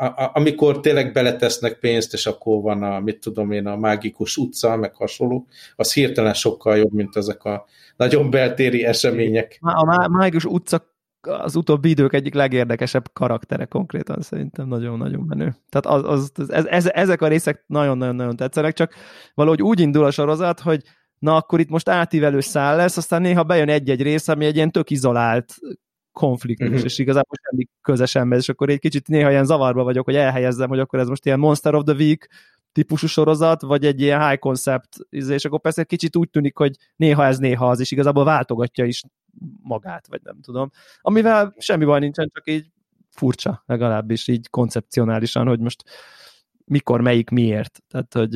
a, 0.00 0.04
a, 0.04 0.30
amikor 0.34 0.80
tényleg 0.80 1.12
beletesznek 1.12 1.78
pénzt, 1.78 2.12
és 2.12 2.26
akkor 2.26 2.62
van 2.62 2.82
a, 2.82 3.00
mit 3.00 3.20
tudom 3.20 3.52
én, 3.52 3.66
a 3.66 3.76
mágikus 3.76 4.36
utca, 4.36 4.76
meg 4.76 4.94
hasonló, 4.94 5.46
az 5.76 5.92
hirtelen 5.92 6.34
sokkal 6.34 6.76
jobb, 6.76 6.92
mint 6.92 7.16
ezek 7.16 7.44
a 7.44 7.64
nagyon 7.96 8.30
beltéri 8.30 8.84
események. 8.84 9.58
A 9.60 10.08
mágikus 10.08 10.44
utca 10.44 10.96
az 11.20 11.56
utóbbi 11.56 11.88
idők 11.88 12.12
egyik 12.14 12.34
legérdekesebb 12.34 13.12
karaktere 13.12 13.64
konkrétan 13.64 14.20
szerintem 14.20 14.68
nagyon-nagyon 14.68 15.24
menő. 15.26 15.54
Tehát 15.68 16.04
az, 16.04 16.32
az, 16.34 16.50
ez, 16.50 16.64
ez, 16.64 16.86
ezek 16.86 17.22
a 17.22 17.28
részek 17.28 17.64
nagyon-nagyon-nagyon 17.66 18.36
tetszenek, 18.36 18.74
csak 18.74 18.94
valahogy 19.34 19.62
úgy 19.62 19.80
indul 19.80 20.04
a 20.04 20.10
sorozat, 20.10 20.60
hogy 20.60 20.82
na 21.18 21.36
akkor 21.36 21.60
itt 21.60 21.68
most 21.68 21.88
átívelő 21.88 22.40
szál 22.40 22.76
lesz, 22.76 22.96
aztán 22.96 23.22
néha 23.22 23.42
bejön 23.42 23.68
egy-egy 23.68 24.02
rész, 24.02 24.28
ami 24.28 24.44
egy 24.44 24.56
ilyen 24.56 24.70
tök 24.70 24.90
izolált 24.90 25.54
konfliktus, 26.18 26.68
uh-huh. 26.68 26.84
és 26.84 26.98
igazából 26.98 27.36
semmi 27.50 27.68
közös 27.82 28.14
ember, 28.14 28.38
és 28.38 28.48
akkor 28.48 28.68
egy 28.70 28.78
kicsit 28.78 29.08
néha 29.08 29.30
ilyen 29.30 29.44
zavarba 29.44 29.82
vagyok, 29.82 30.04
hogy 30.04 30.14
elhelyezzem, 30.14 30.68
hogy 30.68 30.78
akkor 30.78 30.98
ez 30.98 31.08
most 31.08 31.26
ilyen 31.26 31.38
Monster 31.38 31.74
of 31.74 31.84
the 31.84 31.94
Week 31.94 32.28
típusú 32.72 33.06
sorozat, 33.06 33.62
vagy 33.62 33.86
egy 33.86 34.00
ilyen 34.00 34.28
high 34.28 34.38
concept, 34.38 34.96
izé, 35.10 35.34
és 35.34 35.44
akkor 35.44 35.60
persze 35.60 35.84
kicsit 35.84 36.16
úgy 36.16 36.30
tűnik, 36.30 36.56
hogy 36.56 36.76
néha 36.96 37.24
ez, 37.24 37.38
néha 37.38 37.68
az, 37.68 37.80
és 37.80 37.90
igazából 37.90 38.24
váltogatja 38.24 38.84
is 38.84 39.02
magát, 39.62 40.06
vagy 40.08 40.20
nem 40.22 40.40
tudom. 40.40 40.70
Amivel 41.00 41.54
semmi 41.58 41.84
baj 41.84 42.00
nincsen, 42.00 42.30
csak 42.34 42.48
így 42.48 42.66
furcsa, 43.10 43.62
legalábbis 43.66 44.28
így 44.28 44.50
koncepcionálisan, 44.50 45.46
hogy 45.46 45.60
most 45.60 45.84
mikor, 46.68 47.00
melyik, 47.00 47.30
miért. 47.30 47.82
Tehát, 47.88 48.14
hogy 48.14 48.34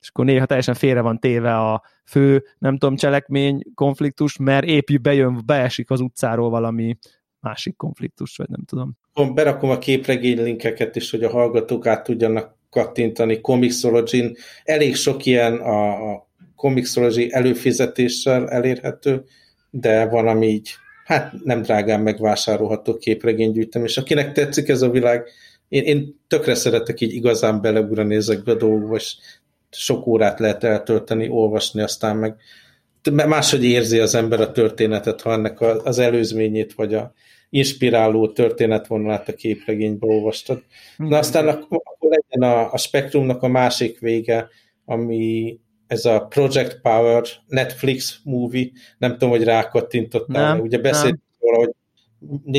és 0.00 0.08
akkor 0.08 0.24
néha 0.24 0.46
teljesen 0.46 0.74
félre 0.74 1.00
van 1.00 1.18
téve 1.18 1.56
a 1.56 1.82
fő, 2.04 2.44
nem 2.58 2.76
tudom, 2.76 2.96
cselekmény, 2.96 3.62
konfliktus, 3.74 4.36
mert 4.36 4.66
épp 4.66 4.88
bejön, 5.02 5.42
beesik 5.46 5.90
az 5.90 6.00
utcáról 6.00 6.50
valami 6.50 6.96
másik 7.40 7.76
konfliktus, 7.76 8.36
vagy 8.36 8.48
nem 8.48 8.64
tudom. 8.64 9.34
Berakom 9.34 9.70
a 9.70 9.78
képregény 9.78 10.42
linkeket 10.42 10.96
is, 10.96 11.10
hogy 11.10 11.24
a 11.24 11.30
hallgatók 11.30 11.86
át 11.86 12.02
tudjanak 12.02 12.56
kattintani 12.70 13.40
comixology 13.40 14.36
Elég 14.64 14.96
sok 14.96 15.24
ilyen 15.24 15.56
a, 15.56 16.12
a 16.12 16.26
Comixology 16.56 17.28
előfizetéssel 17.30 18.48
elérhető, 18.48 19.24
de 19.70 20.06
van, 20.06 20.28
ami 20.28 20.46
így, 20.46 20.70
hát 21.04 21.32
nem 21.44 21.62
drágán 21.62 22.00
megvásárolható 22.00 22.96
képregénygyűjtem, 22.96 23.84
és 23.84 23.96
akinek 23.96 24.32
tetszik 24.32 24.68
ez 24.68 24.82
a 24.82 24.90
világ, 24.90 25.28
én, 25.68 25.82
én 25.82 26.20
tökre 26.28 26.54
szeretek 26.54 27.00
így 27.00 27.14
igazán 27.14 27.60
beleugrani 27.60 28.14
ezekbe 28.14 28.52
a 28.52 28.56
dolgokba, 28.56 28.96
és 28.96 29.16
sok 29.70 30.06
órát 30.06 30.38
lehet 30.38 30.64
eltölteni, 30.64 31.28
olvasni, 31.28 31.82
aztán 31.82 32.16
meg 32.16 32.36
máshogy 33.12 33.64
érzi 33.64 33.98
az 33.98 34.14
ember 34.14 34.40
a 34.40 34.52
történetet, 34.52 35.20
ha 35.20 35.32
ennek 35.32 35.60
az 35.60 35.98
előzményét, 35.98 36.74
vagy 36.74 36.94
a 36.94 37.12
inspiráló 37.50 38.32
történetvonalát 38.32 39.28
a 39.28 39.34
képregénybe 39.34 40.06
olvastad. 40.06 40.62
Na 40.96 41.18
aztán 41.18 41.48
akkor, 41.48 41.80
akkor 41.84 42.10
legyen 42.10 42.50
a, 42.52 42.72
a 42.72 42.76
spektrumnak 42.76 43.42
a 43.42 43.48
másik 43.48 43.98
vége, 43.98 44.48
ami 44.84 45.58
ez 45.86 46.04
a 46.04 46.20
Project 46.20 46.80
Power 46.80 47.24
Netflix 47.46 48.20
movie, 48.24 48.70
nem 48.98 49.12
tudom, 49.12 49.30
hogy 49.30 49.44
rákattintottál, 49.44 50.54
nem, 50.54 50.60
ugye 50.60 50.78
beszéltünk 50.78 51.20
róla, 51.40 51.56
hogy 51.56 51.74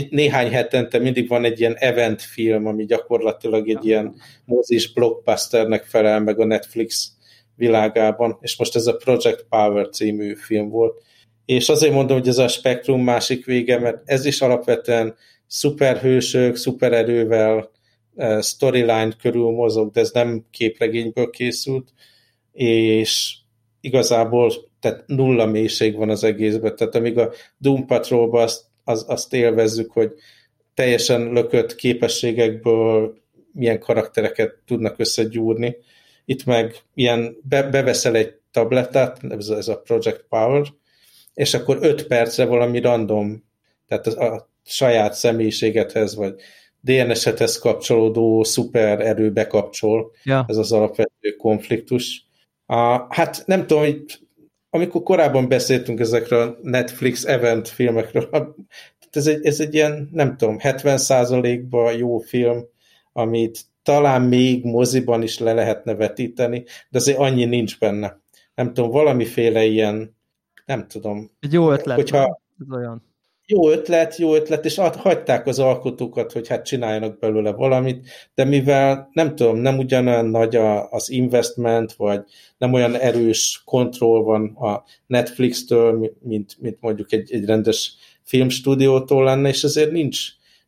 néhány 0.09 0.51
hetente 0.51 0.99
mindig 0.99 1.27
van 1.27 1.45
egy 1.45 1.59
ilyen 1.59 1.75
event 1.75 2.21
film, 2.21 2.65
ami 2.65 2.85
gyakorlatilag 2.85 3.69
egy 3.69 3.85
ilyen 3.85 4.15
mozis 4.45 4.93
blockbusternek 4.93 5.83
felel 5.83 6.19
meg 6.19 6.39
a 6.39 6.45
Netflix 6.45 7.11
világában, 7.55 8.37
és 8.41 8.57
most 8.57 8.75
ez 8.75 8.87
a 8.87 8.95
Project 8.95 9.45
Power 9.49 9.89
című 9.89 10.35
film 10.35 10.69
volt. 10.69 11.01
És 11.45 11.69
azért 11.69 11.93
mondom, 11.93 12.17
hogy 12.17 12.27
ez 12.27 12.37
a 12.37 12.47
spektrum 12.47 13.03
másik 13.03 13.45
vége, 13.45 13.79
mert 13.79 14.01
ez 14.05 14.25
is 14.25 14.41
alapvetően 14.41 15.15
szuperhősök, 15.47 16.55
szupererővel, 16.55 17.71
eh, 18.15 18.41
storyline 18.41 19.11
körül 19.21 19.51
mozog, 19.51 19.91
de 19.91 19.99
ez 19.99 20.11
nem 20.11 20.45
képregényből 20.51 21.29
készült, 21.29 21.93
és 22.53 23.35
igazából 23.81 24.51
tehát 24.79 25.03
nulla 25.07 25.45
mélység 25.45 25.95
van 25.95 26.09
az 26.09 26.23
egészben, 26.23 26.75
tehát 26.75 26.95
amíg 26.95 27.17
a 27.17 27.31
Doom 27.57 27.85
Patrolban 27.85 28.43
azt, 28.43 28.65
az, 28.87 29.05
azt 29.07 29.33
élvezzük, 29.33 29.91
hogy 29.91 30.13
teljesen 30.73 31.31
lökött 31.31 31.75
képességekből 31.75 33.17
milyen 33.51 33.79
karaktereket 33.79 34.55
tudnak 34.65 34.99
összegyúrni, 34.99 35.77
itt 36.25 36.45
meg 36.45 36.75
ilyen 36.93 37.37
be, 37.43 37.63
beveszel 37.63 38.15
egy 38.15 38.33
tabletet, 38.51 39.19
ez, 39.29 39.49
ez 39.49 39.67
a 39.67 39.79
Project 39.81 40.25
Power, 40.29 40.67
és 41.33 41.53
akkor 41.53 41.77
öt 41.81 42.07
percre 42.07 42.45
valami 42.45 42.79
random, 42.79 43.43
tehát 43.87 44.07
a, 44.07 44.33
a 44.33 44.49
saját 44.65 45.13
személyiségedhez, 45.13 46.15
vagy 46.15 46.33
DNS-hez 46.81 47.59
kapcsolódó 47.59 48.43
szuper 48.43 49.01
erő 49.01 49.31
bekapcsol, 49.31 50.11
ja. 50.23 50.45
ez 50.47 50.57
az 50.57 50.71
alapvető 50.71 51.35
konfliktus, 51.37 52.25
a, 52.65 53.15
hát 53.15 53.43
nem 53.45 53.67
tudom, 53.67 53.83
hogy 53.83 54.03
amikor 54.69 55.03
korábban 55.03 55.47
beszéltünk 55.47 55.99
ezekről 55.99 56.41
a 56.41 56.57
Netflix 56.61 57.25
event 57.25 57.67
filmekről, 57.67 58.55
ez 59.11 59.27
egy, 59.27 59.45
ez 59.45 59.59
egy 59.59 59.73
ilyen, 59.73 60.09
nem 60.11 60.37
tudom, 60.37 60.57
70%-ban 60.59 61.93
jó 61.97 62.17
film, 62.17 62.63
amit 63.13 63.59
talán 63.83 64.21
még 64.21 64.63
moziban 64.65 65.21
is 65.21 65.39
le 65.39 65.53
lehetne 65.53 65.95
vetíteni, 65.95 66.63
de 66.89 66.97
azért 66.97 67.17
annyi 67.17 67.45
nincs 67.45 67.79
benne. 67.79 68.19
Nem 68.55 68.73
tudom, 68.73 68.89
valamiféle 68.91 69.65
ilyen, 69.65 70.15
nem 70.65 70.87
tudom. 70.87 71.31
Egy 71.39 71.53
jó 71.53 71.71
ötlet. 71.71 71.95
Hogyha, 71.95 72.41
ez 72.59 72.77
olyan. 72.77 73.06
Jó 73.49 73.69
ötlet, 73.69 74.17
jó 74.17 74.35
ötlet, 74.35 74.65
és 74.65 74.75
hagyták 74.75 75.47
az 75.47 75.59
alkotókat, 75.59 76.31
hogy 76.31 76.47
hát 76.47 76.65
csináljanak 76.65 77.19
belőle 77.19 77.51
valamit, 77.51 78.07
de 78.35 78.43
mivel 78.43 79.09
nem 79.13 79.35
tudom, 79.35 79.57
nem 79.57 79.77
ugyanolyan 79.77 80.25
nagy 80.25 80.55
az 80.89 81.09
investment, 81.09 81.93
vagy 81.93 82.23
nem 82.57 82.73
olyan 82.73 82.95
erős 82.95 83.61
kontroll 83.65 84.23
van 84.23 84.55
a 84.55 84.83
Netflix-től, 85.07 86.13
mint, 86.21 86.55
mint 86.59 86.77
mondjuk 86.79 87.11
egy, 87.11 87.33
egy 87.33 87.45
rendes 87.45 87.95
filmstúdiótól 88.23 89.23
lenne, 89.23 89.49
és 89.49 89.63
azért 89.63 89.91
nincs, 89.91 90.19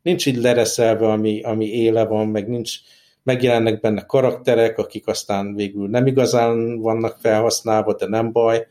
nincs 0.02 0.26
így 0.26 0.36
lereszelve, 0.36 1.08
ami, 1.08 1.42
ami 1.42 1.66
éle 1.66 2.04
van, 2.04 2.28
meg 2.28 2.48
nincs, 2.48 2.74
megjelennek 3.22 3.80
benne 3.80 4.06
karakterek, 4.06 4.78
akik 4.78 5.06
aztán 5.06 5.54
végül 5.54 5.88
nem 5.88 6.06
igazán 6.06 6.80
vannak 6.80 7.16
felhasználva, 7.20 7.94
de 7.94 8.06
nem 8.06 8.32
baj, 8.32 8.66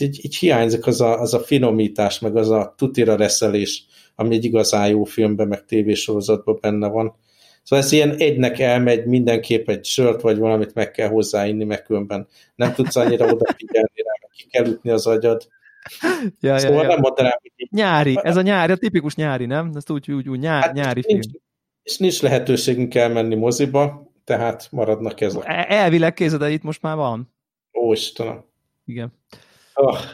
így, 0.00 0.24
így 0.24 0.36
hiányzik 0.36 0.86
az 0.86 1.00
a, 1.00 1.20
az 1.20 1.34
a 1.34 1.40
finomítás, 1.40 2.18
meg 2.18 2.36
az 2.36 2.50
a 2.50 2.74
tutira 2.76 3.16
reszelés, 3.16 3.84
ami 4.14 4.34
egy 4.34 4.44
igazán 4.44 4.88
jó 4.88 5.04
filmben, 5.04 5.48
meg 5.48 5.64
tévésorozatban 5.64 6.58
benne 6.60 6.88
van. 6.88 7.16
Szóval 7.62 7.84
ez 7.84 7.92
ilyen 7.92 8.14
egynek 8.18 8.58
elmegy, 8.58 9.06
mindenképp 9.06 9.68
egy 9.68 9.84
sört 9.84 10.20
vagy 10.20 10.38
valamit 10.38 10.74
meg 10.74 10.90
kell 10.90 11.08
hozzáinni, 11.08 11.64
meg 11.64 11.82
különben 11.82 12.28
nem 12.54 12.72
tudsz 12.72 12.96
annyira 12.96 13.24
odafigyelni 13.24 14.02
rá, 14.04 14.28
ki 14.36 14.46
kell 14.50 14.66
ütni 14.66 14.90
az 14.90 15.06
agyad. 15.06 15.48
Ja, 16.40 16.58
szóval 16.58 16.76
ja, 16.76 16.82
ja. 16.82 16.88
nem 16.88 16.98
mondanám, 17.00 17.38
hogy. 17.40 17.68
Nyári, 17.70 18.18
ez 18.22 18.36
a 18.36 18.42
nyári, 18.42 18.72
a 18.72 18.76
tipikus 18.76 19.14
nyári, 19.14 19.46
nem? 19.46 19.70
Ezt 19.74 19.90
úgy, 19.90 20.12
úgy, 20.12 20.28
úgy 20.28 20.38
nyár, 20.38 20.62
hát 20.62 20.72
nyári 20.72 21.02
nincs, 21.06 21.24
film. 21.24 21.42
És 21.82 21.96
nincs 21.96 22.22
lehetőségünk 22.22 22.94
elmenni 22.94 23.34
moziba, 23.34 24.12
tehát 24.24 24.68
maradnak 24.70 25.20
ezek. 25.20 25.42
E, 25.46 25.66
elvileg 25.68 26.14
kézed, 26.14 26.40
de 26.40 26.50
itt 26.50 26.62
most 26.62 26.82
már 26.82 26.96
van. 26.96 27.32
Ó, 27.72 27.92
Istenem. 27.92 28.44
Igen. 28.84 29.12
Oh. 29.74 29.98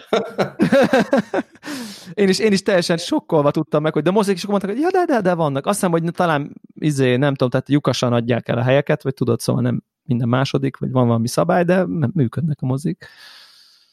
én, 2.15 2.29
is, 2.29 2.39
én 2.39 2.53
is 2.53 2.63
teljesen 2.63 2.97
sokkolva 2.97 3.51
tudtam 3.51 3.83
meg, 3.83 3.93
hogy 3.93 4.03
de 4.03 4.11
mozik 4.11 4.37
is 4.37 4.47
mondtak, 4.47 4.71
hogy 4.71 4.81
ja, 4.81 4.91
de, 4.91 5.05
de, 5.05 5.21
de 5.21 5.35
vannak. 5.35 5.67
Azt 5.67 5.75
hiszem, 5.75 5.91
hogy 5.91 6.03
talán 6.13 6.53
izé, 6.75 7.17
nem 7.17 7.35
tudom, 7.35 7.51
tehát 7.51 7.69
lyukasan 7.69 8.13
adják 8.13 8.49
el 8.49 8.59
a 8.59 8.63
helyeket, 8.63 9.03
vagy 9.03 9.15
tudod, 9.15 9.41
szóval 9.41 9.63
nem 9.63 9.83
minden 10.03 10.29
második, 10.29 10.77
vagy 10.77 10.91
van 10.91 11.07
valami 11.07 11.29
szabály, 11.29 11.65
de 11.65 11.87
működnek 12.13 12.59
a 12.61 12.67
mozik. 12.67 13.07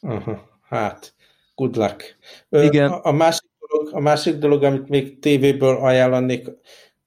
Aha, 0.02 0.50
hát, 0.70 1.14
good 1.56 1.76
luck. 1.76 2.18
Igen. 2.50 2.92
A, 2.92 3.00
a, 3.04 3.12
másik 3.12 3.50
dolog, 3.60 3.96
a 3.96 4.00
másik 4.00 4.36
dolog, 4.36 4.64
amit 4.64 4.90
még 4.90 5.20
tévéből 5.20 5.76
ajánlanék, 5.76 6.48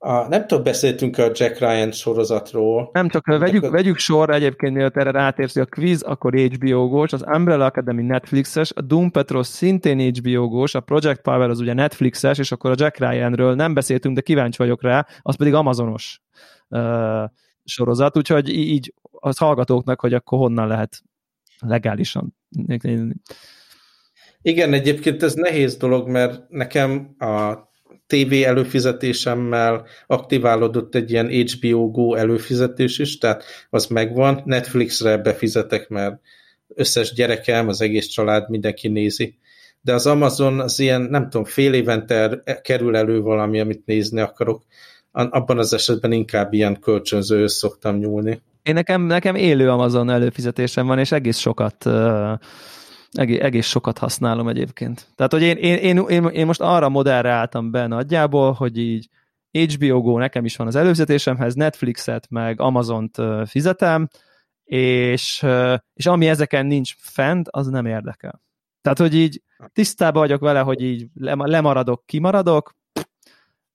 a, 0.02 0.28
nem 0.28 0.46
tudom, 0.46 0.64
beszéltünk 0.64 1.18
a 1.18 1.30
Jack 1.34 1.58
Ryan 1.58 1.92
sorozatról. 1.92 2.90
Nem, 2.92 3.08
csak 3.08 3.26
vegyük, 3.26 3.62
a... 3.62 3.70
vegyük 3.70 3.98
sor 3.98 4.30
egyébként, 4.30 4.74
mielőtt 4.74 4.96
erre 4.96 5.10
rátérsz, 5.10 5.56
a 5.56 5.66
Quiz, 5.66 6.02
akkor 6.02 6.34
HBO 6.34 6.88
gós, 6.88 7.12
az 7.12 7.24
Umbrella 7.36 7.64
Academy 7.64 8.02
Netflixes, 8.02 8.72
a 8.74 8.80
Doom 8.80 9.10
Patrol 9.10 9.42
szintén 9.42 10.14
HBO 10.14 10.48
gós, 10.48 10.74
a 10.74 10.80
Project 10.80 11.20
Power 11.20 11.50
az 11.50 11.60
ugye 11.60 11.72
Netflixes, 11.72 12.38
és 12.38 12.52
akkor 12.52 12.70
a 12.70 12.74
Jack 12.76 12.98
Ryanről 12.98 13.54
nem 13.54 13.74
beszéltünk, 13.74 14.14
de 14.14 14.20
kíváncsi 14.20 14.58
vagyok 14.58 14.82
rá, 14.82 15.06
az 15.22 15.36
pedig 15.36 15.54
Amazonos 15.54 16.20
uh, 16.68 17.24
sorozat, 17.64 18.16
úgyhogy 18.16 18.48
így 18.48 18.94
az 19.10 19.38
hallgatóknak, 19.38 20.00
hogy 20.00 20.14
akkor 20.14 20.38
honnan 20.38 20.68
lehet 20.68 21.02
legálisan. 21.58 22.36
Igen, 24.42 24.72
egyébként 24.72 25.22
ez 25.22 25.34
nehéz 25.34 25.76
dolog, 25.76 26.08
mert 26.08 26.48
nekem 26.48 27.14
a 27.18 27.68
TV 28.06 28.32
előfizetésemmel 28.44 29.86
aktiválódott 30.06 30.94
egy 30.94 31.10
ilyen 31.10 31.28
HBO 31.28 31.90
Go 31.90 32.14
előfizetés 32.14 32.98
is, 32.98 33.18
tehát 33.18 33.44
az 33.70 33.86
megvan, 33.86 34.42
Netflixre 34.44 35.16
befizetek, 35.16 35.88
mert 35.88 36.20
összes 36.74 37.12
gyerekem, 37.12 37.68
az 37.68 37.80
egész 37.80 38.06
család, 38.06 38.50
mindenki 38.50 38.88
nézi. 38.88 39.38
De 39.80 39.94
az 39.94 40.06
Amazon 40.06 40.60
az 40.60 40.78
ilyen, 40.78 41.00
nem 41.00 41.22
tudom, 41.28 41.44
fél 41.44 41.72
évente 41.72 42.42
kerül 42.62 42.96
elő 42.96 43.20
valami, 43.20 43.60
amit 43.60 43.86
nézni 43.86 44.20
akarok. 44.20 44.62
Abban 45.12 45.58
az 45.58 45.72
esetben 45.72 46.12
inkább 46.12 46.52
ilyen 46.52 46.80
kölcsönző 46.80 47.46
szoktam 47.46 47.96
nyúlni. 47.96 48.42
Én 48.62 48.74
nekem, 48.74 49.02
nekem 49.02 49.34
élő 49.34 49.70
Amazon 49.70 50.10
előfizetésem 50.10 50.86
van, 50.86 50.98
és 50.98 51.12
egész 51.12 51.38
sokat 51.38 51.84
uh 51.84 52.32
egész, 53.12 53.40
egész 53.40 53.66
sokat 53.66 53.98
használom 53.98 54.48
egyébként. 54.48 55.06
Tehát, 55.14 55.32
hogy 55.32 55.42
én, 55.42 55.56
én, 55.56 55.76
én, 55.76 56.04
én, 56.08 56.24
én 56.24 56.46
most 56.46 56.60
arra 56.60 56.88
modellre 56.88 57.30
álltam 57.30 57.70
be 57.70 57.86
nagyjából, 57.86 58.52
hogy 58.52 58.78
így 58.78 59.08
HBO 59.50 60.00
Go 60.00 60.18
nekem 60.18 60.44
is 60.44 60.56
van 60.56 60.66
az 60.66 60.76
előfizetésemhez, 60.76 61.54
Netflixet 61.54 62.26
meg 62.30 62.60
Amazont 62.60 63.16
fizetem, 63.46 64.08
és, 64.64 65.46
és 65.94 66.06
ami 66.06 66.28
ezeken 66.28 66.66
nincs 66.66 66.94
fent, 66.98 67.48
az 67.50 67.66
nem 67.66 67.86
érdekel. 67.86 68.42
Tehát, 68.80 68.98
hogy 68.98 69.14
így 69.14 69.42
tisztában 69.72 70.22
vagyok 70.22 70.40
vele, 70.40 70.60
hogy 70.60 70.82
így 70.82 71.06
lemaradok, 71.34 72.06
kimaradok, 72.06 72.78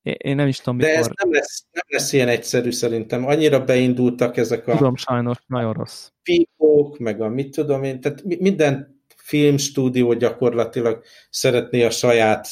én 0.02 0.36
nem 0.36 0.48
is 0.48 0.58
tudom, 0.58 0.76
mikor... 0.76 0.92
De 0.92 0.98
ez 0.98 1.10
nem 1.24 1.34
lesz, 1.34 1.66
nem 1.72 1.84
lesz 1.88 2.14
ilyen 2.14 2.28
egyszerű 2.28 2.72
szerintem. 2.72 3.26
Annyira 3.26 3.64
beindultak 3.64 4.38
ezek 4.38 4.68
a... 4.68 4.78
Tudom, 4.78 4.96
sajnos, 4.96 5.38
nagyon 5.48 5.74
rossz. 5.74 6.10
Fíkók, 6.22 6.98
meg 6.98 7.22
a 7.22 7.30
mit 7.30 7.56
tudom 7.56 7.84
én, 7.84 8.02
tehát 8.02 8.24
minden 8.24 8.95
filmstúdió 9.26 10.14
gyakorlatilag 10.14 11.04
szeretné 11.30 11.84
a 11.84 11.90
saját 11.90 12.48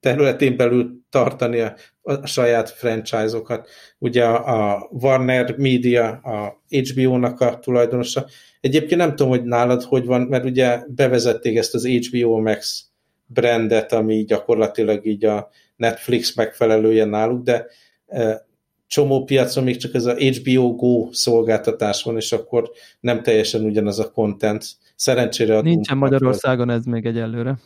területén 0.00 0.56
belül 0.56 1.00
tartani 1.10 1.60
a, 1.60 1.74
a 2.02 2.26
saját 2.26 2.70
franchise-okat. 2.70 3.68
Ugye 3.98 4.24
a, 4.24 4.72
a 4.72 4.88
Warner 4.90 5.56
Media, 5.56 6.08
a 6.08 6.62
HBO-nak 6.68 7.40
a 7.40 7.58
tulajdonosa. 7.58 8.26
Egyébként 8.60 9.00
nem 9.00 9.10
tudom, 9.10 9.28
hogy 9.28 9.44
nálad 9.44 9.82
hogy 9.82 10.04
van, 10.04 10.20
mert 10.20 10.44
ugye 10.44 10.82
bevezették 10.88 11.56
ezt 11.56 11.74
az 11.74 11.86
HBO 11.86 12.40
Max 12.40 12.84
brandet, 13.26 13.92
ami 13.92 14.24
gyakorlatilag 14.24 15.06
így 15.06 15.24
a 15.24 15.48
Netflix 15.76 16.34
megfelelője 16.34 17.04
náluk, 17.04 17.42
de 17.42 17.66
e, 18.06 18.46
csomó 18.86 19.24
piacon 19.24 19.64
még 19.64 19.76
csak 19.76 19.94
ez 19.94 20.04
a 20.04 20.14
HBO 20.14 20.74
Go 20.74 21.08
szolgáltatás 21.12 22.02
van, 22.02 22.16
és 22.16 22.32
akkor 22.32 22.70
nem 23.00 23.22
teljesen 23.22 23.64
ugyanaz 23.64 23.98
a 23.98 24.10
content. 24.10 24.66
Szerencsére 25.00 25.56
a 25.56 25.62
Nincsen 25.62 25.96
Magyarországon 25.96 26.70
ez 26.70 26.84
még 26.84 27.06
egyelőre. 27.06 27.58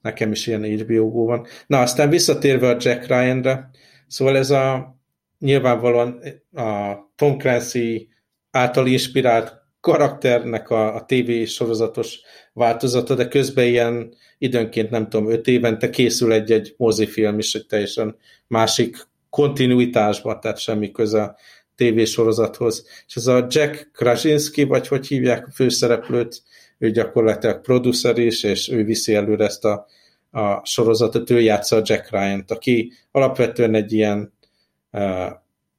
Nekem 0.00 0.32
is 0.32 0.46
ilyen 0.46 0.64
HBO 0.64 1.24
van. 1.24 1.46
Na, 1.66 1.80
aztán 1.80 2.08
visszatérve 2.08 2.68
a 2.68 2.76
Jack 2.80 3.06
Ryan-re, 3.06 3.70
szóval 4.06 4.36
ez 4.36 4.50
a 4.50 4.96
nyilvánvalóan 5.38 6.20
a 6.52 6.94
Tom 7.16 7.38
Clancy 7.38 8.08
által 8.50 8.86
inspirált 8.86 9.54
karakternek 9.80 10.70
a, 10.70 10.94
a 10.94 11.04
TV 11.04 11.44
sorozatos 11.44 12.20
változata, 12.52 13.14
de 13.14 13.28
közben 13.28 13.66
ilyen 13.66 14.14
időnként, 14.38 14.90
nem 14.90 15.08
tudom, 15.08 15.30
öt 15.30 15.46
évente 15.46 15.90
készül 15.90 16.32
egy-egy 16.32 16.74
mozifilm 16.76 17.38
is 17.38 17.54
egy 17.54 17.66
teljesen 17.66 18.16
másik 18.46 19.08
kontinuitásban, 19.30 20.40
tehát 20.40 20.58
semmi 20.58 20.90
köze 20.90 21.22
a 21.22 21.36
tévésorozathoz. 21.74 22.86
És 23.06 23.16
ez 23.16 23.26
a 23.26 23.46
Jack 23.48 23.90
Krasinski, 23.92 24.62
vagy 24.62 24.88
hogy 24.88 25.06
hívják 25.06 25.46
a 25.46 25.50
főszereplőt, 25.50 26.42
ő 26.80 26.90
gyakorlatilag 26.90 27.60
producer 27.60 28.18
is, 28.18 28.42
és 28.42 28.68
ő 28.68 28.84
viszi 28.84 29.14
előre 29.14 29.44
ezt 29.44 29.64
a, 29.64 29.86
a 30.30 30.66
sorozatot, 30.66 31.30
ő 31.30 31.40
játsza 31.40 31.76
a 31.76 31.82
Jack 31.84 32.10
Ryan-t, 32.10 32.50
aki 32.50 32.92
alapvetően 33.10 33.74
egy 33.74 33.92
ilyen 33.92 34.32
uh, 34.92 35.30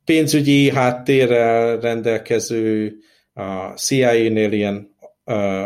pénzügyi 0.06 0.70
háttérrel 0.70 1.80
rendelkező, 1.80 2.96
a 3.34 3.68
CIA-nél 3.76 4.52
ilyen 4.52 4.96
uh, 5.26 5.66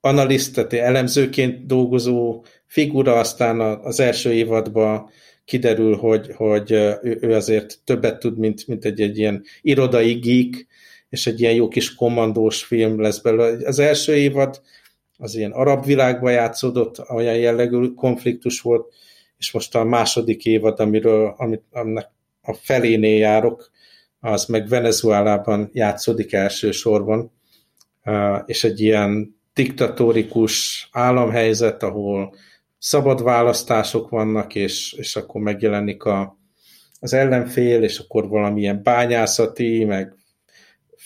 analiszt, 0.00 0.54
tehát 0.54 0.72
elemzőként 0.72 1.66
dolgozó 1.66 2.44
figura, 2.66 3.18
aztán 3.18 3.60
az 3.60 4.00
első 4.00 4.32
évadban 4.32 5.10
kiderül, 5.44 5.96
hogy, 5.96 6.30
hogy 6.34 6.72
ő, 7.02 7.34
azért 7.34 7.78
többet 7.84 8.18
tud, 8.18 8.38
mint, 8.38 8.66
mint 8.66 8.84
egy, 8.84 9.00
egy 9.00 9.18
ilyen 9.18 9.44
irodai 9.62 10.12
geek, 10.12 10.66
és 11.08 11.26
egy 11.26 11.40
ilyen 11.40 11.54
jó 11.54 11.68
kis 11.68 11.94
kommandós 11.94 12.64
film 12.64 13.00
lesz 13.00 13.18
belőle. 13.18 13.66
Az 13.66 13.78
első 13.78 14.16
évad 14.16 14.60
az 15.16 15.34
ilyen 15.34 15.52
arab 15.52 15.84
világban 15.84 16.32
játszódott, 16.32 17.10
olyan 17.10 17.36
jellegű 17.36 17.94
konfliktus 17.94 18.60
volt, 18.60 18.92
és 19.38 19.52
most 19.52 19.74
a 19.74 19.84
második 19.84 20.44
évad, 20.44 20.80
amiről 20.80 21.34
amit, 21.36 21.62
aminek 21.72 22.10
a 22.42 22.54
felénél 22.54 23.18
járok, 23.18 23.70
az 24.20 24.44
meg 24.44 24.68
Venezuelában 24.68 25.70
játszódik 25.72 26.32
elsősorban, 26.32 27.32
és 28.46 28.64
egy 28.64 28.80
ilyen 28.80 29.36
diktatórikus 29.54 30.88
államhelyzet, 30.92 31.82
ahol 31.82 32.34
szabad 32.78 33.22
választások 33.22 34.08
vannak, 34.08 34.54
és, 34.54 34.92
és 34.92 35.16
akkor 35.16 35.40
megjelenik 35.40 36.04
a, 36.04 36.38
az 37.00 37.12
ellenfél, 37.12 37.82
és 37.82 37.98
akkor 37.98 38.28
valamilyen 38.28 38.82
bányászati, 38.82 39.84
meg 39.84 40.14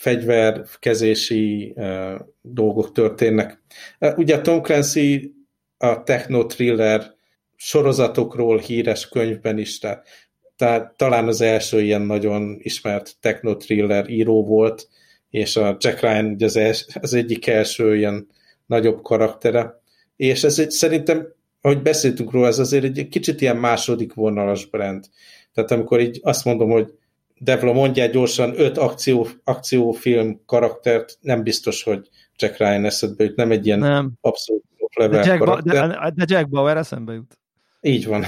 fegyverkezési 0.03 1.73
uh, 1.75 2.19
dolgok 2.41 2.91
történnek. 2.91 3.61
Ugye 3.99 4.41
Tom 4.41 4.61
Clancy 4.61 5.33
a 5.77 6.03
techno-thriller 6.03 7.13
sorozatokról 7.55 8.57
híres 8.57 9.09
könyvben 9.09 9.57
is, 9.57 9.79
tehát, 9.79 10.07
tehát 10.55 10.97
talán 10.97 11.27
az 11.27 11.41
első 11.41 11.81
ilyen 11.81 12.01
nagyon 12.01 12.57
ismert 12.59 13.15
techno-thriller 13.19 14.09
író 14.09 14.45
volt, 14.45 14.87
és 15.29 15.55
a 15.55 15.77
Jack 15.79 16.01
Ryan 16.01 16.25
ugye 16.25 16.45
az, 16.45 16.55
els, 16.55 16.85
az 17.01 17.13
egyik 17.13 17.47
első 17.47 17.97
ilyen 17.97 18.27
nagyobb 18.65 19.01
karaktere. 19.01 19.81
És 20.15 20.43
ez 20.43 20.59
egy, 20.59 20.71
szerintem 20.71 21.27
ahogy 21.61 21.81
beszéltünk 21.81 22.31
róla, 22.31 22.47
ez 22.47 22.59
azért 22.59 22.83
egy 22.83 23.07
kicsit 23.09 23.41
ilyen 23.41 23.57
második 23.57 24.13
vonalas 24.13 24.65
brand. 24.65 25.05
Tehát 25.53 25.71
amikor 25.71 25.99
így 25.99 26.19
azt 26.23 26.45
mondom, 26.45 26.69
hogy 26.69 26.93
Devla 27.37 27.73
mondja 27.73 28.05
gyorsan 28.05 28.59
öt 28.59 28.77
akció, 28.77 29.27
akciófilm 29.43 30.41
karaktert, 30.45 31.17
nem 31.21 31.43
biztos, 31.43 31.83
hogy 31.83 32.09
Jack 32.35 32.57
Ryan 32.57 32.85
eszedbe 32.85 33.23
jut, 33.23 33.35
nem 33.35 33.51
egy 33.51 33.65
ilyen 33.65 33.79
nem. 33.79 34.11
abszolút 34.21 34.63
level 34.95 35.21
de 35.21 35.29
Jack, 35.29 35.39
karakter. 35.39 35.87
de, 35.87 36.11
de 36.15 36.25
Jack 36.27 36.49
Bauer 36.49 36.77
eszembe 36.77 37.13
jut. 37.13 37.37
Így 37.81 38.05
van. 38.05 38.25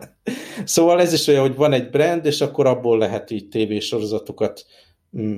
szóval 0.64 1.00
ez 1.00 1.12
is 1.12 1.26
olyan, 1.26 1.40
hogy 1.40 1.56
van 1.56 1.72
egy 1.72 1.90
brand, 1.90 2.24
és 2.24 2.40
akkor 2.40 2.66
abból 2.66 2.98
lehet 2.98 3.30
így 3.30 3.48
tévésorozatokat 3.48 4.66
mm, 5.18 5.36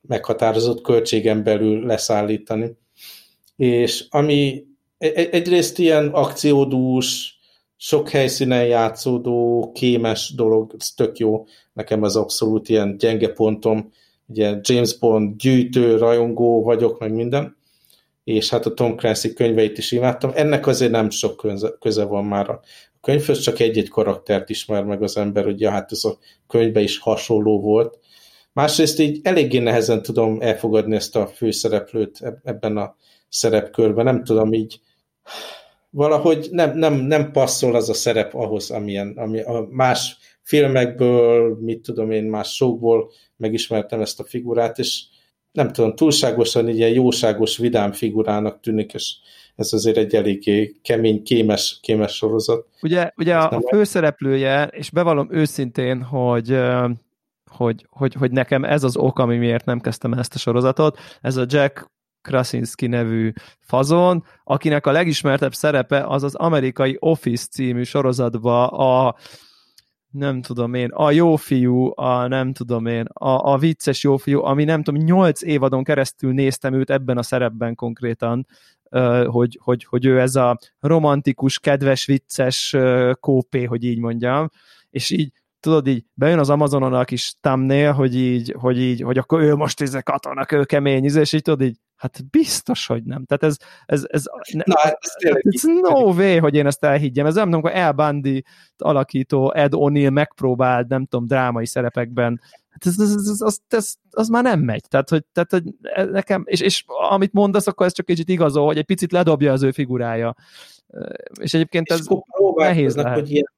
meghatározott 0.00 0.82
költségen 0.82 1.42
belül 1.42 1.86
leszállítani. 1.86 2.76
És 3.56 4.06
ami 4.08 4.64
e-, 4.98 5.12
e-, 5.14 5.28
egyrészt 5.30 5.78
ilyen 5.78 6.08
akciódús, 6.08 7.35
sok 7.76 8.08
helyszínen 8.08 8.66
játszódó, 8.66 9.70
kémes 9.74 10.32
dolog, 10.36 10.74
ez 10.78 10.88
tök 10.88 11.18
jó. 11.18 11.46
Nekem 11.72 12.02
az 12.02 12.16
abszolút 12.16 12.68
ilyen 12.68 12.96
gyenge 12.96 13.28
pontom. 13.28 13.92
Ugye 14.26 14.58
James 14.60 14.98
Bond 14.98 15.36
gyűjtő, 15.36 15.96
rajongó 15.96 16.62
vagyok, 16.62 16.98
meg 16.98 17.12
minden. 17.12 17.56
És 18.24 18.50
hát 18.50 18.66
a 18.66 18.74
Tom 18.74 18.96
Clancy 18.96 19.32
könyveit 19.32 19.78
is 19.78 19.92
imádtam. 19.92 20.30
Ennek 20.34 20.66
azért 20.66 20.90
nem 20.90 21.10
sok 21.10 21.36
köze, 21.36 21.76
köze 21.80 22.04
van 22.04 22.24
már 22.24 22.50
a 22.50 22.60
könyvhöz, 23.00 23.38
csak 23.38 23.60
egy-egy 23.60 23.88
karaktert 23.88 24.50
ismer 24.50 24.84
meg 24.84 25.02
az 25.02 25.16
ember, 25.16 25.44
hogy 25.44 25.60
ja, 25.60 25.70
hát 25.70 25.92
ez 25.92 26.04
a 26.04 26.18
könyvbe 26.46 26.80
is 26.80 26.98
hasonló 26.98 27.60
volt. 27.60 27.98
Másrészt 28.52 28.98
így 28.98 29.20
eléggé 29.22 29.58
nehezen 29.58 30.02
tudom 30.02 30.40
elfogadni 30.40 30.94
ezt 30.94 31.16
a 31.16 31.26
főszereplőt 31.26 32.40
ebben 32.44 32.76
a 32.76 32.96
szerepkörben. 33.28 34.04
Nem 34.04 34.24
tudom 34.24 34.52
így, 34.52 34.80
valahogy 35.96 36.48
nem, 36.50 36.78
nem, 36.78 36.94
nem 36.94 37.30
passzol 37.30 37.74
az 37.74 37.88
a 37.88 37.94
szerep 37.94 38.34
ahhoz, 38.34 38.70
amilyen, 38.70 39.12
ami 39.16 39.40
a 39.40 39.66
más 39.70 40.16
filmekből, 40.42 41.58
mit 41.60 41.80
tudom 41.80 42.10
én, 42.10 42.24
más 42.24 42.54
showból 42.54 43.10
megismertem 43.36 44.00
ezt 44.00 44.20
a 44.20 44.24
figurát, 44.24 44.78
és 44.78 45.02
nem 45.52 45.72
tudom, 45.72 45.94
túlságosan 45.94 46.68
ilyen 46.68 46.90
jóságos, 46.90 47.56
vidám 47.56 47.92
figurának 47.92 48.60
tűnik, 48.60 48.94
és 48.94 49.14
ez 49.54 49.72
azért 49.72 49.96
egy 49.96 50.14
eléggé 50.14 50.76
kemény, 50.82 51.22
kémes, 51.22 51.78
kémes 51.82 52.12
sorozat. 52.12 52.66
Ugye, 52.82 53.10
ugye 53.16 53.36
a, 53.36 53.50
a 53.50 53.60
főszereplője, 53.68 54.64
és 54.64 54.90
bevallom 54.90 55.28
őszintén, 55.30 56.02
hogy 56.02 56.58
hogy, 57.50 57.86
hogy, 57.90 58.14
hogy 58.14 58.30
nekem 58.30 58.64
ez 58.64 58.84
az 58.84 58.96
ok, 58.96 59.18
ami 59.18 59.36
miért 59.36 59.64
nem 59.64 59.80
kezdtem 59.80 60.12
ezt 60.12 60.34
a 60.34 60.38
sorozatot, 60.38 60.98
ez 61.20 61.36
a 61.36 61.44
Jack 61.48 61.90
Krasinski 62.26 62.86
nevű 62.86 63.32
fazon, 63.60 64.24
akinek 64.44 64.86
a 64.86 64.92
legismertebb 64.92 65.54
szerepe 65.54 66.06
az 66.06 66.22
az 66.22 66.34
amerikai 66.34 66.96
Office 66.98 67.46
című 67.46 67.82
sorozatba 67.82 68.66
a 68.66 69.16
nem 70.10 70.42
tudom 70.42 70.74
én, 70.74 70.90
a 70.90 71.10
jó 71.10 71.36
fiú, 71.36 71.92
a 71.94 72.26
nem 72.26 72.52
tudom 72.52 72.86
én, 72.86 73.04
a, 73.12 73.52
a 73.52 73.58
vicces 73.58 74.02
jó 74.02 74.16
fiú, 74.16 74.42
ami 74.42 74.64
nem 74.64 74.82
tudom, 74.82 75.02
nyolc 75.02 75.42
évadon 75.42 75.84
keresztül 75.84 76.32
néztem 76.32 76.74
őt 76.74 76.90
ebben 76.90 77.18
a 77.18 77.22
szerepben 77.22 77.74
konkrétan, 77.74 78.46
hogy, 79.26 79.58
hogy, 79.62 79.84
hogy 79.84 80.06
ő 80.06 80.20
ez 80.20 80.34
a 80.34 80.58
romantikus, 80.80 81.58
kedves, 81.58 82.06
vicces 82.06 82.76
kópé, 83.20 83.64
hogy 83.64 83.84
így 83.84 83.98
mondjam, 83.98 84.50
és 84.90 85.10
így 85.10 85.32
tudod, 85.60 85.86
így 85.86 86.04
bejön 86.14 86.38
az 86.38 86.50
Amazonon 86.50 86.94
a 86.94 87.04
kis 87.04 87.34
thumbnail, 87.40 87.92
hogy 87.92 88.16
így, 88.16 88.54
hogy 88.58 88.78
így, 88.80 89.00
hogy 89.00 89.18
akkor 89.18 89.40
ő 89.40 89.54
most 89.54 89.80
ez 89.80 89.96
katona, 90.02 90.46
ő 90.50 90.64
kemény, 90.64 91.04
és 91.04 91.32
így 91.32 91.42
tudod, 91.42 91.62
így, 91.62 91.76
hát 91.96 92.30
biztos, 92.30 92.86
hogy 92.86 93.04
nem. 93.04 93.24
Tehát 93.24 93.42
ez, 93.42 93.56
ez, 93.86 94.04
ez, 94.08 94.24
Na, 94.64 94.78
hát 94.78 94.98
ez, 95.16 95.34
ez 95.42 95.62
no 95.62 96.12
way, 96.12 96.38
hogy 96.38 96.54
én 96.54 96.66
ezt 96.66 96.84
elhiggyem. 96.84 97.26
Ez 97.26 97.34
nem 97.34 97.44
tudom, 97.44 97.60
amikor 97.60 97.80
El 97.80 97.92
Bundy 97.92 98.44
alakító 98.76 99.52
Ed 99.52 99.72
O'Neill 99.74 100.12
megpróbált, 100.12 100.88
nem 100.88 101.06
tudom, 101.06 101.26
drámai 101.26 101.66
szerepekben 101.66 102.40
Hát 102.80 102.86
ez, 102.86 103.00
ez, 103.00 103.28
ez, 103.28 103.40
az, 103.40 103.60
ez, 103.68 103.94
az 104.10 104.28
már 104.28 104.42
nem 104.42 104.60
megy. 104.60 104.88
Tehát, 104.88 105.08
hogy, 105.08 105.24
tehát, 105.32 105.50
hogy 105.50 105.62
nekem, 106.10 106.42
és, 106.46 106.60
és 106.60 106.84
amit 107.10 107.32
mondasz, 107.32 107.66
akkor 107.66 107.86
ez 107.86 107.92
csak 107.92 108.06
kicsit 108.06 108.28
igazol, 108.28 108.66
hogy 108.66 108.78
egy 108.78 108.84
picit 108.84 109.12
ledobja 109.12 109.52
az 109.52 109.62
ő 109.62 109.70
figurája. 109.70 110.34
És 111.40 111.54
egyébként 111.54 111.90
ez 111.90 112.00
és 112.00 112.16
nehéz 112.56 112.96
lehet. 112.96 113.18
Hogy 113.18 113.30
ilyen 113.30 113.54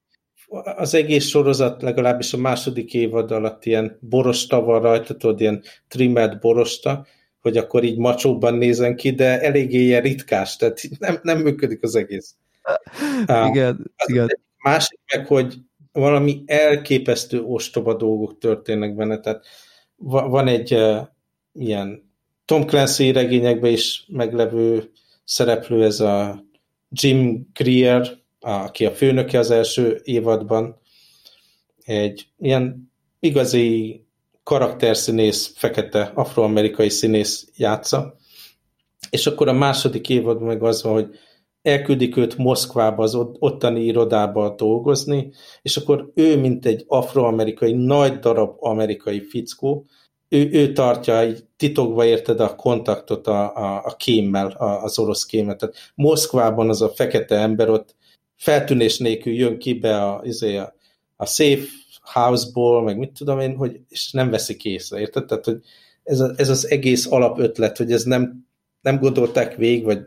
az 0.77 0.94
egész 0.94 1.27
sorozat 1.27 1.83
legalábbis 1.83 2.33
a 2.33 2.37
második 2.37 2.94
évad 2.94 3.31
alatt 3.31 3.64
ilyen 3.64 3.98
borosta 4.01 4.61
van 4.61 4.81
rajta, 4.81 5.16
tudod, 5.16 5.40
ilyen 5.40 5.62
trimmelt 5.88 6.40
borosta, 6.40 7.07
hogy 7.40 7.57
akkor 7.57 7.85
így 7.85 7.98
macsóban 7.98 8.55
nézen 8.55 8.96
ki, 8.96 9.11
de 9.11 9.40
eléggé 9.40 9.79
ilyen 9.79 10.03
ritkás, 10.03 10.57
tehát 10.57 10.81
nem, 10.98 11.18
nem 11.22 11.38
működik 11.38 11.83
az 11.83 11.94
egész. 11.94 12.35
Igen, 13.48 13.74
uh, 13.79 14.11
igen. 14.11 14.38
Másik 14.62 14.98
meg, 15.14 15.27
hogy 15.27 15.55
valami 15.92 16.42
elképesztő 16.46 17.42
ostoba 17.42 17.94
dolgok 17.94 18.38
történnek 18.38 18.94
benne, 18.94 19.20
tehát 19.20 19.46
van 19.96 20.48
egy 20.48 20.74
uh, 20.74 21.07
ilyen 21.53 22.12
Tom 22.44 22.66
Clancy 22.66 23.12
regényekben 23.12 23.72
is 23.72 24.05
meglevő 24.09 24.90
szereplő, 25.24 25.85
ez 25.85 26.01
a 26.01 26.44
Jim 26.90 27.48
Greer, 27.53 28.09
aki 28.40 28.87
a 28.87 28.90
főnöke 28.90 29.38
az 29.38 29.51
első 29.51 30.01
évadban, 30.05 30.81
egy 31.85 32.27
ilyen 32.38 32.92
igazi 33.20 34.01
karakterszínész, 34.48 35.52
fekete 35.54 36.12
afroamerikai 36.14 36.88
színész 36.88 37.48
játsza, 37.56 38.16
és 39.11 39.26
akkor 39.26 39.48
a 39.48 39.52
második 39.52 40.08
évadban 40.08 40.46
meg 40.46 40.62
az 40.62 40.82
van, 40.82 40.92
hogy 40.92 41.08
elküldik 41.62 42.16
őt 42.16 42.37
Moszkvába, 42.37 43.02
az 43.02 43.14
ottani 43.38 43.84
irodába 43.84 44.54
dolgozni, 44.54 45.32
és 45.62 45.76
akkor 45.76 46.11
ő, 46.14 46.40
mint 46.40 46.66
egy 46.66 46.84
afroamerikai, 46.87 47.72
nagy 47.72 48.18
darab 48.18 48.56
amerikai 48.58 49.20
fickó, 49.20 49.87
ő, 50.28 50.48
ő 50.52 50.72
tartja 50.72 51.24
így 51.24 51.44
titokba 51.56 52.04
érted 52.04 52.40
a 52.40 52.54
kontaktot 52.54 53.26
a, 53.26 53.56
a, 53.56 53.82
a 53.84 53.94
kémmel, 53.96 54.46
a, 54.46 54.82
az 54.82 54.98
orosz 54.98 55.26
kémmel. 55.26 55.56
Tehát 55.56 55.74
Moszkvában 55.94 56.68
az 56.68 56.82
a 56.82 56.88
fekete 56.88 57.37
ember 57.37 57.70
ott 57.70 57.96
feltűnés 58.37 58.98
nélkül 58.98 59.32
jön 59.32 59.58
ki 59.58 59.74
be 59.74 60.04
a, 60.04 60.20
izé, 60.24 60.56
a, 60.56 60.74
a 61.16 61.26
safe 61.26 61.64
house-ból, 62.12 62.82
meg 62.82 62.98
mit 62.98 63.12
tudom 63.12 63.40
én, 63.40 63.56
hogy, 63.56 63.80
és 63.88 64.12
nem 64.12 64.30
veszik 64.30 64.64
észre, 64.64 65.00
érted? 65.00 65.24
Tehát, 65.24 65.44
hogy 65.44 65.60
ez, 66.02 66.20
a, 66.20 66.32
ez 66.36 66.48
az 66.48 66.70
egész 66.70 67.06
alapötlet, 67.06 67.76
hogy 67.76 67.92
ez 67.92 68.02
nem, 68.02 68.46
nem 68.80 68.98
gondolták 68.98 69.56
végig, 69.56 69.84
vagy 69.84 70.00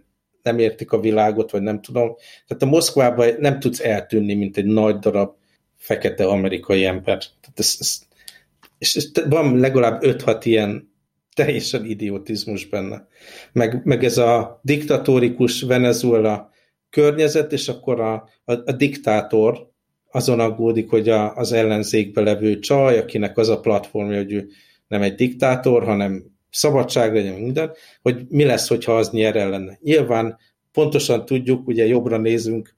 nem 0.43 0.59
értik 0.59 0.91
a 0.91 0.99
világot, 0.99 1.51
vagy 1.51 1.61
nem 1.61 1.81
tudom. 1.81 2.15
Tehát 2.47 2.63
a 2.63 2.65
Moszkvában 2.65 3.35
nem 3.39 3.59
tudsz 3.59 3.79
eltűnni, 3.79 4.33
mint 4.33 4.57
egy 4.57 4.65
nagy 4.65 4.99
darab 4.99 5.35
fekete 5.77 6.27
amerikai 6.27 6.85
ember. 6.85 7.17
Tehát 7.17 7.59
ez, 7.59 7.75
ez, 7.79 7.99
és 8.77 8.95
ez, 8.95 9.11
van 9.29 9.59
legalább 9.59 10.01
5-6 10.03 10.41
ilyen 10.43 10.91
teljesen 11.35 11.85
idiotizmus 11.85 12.65
benne. 12.65 13.07
Meg, 13.51 13.81
meg 13.83 14.03
ez 14.03 14.17
a 14.17 14.59
diktatórikus 14.63 15.61
Venezuela 15.61 16.49
környezet, 16.89 17.51
és 17.51 17.67
akkor 17.67 17.99
a, 17.99 18.13
a, 18.45 18.53
a 18.53 18.71
diktátor 18.71 19.70
azon 20.11 20.39
aggódik, 20.39 20.89
hogy 20.89 21.09
a, 21.09 21.35
az 21.35 21.51
ellenzékbe 21.51 22.21
levő 22.21 22.59
csaj, 22.59 22.97
akinek 22.97 23.37
az 23.37 23.49
a 23.49 23.59
platformja, 23.59 24.17
hogy 24.17 24.31
ő 24.31 24.47
nem 24.87 25.01
egy 25.01 25.15
diktátor, 25.15 25.83
hanem 25.83 26.23
szabadság 26.49 27.13
legyen 27.13 27.39
minden, 27.39 27.71
hogy 28.01 28.25
mi 28.29 28.43
lesz, 28.43 28.67
hogyha 28.67 28.97
az 28.97 29.09
nyer 29.09 29.35
ellene. 29.35 29.79
Nyilván 29.81 30.37
pontosan 30.71 31.25
tudjuk, 31.25 31.67
ugye 31.67 31.85
jobbra 31.85 32.17
nézünk, 32.17 32.75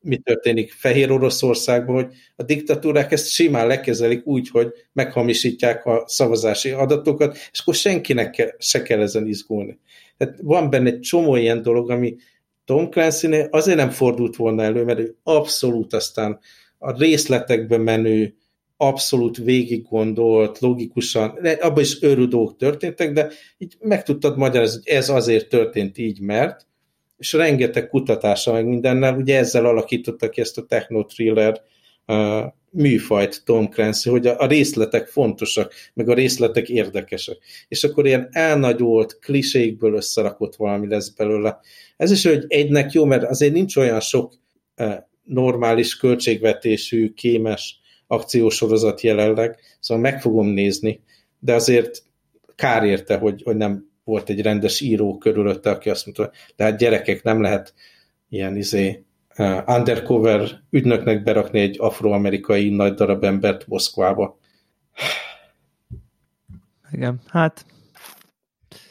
mi 0.00 0.16
történik 0.16 0.72
Fehér 0.72 1.10
Oroszországban, 1.10 1.94
hogy 1.94 2.14
a 2.36 2.42
diktatúrák 2.42 3.12
ezt 3.12 3.28
simán 3.28 3.66
lekezelik 3.66 4.26
úgy, 4.26 4.48
hogy 4.48 4.72
meghamisítják 4.92 5.86
a 5.86 6.04
szavazási 6.06 6.70
adatokat, 6.70 7.36
és 7.52 7.60
akkor 7.60 7.74
senkinek 7.74 8.56
se 8.58 8.82
kell 8.82 9.00
ezen 9.00 9.26
izgulni. 9.26 9.78
Tehát 10.16 10.38
van 10.42 10.70
benne 10.70 10.90
egy 10.90 11.00
csomó 11.00 11.36
ilyen 11.36 11.62
dolog, 11.62 11.90
ami 11.90 12.16
Tom 12.68 12.90
clancy 12.90 13.46
azért 13.50 13.76
nem 13.76 13.90
fordult 13.90 14.36
volna 14.36 14.62
elő, 14.62 14.84
mert 14.84 14.98
ő 14.98 15.16
abszolút 15.22 15.92
aztán 15.92 16.38
a 16.78 16.98
részletekbe 16.98 17.78
menő, 17.78 18.34
abszolút 18.76 19.36
végig 19.36 19.86
gondolt, 19.88 20.58
logikusan, 20.58 21.38
abban 21.60 21.82
is 21.82 22.02
őrű 22.02 22.26
dolgok 22.26 22.56
történtek, 22.56 23.12
de 23.12 23.30
így 23.58 23.76
meg 23.80 24.02
tudtad 24.02 24.36
magyarázni, 24.36 24.80
hogy 24.84 24.96
ez 24.96 25.08
azért 25.08 25.48
történt 25.48 25.98
így, 25.98 26.20
mert, 26.20 26.66
és 27.16 27.32
rengeteg 27.32 27.88
kutatása 27.88 28.52
meg 28.52 28.66
mindennel, 28.66 29.16
ugye 29.16 29.38
ezzel 29.38 29.66
alakítottak 29.66 30.30
ki 30.30 30.40
ezt 30.40 30.58
a 30.58 30.64
techno-thriller 30.64 31.60
uh, 32.06 32.44
műfajt 32.70 33.42
Tom 33.44 33.68
Clancy, 33.68 34.10
hogy 34.10 34.26
a, 34.26 34.40
a 34.40 34.46
részletek 34.46 35.06
fontosak, 35.06 35.72
meg 35.94 36.08
a 36.08 36.14
részletek 36.14 36.68
érdekesek. 36.68 37.36
És 37.68 37.84
akkor 37.84 38.06
ilyen 38.06 38.28
elnagyolt, 38.30 39.18
klisékből 39.18 39.94
összerakott 39.94 40.56
valami 40.56 40.88
lesz 40.88 41.08
belőle. 41.08 41.60
Ez 41.96 42.10
is, 42.10 42.24
hogy 42.24 42.44
egynek 42.48 42.92
jó, 42.92 43.04
mert 43.04 43.24
azért 43.24 43.52
nincs 43.52 43.76
olyan 43.76 44.00
sok 44.00 44.34
uh, 44.76 44.94
normális 45.24 45.96
költségvetésű, 45.96 47.12
kémes 47.12 47.80
akciósorozat 48.06 49.00
jelenleg, 49.00 49.58
szóval 49.80 50.02
meg 50.02 50.20
fogom 50.20 50.46
nézni, 50.46 51.00
de 51.38 51.54
azért 51.54 52.02
kár 52.54 52.84
érte, 52.84 53.16
hogy, 53.16 53.42
hogy 53.42 53.56
nem 53.56 53.90
volt 54.04 54.28
egy 54.28 54.42
rendes 54.42 54.80
író 54.80 55.18
körülötte, 55.18 55.70
aki 55.70 55.90
azt 55.90 56.06
mondta, 56.06 56.30
de 56.56 56.64
hát 56.64 56.78
gyerekek, 56.78 57.22
nem 57.22 57.42
lehet 57.42 57.74
ilyen 58.28 58.56
izé 58.56 59.04
undercover 59.66 60.60
ügynöknek 60.70 61.22
berakni 61.22 61.60
egy 61.60 61.76
afroamerikai 61.80 62.68
nagy 62.68 62.94
darab 62.94 63.24
embert 63.24 63.66
Moszkvába. 63.66 64.38
Igen, 66.90 67.20
hát... 67.26 67.66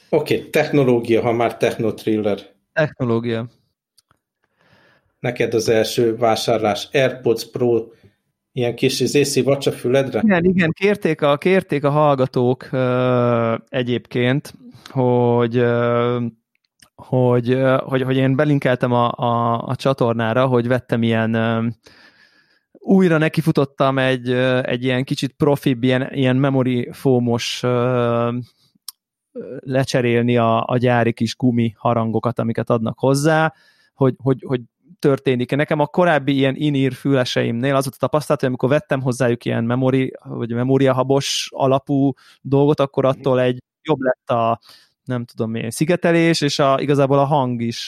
Oké, 0.10 0.38
okay, 0.38 0.50
technológia, 0.50 1.22
ha 1.22 1.32
már 1.32 1.58
technotriller. 1.58 2.40
Technológia. 2.74 3.48
Neked 5.20 5.54
az 5.54 5.70
első 5.70 6.16
vásárlás 6.16 6.90
AirPods 6.92 7.50
Pro 7.50 7.86
ilyen 8.58 8.76
kis 8.76 9.00
izé, 9.00 9.42
vacsa 9.42 9.72
füledre? 9.72 10.22
Igen, 10.24 10.44
igen, 10.44 10.72
kérték 10.72 11.22
a, 11.22 11.38
kérték 11.38 11.84
a 11.84 11.90
hallgatók 11.90 12.70
uh, 12.72 13.54
egyébként, 13.70 14.54
hogy 14.90 15.58
uh, 15.58 16.24
hogy, 17.02 17.58
hogy, 17.80 18.02
hogy 18.02 18.16
én 18.16 18.36
belinkeltem 18.36 18.92
a, 18.92 19.12
a, 19.12 19.62
a 19.62 19.76
csatornára, 19.76 20.46
hogy 20.46 20.68
vettem 20.68 21.04
ilyen 21.04 21.36
uh, 21.36 21.66
újra 22.72 23.18
nekifutottam 23.18 23.98
egy, 23.98 24.32
egy 24.62 24.84
ilyen 24.84 25.04
kicsit 25.04 25.34
profibb, 25.38 25.84
ilyen, 25.84 26.10
ilyen 26.12 26.36
memory 26.36 26.90
fómos 26.92 27.64
lecserélni 29.60 30.38
a, 30.38 30.64
a 30.68 30.78
gyári 30.78 31.14
kis 31.14 31.36
gumi 31.36 31.74
harangokat, 31.78 32.40
amiket 32.40 32.70
adnak 32.70 33.00
hozzá, 33.00 33.54
hogy, 33.94 34.16
hogy, 34.18 34.44
hogy 34.48 34.62
történik. 35.00 35.56
Nekem 35.56 35.80
a 35.80 35.86
korábbi 35.86 36.36
ilyen 36.36 36.56
inír 36.56 36.94
füleseimnél 36.94 37.76
az 37.76 37.84
volt 37.84 37.96
a 37.96 38.00
tapasztalat, 38.00 38.40
hogy 38.40 38.50
amikor 38.50 38.70
vettem 38.70 39.02
hozzájuk 39.02 39.46
ilyen 39.46 39.64
memori, 39.64 40.14
vagy 40.24 40.54
memóriahabos 40.54 41.50
alapú 41.54 42.14
dolgot, 42.42 42.80
akkor 42.80 43.06
attól 43.06 43.42
egy 43.42 43.64
jobb 43.84 44.00
lett 44.00 44.30
a 44.30 44.60
nem 45.08 45.26
tudom 45.26 45.56
én, 45.56 45.70
szigetelés, 45.70 46.42
és 46.42 46.60
a, 46.60 46.80
igazából 46.80 47.20
a 47.20 47.26
hang 47.26 47.62
is 47.62 47.88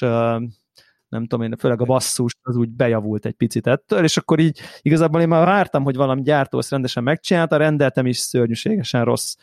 nem 1.09 1.25
tudom 1.25 1.41
én, 1.41 1.57
főleg 1.57 1.81
a 1.81 1.85
basszus 1.85 2.35
az 2.41 2.55
úgy 2.55 2.69
bejavult 2.69 3.25
egy 3.25 3.33
picit 3.33 3.67
ettől, 3.67 4.03
és 4.03 4.17
akkor 4.17 4.39
így 4.39 4.59
igazából 4.81 5.21
én 5.21 5.27
már 5.27 5.45
vártam, 5.45 5.83
hogy 5.83 5.95
valami 5.95 6.21
gyártó 6.21 6.57
ezt 6.57 6.69
rendesen 6.69 7.03
megcsinálta, 7.03 7.57
rendeltem 7.57 8.05
is 8.05 8.17
szörnyűségesen 8.17 9.03
rossz 9.03 9.35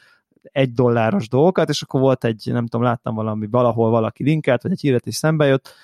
egy 0.42 0.72
dolláros 0.72 1.28
dolgokat, 1.28 1.68
és 1.68 1.82
akkor 1.82 2.00
volt 2.00 2.24
egy, 2.24 2.42
nem 2.52 2.66
tudom, 2.66 2.86
láttam 2.86 3.14
valami, 3.14 3.46
valahol 3.50 3.90
valaki 3.90 4.24
linkelt, 4.24 4.62
vagy 4.62 4.72
egy 4.72 4.80
híret 4.80 5.06
is 5.06 5.14
szembe 5.14 5.46
jött, 5.46 5.74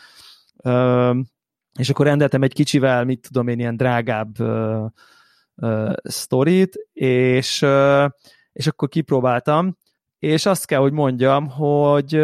és 1.78 1.90
akkor 1.90 2.07
rendeltem 2.07 2.43
egy 2.43 2.53
kicsivel, 2.53 3.05
mit 3.05 3.20
tudom 3.20 3.49
én, 3.49 3.59
ilyen 3.59 3.76
drágább 3.76 4.36
sztorit, 6.03 6.88
és, 6.93 7.66
és 8.53 8.66
akkor 8.66 8.88
kipróbáltam, 8.88 9.76
és 10.22 10.46
azt 10.46 10.66
kell, 10.66 10.80
hogy 10.80 10.92
mondjam, 10.92 11.48
hogy, 11.48 12.20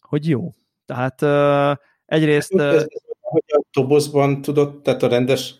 hogy 0.00 0.28
jó. 0.28 0.52
Tehát 0.86 1.22
egyrészt... 2.06 2.54
Ez, 2.54 2.86
hogy 3.20 3.42
a 3.46 3.62
dobozban 3.72 4.42
tudod, 4.42 4.82
tehát 4.82 5.02
a 5.02 5.08
rendes 5.08 5.54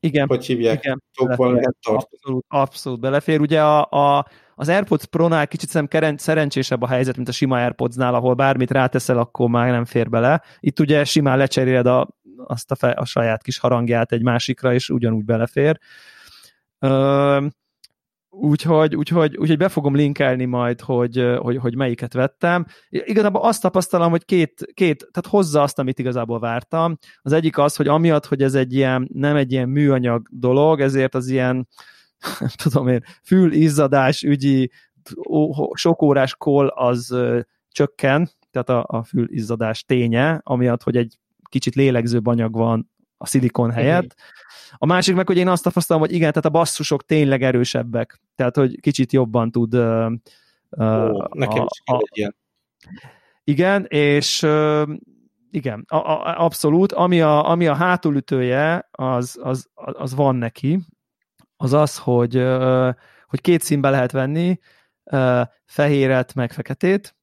igen, 0.00 0.26
hogy 0.26 0.46
hívják, 0.46 0.84
igen, 0.84 1.02
belefér, 1.36 1.70
abszolút, 1.80 2.44
abszolút 2.48 3.00
belefér. 3.00 3.40
Ugye 3.40 3.62
a, 3.62 3.88
a, 3.90 4.26
az 4.54 4.68
AirPods 4.68 5.06
Pro-nál 5.06 5.48
kicsit 5.48 5.68
szerintem 5.68 6.16
szerencsésebb 6.16 6.82
a 6.82 6.88
helyzet, 6.88 7.16
mint 7.16 7.28
a 7.28 7.32
sima 7.32 7.62
AirPods-nál, 7.62 8.14
ahol 8.14 8.34
bármit 8.34 8.70
ráteszel, 8.70 9.18
akkor 9.18 9.48
már 9.48 9.70
nem 9.70 9.84
fér 9.84 10.08
bele. 10.08 10.42
Itt 10.60 10.80
ugye 10.80 11.04
simán 11.04 11.38
lecseréled 11.38 11.86
a, 11.86 12.08
azt 12.46 12.70
a, 12.70 12.74
fe, 12.74 12.90
a 12.90 13.04
saját 13.04 13.42
kis 13.42 13.58
harangját 13.58 14.12
egy 14.12 14.22
másikra, 14.22 14.72
és 14.74 14.88
ugyanúgy 14.88 15.24
belefér. 15.24 15.78
Ö, 16.78 17.46
úgyhogy, 18.40 18.96
úgyhogy, 18.96 19.36
úgyhogy 19.36 19.56
be 19.56 19.68
fogom 19.68 19.94
linkelni 19.94 20.44
majd, 20.44 20.80
hogy, 20.80 21.36
hogy, 21.38 21.56
hogy 21.56 21.76
melyiket 21.76 22.12
vettem. 22.12 22.66
Igazából 22.88 23.42
azt 23.42 23.62
tapasztalom, 23.62 24.10
hogy 24.10 24.24
két, 24.24 24.66
két, 24.74 25.08
tehát 25.12 25.30
hozza 25.30 25.62
azt, 25.62 25.78
amit 25.78 25.98
igazából 25.98 26.38
vártam. 26.38 26.98
Az 27.22 27.32
egyik 27.32 27.58
az, 27.58 27.76
hogy 27.76 27.88
amiatt, 27.88 28.26
hogy 28.26 28.42
ez 28.42 28.54
egy 28.54 28.74
ilyen, 28.74 29.08
nem 29.12 29.36
egy 29.36 29.52
ilyen 29.52 29.68
műanyag 29.68 30.28
dolog, 30.30 30.80
ezért 30.80 31.14
az 31.14 31.28
ilyen, 31.28 31.68
tudom 32.62 32.88
én, 32.88 33.02
fülizzadás 33.24 34.22
ügyi 34.22 34.70
sok 35.72 36.02
órás 36.02 36.34
kol 36.34 36.66
az 36.66 37.16
csökken, 37.70 38.30
tehát 38.50 38.68
a, 38.68 38.98
a 38.98 39.04
fülizzadás 39.04 39.84
ténye, 39.84 40.40
amiatt, 40.42 40.82
hogy 40.82 40.96
egy 40.96 41.18
kicsit 41.48 41.74
lélegzőbb 41.74 42.26
anyag 42.26 42.52
van 42.52 42.90
a 43.16 43.26
szilikon 43.26 43.70
helyett. 43.70 44.14
A 44.76 44.86
másik 44.86 45.14
meg, 45.14 45.26
hogy 45.26 45.36
én 45.36 45.48
azt 45.48 45.62
tapasztalom, 45.62 46.02
hogy 46.02 46.12
igen, 46.12 46.28
tehát 46.28 46.44
a 46.44 46.50
basszusok 46.50 47.04
tényleg 47.04 47.42
erősebbek, 47.42 48.20
tehát 48.34 48.56
hogy 48.56 48.80
kicsit 48.80 49.12
jobban 49.12 49.50
tud 49.50 49.74
uh, 49.74 50.12
Ó, 50.78 51.22
nekem 51.32 51.62
a, 51.62 51.66
is 51.70 51.82
a, 51.84 52.00
ilyen. 52.12 52.36
Igen, 53.44 53.84
és 53.88 54.42
uh, 54.42 54.88
igen, 55.50 55.84
a, 55.88 55.96
a, 55.96 56.44
abszolút. 56.44 56.92
Ami 56.92 57.20
a, 57.20 57.48
ami 57.48 57.66
a 57.66 57.74
hátulütője, 57.74 58.88
az, 58.90 59.38
az, 59.42 59.68
az 59.74 60.14
van 60.14 60.36
neki, 60.36 60.80
az 61.56 61.72
az, 61.72 61.98
hogy, 61.98 62.34
hogy 63.26 63.40
két 63.40 63.62
színbe 63.62 63.90
lehet 63.90 64.12
venni, 64.12 64.58
fehéret, 65.64 66.34
meg 66.34 66.52
feketét, 66.52 67.16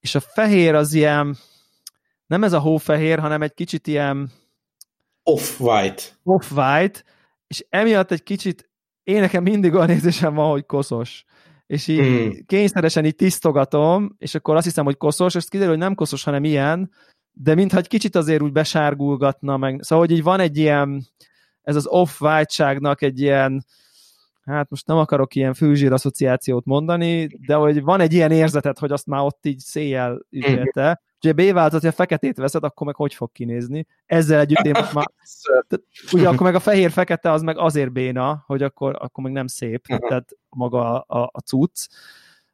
és 0.00 0.14
a 0.14 0.20
fehér 0.20 0.74
az 0.74 0.92
ilyen, 0.92 1.36
nem 2.26 2.44
ez 2.44 2.52
a 2.52 2.58
hófehér, 2.58 3.18
hanem 3.18 3.42
egy 3.42 3.54
kicsit 3.54 3.86
ilyen 3.86 4.30
off-white. 5.28 6.02
Off-white, 6.22 7.02
és 7.46 7.66
emiatt 7.68 8.10
egy 8.10 8.22
kicsit, 8.22 8.70
én 9.02 9.20
nekem 9.20 9.42
mindig 9.42 9.74
olyan 9.74 9.90
érzésem 9.90 10.34
van, 10.34 10.50
hogy 10.50 10.66
koszos. 10.66 11.24
És 11.66 11.88
így 11.88 11.98
hmm. 11.98 12.44
kényszeresen 12.46 13.04
így 13.04 13.14
tisztogatom, 13.14 14.14
és 14.18 14.34
akkor 14.34 14.56
azt 14.56 14.64
hiszem, 14.64 14.84
hogy 14.84 14.96
koszos, 14.96 15.34
és 15.34 15.44
kiderül, 15.48 15.72
hogy 15.72 15.82
nem 15.82 15.94
koszos, 15.94 16.24
hanem 16.24 16.44
ilyen, 16.44 16.90
de 17.32 17.54
mintha 17.54 17.78
egy 17.78 17.86
kicsit 17.88 18.16
azért 18.16 18.42
úgy 18.42 18.52
besárgulgatna 18.52 19.56
meg. 19.56 19.82
Szóval, 19.82 20.06
hogy 20.06 20.16
így 20.16 20.22
van 20.22 20.40
egy 20.40 20.56
ilyen, 20.56 21.06
ez 21.62 21.76
az 21.76 21.86
off-white-ságnak 21.86 23.02
egy 23.02 23.20
ilyen, 23.20 23.64
hát 24.44 24.70
most 24.70 24.86
nem 24.86 24.96
akarok 24.96 25.34
ilyen 25.34 25.54
főzsír 25.54 25.92
asszociációt 25.92 26.64
mondani, 26.64 27.26
de 27.46 27.54
hogy 27.54 27.82
van 27.82 28.00
egy 28.00 28.12
ilyen 28.12 28.30
érzetet, 28.30 28.78
hogy 28.78 28.92
azt 28.92 29.06
már 29.06 29.20
ott 29.20 29.46
így 29.46 29.58
széjjel 29.58 30.26
üzelte. 30.30 31.00
Ugye 31.24 31.32
B 31.32 31.52
változat, 31.52 31.80
hogy 31.80 31.90
a 31.90 31.92
feketét 31.92 32.36
veszed, 32.36 32.64
akkor 32.64 32.86
meg 32.86 32.94
hogy 32.96 33.14
fog 33.14 33.32
kinézni? 33.32 33.86
Ezzel 34.06 34.40
együtt 34.40 34.64
én 34.66 34.72
most 34.74 34.94
már... 34.94 35.06
ugye 36.12 36.28
akkor 36.28 36.42
meg 36.42 36.54
a 36.54 36.60
fehér-fekete 36.60 37.30
az 37.30 37.42
meg 37.42 37.58
azért 37.58 37.92
béna, 37.92 38.42
hogy 38.46 38.62
akkor, 38.62 38.96
akkor 38.98 39.24
meg 39.24 39.32
nem 39.32 39.46
szép, 39.46 39.86
tehát 39.86 40.36
maga 40.48 41.00
a, 41.00 41.30
a, 41.32 41.40
cucc. 41.40 41.86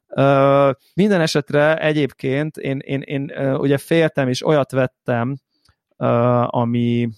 Uh, 0.09 0.75
minden 0.95 1.21
esetre 1.21 1.79
egyébként 1.79 2.57
én, 2.57 2.79
én, 2.79 3.01
én 3.01 3.33
uh, 3.37 3.61
ugye 3.61 3.79
féltem 3.79 4.29
és 4.29 4.47
olyat 4.47 4.71
vettem, 4.71 5.37
uh, 5.97 6.57
ami 6.57 7.09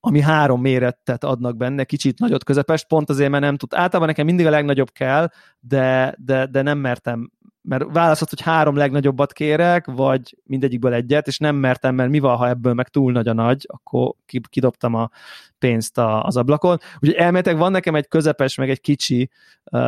ami 0.00 0.20
három 0.20 0.60
méretet 0.60 1.24
adnak 1.24 1.56
benne, 1.56 1.84
kicsit 1.84 2.18
nagyot 2.18 2.44
közepes, 2.44 2.84
pont 2.86 3.10
azért, 3.10 3.30
mert 3.30 3.42
nem 3.42 3.56
tud. 3.56 3.74
Általában 3.74 4.06
nekem 4.06 4.26
mindig 4.26 4.46
a 4.46 4.50
legnagyobb 4.50 4.90
kell, 4.90 5.28
de, 5.60 6.14
de, 6.18 6.46
de 6.46 6.62
nem 6.62 6.78
mertem, 6.78 7.30
mert 7.68 7.84
választott, 7.92 8.28
hogy 8.28 8.40
három 8.40 8.76
legnagyobbat 8.76 9.32
kérek, 9.32 9.86
vagy 9.86 10.36
mindegyikből 10.44 10.92
egyet, 10.92 11.26
és 11.26 11.38
nem 11.38 11.56
mertem, 11.56 11.94
mert 11.94 12.10
mi 12.10 12.18
van, 12.18 12.36
ha 12.36 12.48
ebből 12.48 12.74
meg 12.74 12.88
túl 12.88 13.12
nagy 13.12 13.28
a 13.28 13.32
nagy, 13.32 13.66
akkor 13.66 14.14
kidobtam 14.48 14.94
a 14.94 15.10
pénzt 15.58 15.98
az 15.98 16.36
ablakon. 16.36 16.78
Úgyhogy 16.94 17.12
elméletek 17.12 17.56
van 17.56 17.70
nekem 17.70 17.94
egy 17.94 18.08
közepes, 18.08 18.54
meg 18.54 18.70
egy 18.70 18.80
kicsi, 18.80 19.30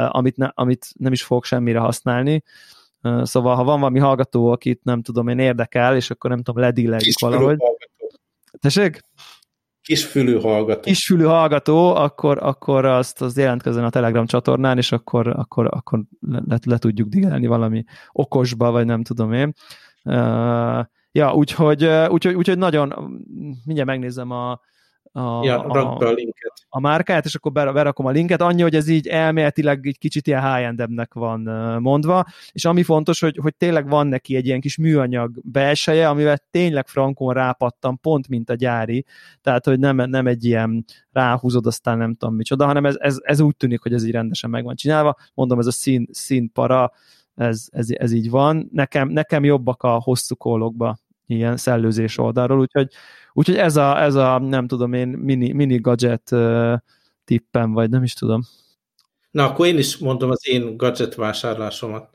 amit, 0.09 0.37
ne, 0.37 0.49
amit 0.55 0.87
nem 0.99 1.13
is 1.13 1.23
fogok 1.23 1.45
semmire 1.45 1.79
használni. 1.79 2.43
Szóval, 3.23 3.55
ha 3.55 3.65
van 3.65 3.79
valami 3.79 3.99
hallgató, 3.99 4.51
akit 4.51 4.85
nem 4.85 5.03
tudom, 5.03 5.29
én 5.29 5.39
érdekel, 5.39 5.97
és 5.97 6.11
akkor 6.11 6.31
nem 6.31 6.43
tudom, 6.43 6.63
ledillegjük 6.63 7.19
valahogy. 7.21 7.59
Tessék? 8.61 9.01
Kisfülű 9.91 10.39
hallgató. 10.41 10.81
Kisfülű 10.81 11.25
hallgató, 11.25 11.95
akkor, 11.95 12.39
akkor 12.43 12.85
azt 12.85 13.23
az 13.23 13.37
jelentkezzen 13.37 13.85
a 13.85 13.91
Telegram 13.91 14.27
csatornán, 14.27 14.77
és 14.77 14.93
akkor, 14.93 15.27
akkor, 15.27 15.67
akkor 15.71 16.03
le, 16.21 16.59
le 16.67 16.79
tudjuk 16.79 17.09
digelni 17.09 17.47
valami 17.47 17.85
okosba, 18.13 18.71
vagy 18.71 18.87
nem 18.87 19.03
tudom 19.03 19.33
én. 19.33 19.53
Uh, 20.05 20.85
ja, 21.13 21.35
úgyhogy, 21.35 21.85
úgyhogy, 22.09 22.35
úgyhogy 22.35 22.59
nagyon, 22.59 22.95
mindjárt 23.65 23.89
megnézem 23.89 24.31
a, 24.31 24.61
a, 25.13 25.45
ja, 25.45 25.65
a, 25.65 25.97
a 25.97 26.13
linket. 26.13 26.53
A 26.69 26.81
márkáját, 26.81 27.25
és 27.25 27.35
akkor 27.35 27.53
berakom 27.53 28.07
a 28.07 28.11
linket. 28.11 28.41
Annyi, 28.41 28.63
hogy 28.63 28.75
ez 28.75 28.89
így 28.89 29.07
elméletileg 29.07 29.87
egy 29.87 29.99
kicsit 29.99 30.27
ilyen 30.27 30.55
high 30.55 31.07
van 31.13 31.41
mondva, 31.83 32.25
és 32.53 32.65
ami 32.65 32.83
fontos, 32.83 33.21
hogy, 33.21 33.39
hogy 33.43 33.55
tényleg 33.57 33.89
van 33.89 34.07
neki 34.07 34.37
egy 34.37 34.47
ilyen 34.47 34.61
kis 34.61 34.77
műanyag 34.77 35.33
belseje, 35.43 36.09
amivel 36.09 36.39
tényleg 36.51 36.89
frankon 36.89 37.35
rápattam, 37.35 37.99
pont 38.01 38.29
mint 38.29 38.51
a 38.51 38.55
gyári, 38.55 39.05
tehát, 39.43 39.65
hogy 39.65 39.79
nem, 39.79 39.97
nem 39.97 40.27
egy 40.27 40.45
ilyen 40.45 40.85
ráhúzod, 41.13 41.67
aztán 41.67 41.99
nem 41.99 42.15
tudom 42.15 42.35
micsoda, 42.35 42.67
hanem 42.67 42.87
ez, 42.87 42.97
ez, 42.99 43.17
ez 43.23 43.41
úgy 43.41 43.57
tűnik, 43.57 43.83
hogy 43.83 43.93
ez 43.93 44.05
így 44.05 44.13
rendesen 44.13 44.51
meg 44.51 44.65
van 44.65 44.75
csinálva. 44.75 45.17
Mondom, 45.35 45.59
ez 45.59 45.67
a 45.67 45.73
szín, 45.73 46.09
színpara, 46.11 46.93
ez, 47.35 47.67
ez, 47.71 47.87
ez 47.91 48.13
így 48.13 48.31
van. 48.31 48.69
Nekem, 48.73 49.09
nekem 49.09 49.45
jobbak 49.45 49.83
a 49.83 50.01
hosszú 50.03 50.35
kólokba 50.35 50.99
ilyen 51.27 51.57
szellőzés 51.57 52.19
oldalról, 52.19 52.61
úgyhogy, 52.61 52.89
úgyhogy 53.33 53.57
ez, 53.57 53.77
a, 53.77 54.03
ez 54.03 54.15
a, 54.15 54.39
nem 54.39 54.67
tudom 54.67 54.93
én, 54.93 55.09
mini, 55.09 55.53
mini 55.53 55.77
gadget 55.77 56.35
tippem, 57.25 57.73
vagy 57.73 57.91
nem 57.91 58.03
is 58.03 58.13
tudom. 58.13 58.43
Na, 59.31 59.45
akkor 59.45 59.67
én 59.67 59.79
is 59.79 59.97
mondom 59.97 60.31
az 60.31 60.49
én 60.49 60.77
gadget 60.77 61.15
vásárlásomat. 61.15 62.09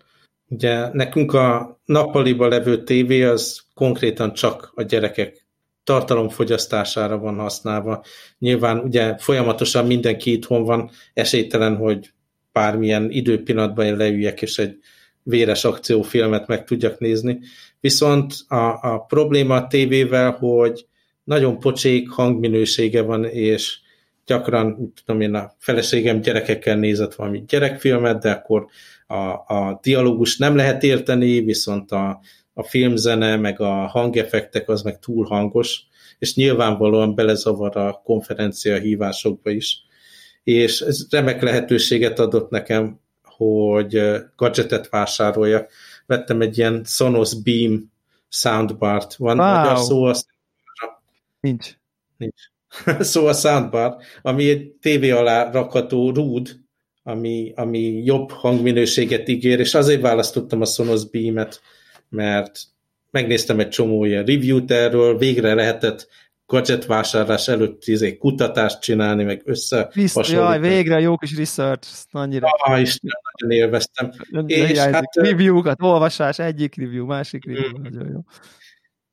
Ugye 0.48 0.94
nekünk 0.94 1.34
a 1.34 1.80
nappaliba 1.86 2.48
levő 2.48 2.84
tévé 2.84 3.24
az 3.24 3.62
konkrétan 3.74 4.34
csak 4.34 4.72
a 4.76 4.82
gyerekek 4.82 5.46
tartalomfogyasztására 5.84 7.18
van 7.18 7.36
használva. 7.36 8.04
Nyilván 8.40 8.80
ugye 8.80 9.18
folyamatosan 9.18 9.86
mindenki 9.86 10.32
itthon 10.32 10.64
van, 10.64 10.90
esélytelen, 11.14 11.76
hogy 11.76 12.14
bármilyen 12.52 13.12
időpillanatban 13.12 13.86
én 13.86 13.98
leüljek, 13.98 14.42
és 14.42 14.58
egy 14.58 14.80
véres 15.24 15.66
akciófilmet 15.66 16.48
meg 16.48 16.64
tudjak 16.64 17.00
nézni. 17.00 17.40
Viszont 17.80 18.34
a, 18.48 18.94
a 18.94 19.06
probléma 19.08 19.56
a 19.56 19.68
tévével, 19.68 20.32
hogy 20.32 20.86
nagyon 21.26 21.60
pocsék 21.60 22.10
hangminősége 22.10 23.02
van, 23.02 23.26
és 23.26 23.78
gyakran, 24.26 24.94
tudom 25.06 25.22
én, 25.22 25.34
a 25.34 25.52
feleségem 25.58 26.22
gyerekekkel 26.22 26.76
nézett 26.76 27.16
valami 27.16 27.44
gyerekfilmet, 27.48 28.22
de 28.22 28.32
akkor 28.32 28.66
a, 29.08 29.16
a 29.56 29.80
dialógus 29.82 30.38
nem 30.38 30.56
lehet 30.56 30.84
érteni, 30.84 31.42
viszont 31.42 31.92
a, 31.92 32.20
a 32.54 32.64
filmzene, 32.64 33.36
meg 33.36 33.62
a 33.62 33.88
hangeffektek 33.88 34.70
az 34.70 34.82
meg 34.82 35.00
túl 35.00 35.26
hangos, 35.26 35.84
és 36.20 36.36
nyilvánvalóan 36.36 37.16
belezavar 37.16 37.78
a 37.78 38.02
konferencia 38.04 38.78
hívásokba 38.78 39.50
is. 39.50 39.84
És 40.44 40.82
ez 40.82 41.08
remek 41.10 41.42
lehetőséget 41.42 42.20
adott 42.20 42.50
nekem, 42.50 43.00
hogy 43.24 44.02
gadgetet 44.36 44.90
vásároljak. 44.90 45.72
Vettem 46.06 46.42
egy 46.42 46.58
ilyen 46.58 46.82
Sonos 46.86 47.42
Beam 47.44 47.92
soundbart. 48.30 49.16
Van 49.16 49.40
wow. 49.40 49.48
magyar 49.48 49.78
szó? 49.78 50.04
Azt... 50.04 50.28
Nincs. 51.46 51.78
Nincs. 52.18 52.42
szó 53.12 53.28
a 53.28 53.34
soundbar, 53.34 53.96
ami 54.22 54.50
egy 54.50 54.68
tévé 54.82 55.10
alá 55.10 55.52
rakható 55.52 56.12
rúd, 56.12 56.60
ami, 57.04 57.54
ami 57.56 57.80
jobb 58.04 58.32
hangminőséget 58.32 59.28
ígér, 59.28 59.60
és 59.60 59.74
azért 59.74 60.02
választottam 60.02 60.62
a 60.62 60.66
Sonos 60.66 61.10
Beam-et, 61.10 61.62
mert 62.10 62.60
megnéztem 63.12 63.60
egy 63.60 63.70
csomó 63.70 64.06
ilyen 64.06 64.26
review-t 64.26 64.72
erről, 64.72 65.18
végre 65.18 65.54
lehetett 65.54 66.08
gadget 66.46 66.86
vásárlás 66.86 67.48
előtt 67.48 67.86
izé, 67.86 68.18
kutatást 68.18 68.82
csinálni, 68.82 69.24
meg 69.24 69.42
össze 69.46 69.92
Jaj, 70.14 70.60
végre 70.60 71.00
jó 71.00 71.18
kis 71.18 71.38
research, 71.38 71.88
annyira. 72.12 72.48
Ah, 72.48 72.82
Isten, 72.82 73.12
nagyon 73.38 73.58
élveztem. 73.58 74.12
És 74.46 74.78
hát, 74.78 75.16
review-kat, 75.16 75.82
olvasás, 75.82 76.40
egyik 76.40 76.76
review, 76.76 77.06
másik 77.06 77.46
review, 77.46 77.70
hmm. 77.70 77.82
nagyon 77.82 78.12
jó. 78.12 78.20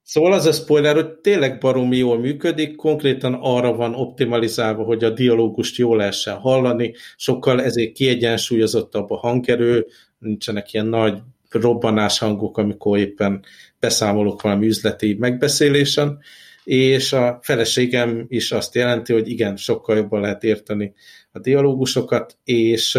Szóval 0.02 0.32
az 0.32 0.46
a 0.46 0.52
spoiler, 0.52 0.94
hogy 0.94 1.12
tényleg 1.12 1.58
baromi 1.58 1.96
jól 1.96 2.18
működik, 2.18 2.76
konkrétan 2.76 3.34
arra 3.40 3.72
van 3.72 3.94
optimalizálva, 3.94 4.84
hogy 4.84 5.04
a 5.04 5.10
dialógust 5.10 5.76
jól 5.76 5.96
lehessen 5.96 6.36
hallani, 6.36 6.94
sokkal 7.16 7.62
ezért 7.62 7.92
kiegyensúlyozottabb 7.92 9.10
a 9.10 9.16
hangerő, 9.16 9.86
nincsenek 10.18 10.72
ilyen 10.72 10.86
nagy 10.86 11.18
robbanás 11.50 12.18
hangok, 12.18 12.58
amikor 12.58 12.98
éppen 12.98 13.44
beszámolok 13.80 14.42
valami 14.42 14.66
üzleti 14.66 15.16
megbeszélésen, 15.18 16.18
és 16.64 17.12
a 17.12 17.38
feleségem 17.42 18.24
is 18.28 18.52
azt 18.52 18.74
jelenti, 18.74 19.12
hogy 19.12 19.28
igen, 19.28 19.56
sokkal 19.56 19.96
jobban 19.96 20.20
lehet 20.20 20.44
érteni 20.44 20.92
a 21.32 21.38
dialógusokat, 21.38 22.36
és 22.44 22.98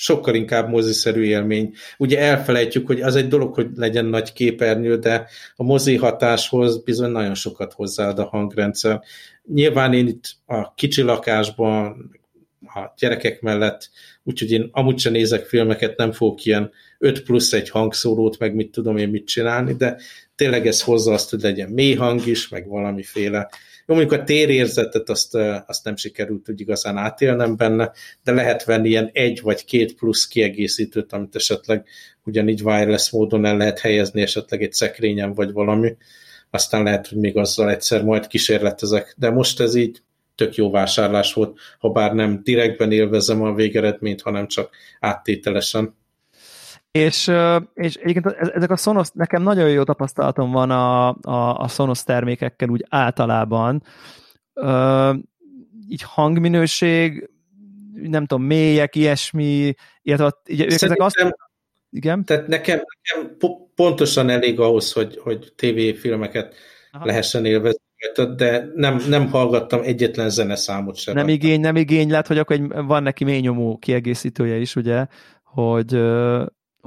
sokkal 0.00 0.34
inkább 0.34 0.68
moziszerű 0.68 1.22
élmény. 1.22 1.74
Ugye 1.96 2.18
elfelejtjük, 2.18 2.86
hogy 2.86 3.00
az 3.00 3.16
egy 3.16 3.28
dolog, 3.28 3.54
hogy 3.54 3.68
legyen 3.74 4.04
nagy 4.04 4.32
képernyő, 4.32 4.98
de 4.98 5.26
a 5.56 5.62
mozi 5.62 5.96
hatáshoz 5.96 6.82
bizony 6.82 7.10
nagyon 7.10 7.34
sokat 7.34 7.72
hozzáad 7.72 8.18
a 8.18 8.24
hangrendszer. 8.24 9.02
Nyilván 9.54 9.92
én 9.92 10.06
itt 10.06 10.24
a 10.46 10.74
kicsi 10.74 11.02
lakásban, 11.02 12.10
a 12.60 12.94
gyerekek 12.98 13.40
mellett, 13.40 13.90
úgyhogy 14.24 14.50
én 14.50 14.68
amúgy 14.72 14.98
sem 14.98 15.12
nézek 15.12 15.44
filmeket, 15.44 15.96
nem 15.96 16.12
fogok 16.12 16.44
ilyen 16.44 16.70
5 16.98 17.22
plusz 17.22 17.52
egy 17.52 17.70
hangszórót, 17.70 18.38
meg 18.38 18.54
mit 18.54 18.70
tudom 18.70 18.96
én 18.96 19.08
mit 19.08 19.26
csinálni, 19.26 19.74
de 19.74 19.96
tényleg 20.34 20.66
ez 20.66 20.82
hozza 20.82 21.12
azt, 21.12 21.30
hogy 21.30 21.40
legyen 21.40 21.70
mély 21.70 21.94
hang 21.94 22.26
is, 22.26 22.48
meg 22.48 22.68
valamiféle 22.68 23.50
jó, 23.88 23.94
mondjuk 23.94 24.20
a 24.20 24.24
térérzetet 24.24 25.08
azt, 25.08 25.34
azt 25.66 25.84
nem 25.84 25.96
sikerült 25.96 26.48
úgy 26.48 26.60
igazán 26.60 26.96
átélnem 26.96 27.56
benne, 27.56 27.92
de 28.22 28.32
lehet 28.32 28.64
venni 28.64 28.88
ilyen 28.88 29.10
egy 29.12 29.40
vagy 29.40 29.64
két 29.64 29.94
plusz 29.94 30.26
kiegészítőt, 30.26 31.12
amit 31.12 31.36
esetleg 31.36 31.86
ugyanígy 32.24 32.62
wireless 32.62 33.10
módon 33.10 33.44
el 33.44 33.56
lehet 33.56 33.78
helyezni, 33.78 34.22
esetleg 34.22 34.62
egy 34.62 34.72
szekrényen 34.72 35.34
vagy 35.34 35.52
valami. 35.52 35.96
Aztán 36.50 36.82
lehet, 36.82 37.06
hogy 37.08 37.18
még 37.18 37.36
azzal 37.36 37.70
egyszer 37.70 38.04
majd 38.04 38.26
kísérletezek. 38.26 39.14
De 39.16 39.30
most 39.30 39.60
ez 39.60 39.74
így 39.74 40.02
tök 40.34 40.54
jó 40.54 40.70
vásárlás 40.70 41.32
volt, 41.32 41.58
ha 41.78 41.90
bár 41.90 42.12
nem 42.12 42.40
direktben 42.42 42.92
élvezem 42.92 43.42
a 43.42 43.54
végeredményt, 43.54 44.22
hanem 44.22 44.46
csak 44.46 44.70
áttételesen. 45.00 45.97
És, 46.90 47.30
és 47.74 47.94
egyébként 47.94 48.26
ezek 48.26 48.70
a 48.70 48.76
Sonos, 48.76 49.08
nekem 49.12 49.42
nagyon 49.42 49.70
jó 49.70 49.82
tapasztalatom 49.82 50.50
van 50.50 50.70
a, 50.70 51.08
a, 51.08 51.58
a 51.58 51.68
Sonos 51.68 52.02
termékekkel 52.02 52.68
úgy 52.68 52.84
általában. 52.88 53.82
így 55.88 56.02
hangminőség, 56.02 57.30
nem 57.92 58.26
tudom, 58.26 58.44
mélyek, 58.44 58.96
ilyesmi, 58.96 59.74
illetve 60.02 60.34
így, 60.46 60.60
ezek 60.60 61.00
azt... 61.00 61.34
Igen? 61.90 62.24
Tehát 62.24 62.46
nekem, 62.46 62.82
nekem 63.02 63.36
pontosan 63.74 64.28
elég 64.28 64.60
ahhoz, 64.60 64.92
hogy, 64.92 65.18
hogy 65.22 65.52
tévéfilmeket 65.56 66.54
Aha. 66.90 67.06
lehessen 67.06 67.44
élvezni, 67.44 67.80
de 68.36 68.68
nem, 68.74 69.02
nem 69.08 69.28
hallgattam 69.28 69.80
egyetlen 69.82 70.30
zeneszámot 70.30 70.96
sem. 70.96 71.14
Nem 71.14 71.28
igény, 71.28 71.60
nem 71.60 71.76
igény 71.76 72.10
lett, 72.10 72.26
hogy 72.26 72.38
akkor 72.38 72.56
egy, 72.56 72.68
van 72.68 73.02
neki 73.02 73.24
mély 73.24 73.40
nyomó 73.40 73.76
kiegészítője 73.76 74.56
is, 74.56 74.76
ugye, 74.76 75.06
hogy, 75.42 75.94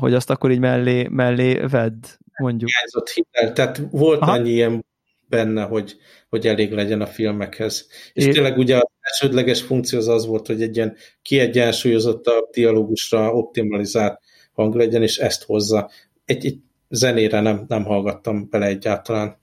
hogy 0.01 0.13
azt 0.13 0.29
akkor 0.29 0.51
így 0.51 0.59
mellé, 0.59 1.07
mellé 1.07 1.53
vedd, 1.53 2.05
mondjuk. 2.37 2.69
Hiányzott 2.69 3.09
hitel, 3.09 3.53
tehát 3.53 3.81
volt 3.91 4.21
Aha. 4.21 4.31
annyi 4.31 4.49
ilyen 4.49 4.85
benne, 5.29 5.63
hogy, 5.63 5.95
hogy 6.29 6.47
elég 6.47 6.71
legyen 6.71 7.01
a 7.01 7.05
filmekhez. 7.05 7.87
És 8.13 8.25
é. 8.25 8.31
tényleg 8.31 8.57
ugye 8.57 8.75
az 8.75 8.89
elsődleges 8.99 9.61
funkció 9.61 9.99
az 9.99 10.07
az 10.07 10.25
volt, 10.25 10.47
hogy 10.47 10.61
egy 10.61 10.75
ilyen 10.75 10.95
kiegyensúlyozott 11.21 12.25
a 12.27 12.49
dialógusra 12.51 13.33
optimalizált 13.33 14.19
hang 14.53 14.75
legyen, 14.75 15.01
és 15.01 15.17
ezt 15.17 15.43
hozza. 15.43 15.89
Egy, 16.25 16.45
egy 16.45 16.59
zenére 16.89 17.39
nem, 17.39 17.65
nem 17.67 17.83
hallgattam 17.83 18.49
bele 18.49 18.65
egyáltalán. 18.65 19.39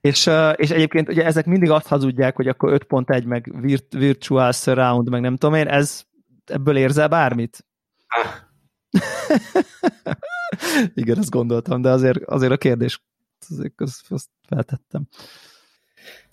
És, 0.00 0.30
és 0.54 0.70
egyébként 0.70 1.08
ugye 1.08 1.24
ezek 1.24 1.46
mindig 1.46 1.70
azt 1.70 1.86
hazudják, 1.86 2.36
hogy 2.36 2.48
akkor 2.48 2.78
5.1 2.88 3.26
meg 3.26 3.52
virtual 3.88 4.52
surround, 4.52 5.10
meg 5.10 5.20
nem 5.20 5.36
tudom 5.36 5.54
én, 5.54 5.66
ez 5.66 6.02
ebből 6.44 6.76
érzel 6.76 7.08
bármit? 7.08 7.66
Ah, 8.06 8.47
Igen, 10.94 11.18
ezt 11.18 11.30
gondoltam, 11.30 11.82
de 11.82 11.90
azért, 11.90 12.24
azért 12.24 12.52
a 12.52 12.56
kérdés 12.56 13.02
azért 13.48 13.80
azt, 13.80 14.00
azt 14.08 14.28
feltettem. 14.48 15.08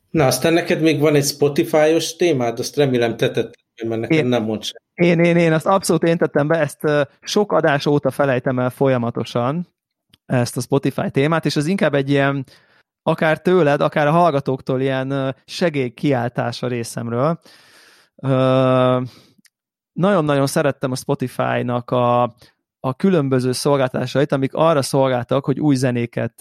Na, 0.09 0.25
aztán 0.25 0.53
neked 0.53 0.81
még 0.81 0.99
van 0.99 1.15
egy 1.15 1.25
Spotify-os 1.25 2.15
témád, 2.15 2.59
azt 2.59 2.75
remélem 2.75 3.17
te 3.17 3.31
tetted, 3.31 3.87
mert 3.87 4.01
nekem 4.01 4.17
én, 4.17 4.25
nem 4.25 4.43
mond 4.43 4.63
sem. 4.63 4.75
Én, 4.93 5.19
én, 5.19 5.37
én 5.37 5.53
azt 5.53 5.65
abszolút 5.65 6.03
én 6.03 6.17
tettem 6.17 6.47
be, 6.47 6.59
ezt 6.59 7.09
sok 7.21 7.51
adás 7.51 7.85
óta 7.85 8.11
felejtem 8.11 8.59
el 8.59 8.69
folyamatosan, 8.69 9.67
ezt 10.25 10.57
a 10.57 10.61
Spotify 10.61 11.11
témát, 11.11 11.45
és 11.45 11.55
az 11.55 11.65
inkább 11.65 11.93
egy 11.93 12.09
ilyen, 12.09 12.45
akár 13.03 13.41
tőled, 13.41 13.81
akár 13.81 14.07
a 14.07 14.11
hallgatóktól 14.11 14.81
ilyen 14.81 15.35
segélykiáltás 15.45 16.63
a 16.63 16.67
részemről 16.67 17.39
nagyon-nagyon 19.95 20.47
szerettem 20.47 20.91
a 20.91 20.95
Spotify-nak 20.95 21.91
a, 21.91 22.23
a 22.79 22.93
különböző 22.95 23.51
szolgáltatásait, 23.51 24.31
amik 24.31 24.53
arra 24.53 24.81
szolgáltak, 24.81 25.45
hogy 25.45 25.59
új 25.59 25.75
zenéket 25.75 26.33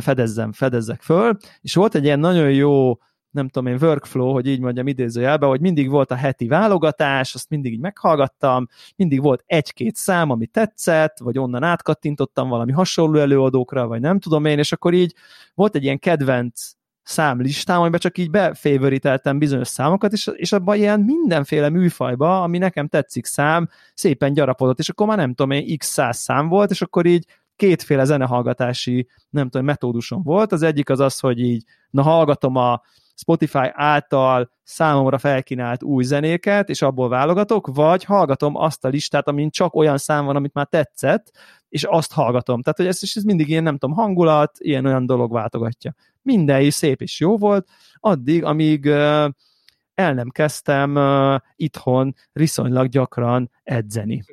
fedezzem, 0.00 0.52
fedezzek 0.52 1.02
föl, 1.02 1.36
és 1.60 1.74
volt 1.74 1.94
egy 1.94 2.04
ilyen 2.04 2.18
nagyon 2.18 2.52
jó 2.52 2.98
nem 3.36 3.48
tudom 3.48 3.72
én, 3.72 3.78
workflow, 3.80 4.32
hogy 4.32 4.46
így 4.46 4.60
mondjam 4.60 4.86
idézőjelben, 4.86 5.48
hogy 5.48 5.60
mindig 5.60 5.90
volt 5.90 6.10
a 6.10 6.14
heti 6.14 6.46
válogatás, 6.46 7.34
azt 7.34 7.50
mindig 7.50 7.72
így 7.72 7.80
meghallgattam, 7.80 8.66
mindig 8.96 9.22
volt 9.22 9.42
egy-két 9.46 9.96
szám, 9.96 10.30
ami 10.30 10.46
tetszett, 10.46 11.18
vagy 11.18 11.38
onnan 11.38 11.62
átkattintottam 11.62 12.48
valami 12.48 12.72
hasonló 12.72 13.18
előadókra, 13.18 13.86
vagy 13.86 14.00
nem 14.00 14.18
tudom 14.18 14.44
én, 14.44 14.58
és 14.58 14.72
akkor 14.72 14.94
így 14.94 15.14
volt 15.54 15.74
egy 15.74 15.82
ilyen 15.82 15.98
kedvenc 15.98 16.70
számlistám, 17.06 17.80
amiben 17.80 18.00
csak 18.00 18.18
így 18.18 18.30
befavoríteltem 18.30 19.38
bizonyos 19.38 19.68
számokat, 19.68 20.12
és, 20.12 20.30
és 20.34 20.52
abban 20.52 20.76
ilyen 20.76 21.00
mindenféle 21.00 21.68
műfajba, 21.68 22.42
ami 22.42 22.58
nekem 22.58 22.88
tetszik 22.88 23.24
szám, 23.24 23.68
szépen 23.94 24.32
gyarapodott, 24.32 24.78
és 24.78 24.88
akkor 24.88 25.06
már 25.06 25.16
nem 25.16 25.34
tudom, 25.34 25.50
én 25.50 25.78
x 25.78 25.86
száz 25.86 26.18
szám 26.18 26.48
volt, 26.48 26.70
és 26.70 26.82
akkor 26.82 27.06
így 27.06 27.26
kétféle 27.56 28.04
zenehallgatási, 28.04 29.08
nem 29.30 29.48
tudom, 29.48 29.66
metódusom 29.66 30.22
volt. 30.22 30.52
Az 30.52 30.62
egyik 30.62 30.90
az 30.90 31.00
az, 31.00 31.18
hogy 31.18 31.40
így, 31.40 31.64
na 31.90 32.02
hallgatom 32.02 32.56
a 32.56 32.82
Spotify 33.14 33.70
által 33.72 34.50
számomra 34.62 35.18
felkínált 35.18 35.82
új 35.82 36.04
zenéket, 36.04 36.68
és 36.68 36.82
abból 36.82 37.08
válogatok, 37.08 37.66
vagy 37.66 38.04
hallgatom 38.04 38.56
azt 38.56 38.84
a 38.84 38.88
listát, 38.88 39.28
amin 39.28 39.50
csak 39.50 39.74
olyan 39.74 39.98
szám 39.98 40.24
van, 40.24 40.36
amit 40.36 40.54
már 40.54 40.66
tetszett, 40.66 41.30
és 41.68 41.84
azt 41.84 42.12
hallgatom. 42.12 42.62
Tehát, 42.62 42.78
hogy 42.78 42.86
ez, 42.86 43.00
ez 43.14 43.22
mindig 43.22 43.48
ilyen, 43.48 43.62
nem 43.62 43.78
tudom, 43.78 43.96
hangulat, 43.96 44.56
ilyen-olyan 44.58 45.06
dolog 45.06 45.32
váltogatja. 45.32 45.94
Minden 46.26 46.60
is 46.60 46.74
szép 46.74 47.02
és 47.02 47.20
jó 47.20 47.36
volt, 47.36 47.68
addig, 47.94 48.44
amíg 48.44 48.86
el 49.94 50.14
nem 50.14 50.28
kezdtem 50.28 50.98
itthon 51.56 52.14
viszonylag 52.32 52.88
gyakran 52.88 53.50
edzeni. 53.62 54.24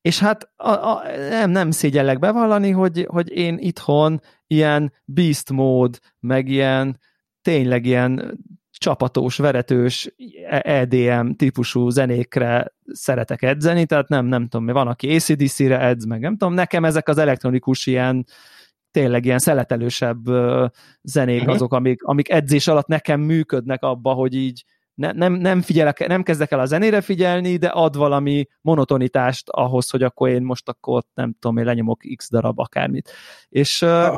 És 0.00 0.18
hát 0.18 0.50
a, 0.56 0.70
a, 0.70 1.02
nem, 1.28 1.50
nem 1.50 1.70
szégyellek 1.70 2.18
bevallani, 2.18 2.70
hogy, 2.70 3.06
hogy 3.08 3.30
én 3.30 3.58
itthon 3.58 4.20
ilyen 4.46 4.92
beast 5.04 5.50
mód, 5.50 5.98
meg 6.20 6.48
ilyen 6.48 7.00
tényleg 7.42 7.86
ilyen 7.86 8.38
csapatós, 8.70 9.36
veretős 9.36 10.14
EDM 10.48 11.30
típusú 11.30 11.88
zenékre 11.88 12.72
szeretek 12.84 13.42
edzeni, 13.42 13.86
tehát 13.86 14.08
nem, 14.08 14.26
nem 14.26 14.48
tudom, 14.48 14.66
van, 14.66 14.88
aki 14.88 15.14
ACDC-re 15.14 15.80
edz, 15.80 16.04
meg 16.04 16.20
nem 16.20 16.36
tudom, 16.36 16.54
nekem 16.54 16.84
ezek 16.84 17.08
az 17.08 17.18
elektronikus 17.18 17.86
ilyen 17.86 18.26
tényleg 18.94 19.24
ilyen 19.24 19.38
szeletelősebb 19.38 20.24
zenék 21.02 21.40
uh-huh. 21.40 21.54
azok, 21.54 21.72
amik, 21.72 22.02
amik 22.02 22.30
edzés 22.30 22.66
alatt 22.66 22.86
nekem 22.86 23.20
működnek 23.20 23.82
abba, 23.82 24.12
hogy 24.12 24.34
így 24.34 24.64
ne, 24.94 25.12
nem, 25.12 25.32
nem, 25.32 25.60
figyelek, 25.60 26.06
nem 26.06 26.22
kezdek 26.22 26.50
el 26.50 26.60
a 26.60 26.64
zenére 26.64 27.00
figyelni, 27.00 27.56
de 27.56 27.66
ad 27.66 27.96
valami 27.96 28.46
monotonitást 28.60 29.48
ahhoz, 29.48 29.90
hogy 29.90 30.02
akkor 30.02 30.28
én 30.28 30.42
most 30.42 30.68
akkor 30.68 31.02
nem 31.14 31.36
tudom, 31.40 31.56
én 31.56 31.64
lenyomok 31.64 32.00
x 32.16 32.30
darab 32.30 32.58
akármit. 32.58 33.10
És... 33.48 33.78
Ha, 33.78 34.16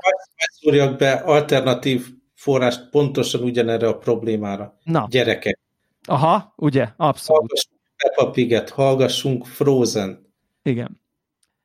szúrjak 0.60 0.98
be 0.98 1.12
alternatív 1.12 2.06
forrást 2.34 2.88
pontosan 2.90 3.42
ugyanerre 3.42 3.88
a 3.88 3.98
problémára. 3.98 4.78
Na. 4.84 5.06
Gyerekek. 5.10 5.58
Aha, 6.04 6.52
ugye, 6.56 6.88
abszolút. 6.96 7.40
Hallgassunk 7.40 7.80
Peppa 7.96 8.30
Pig-et, 8.30 8.70
hallgassunk 8.70 9.46
Frozen. 9.46 10.32
Igen. 10.62 11.00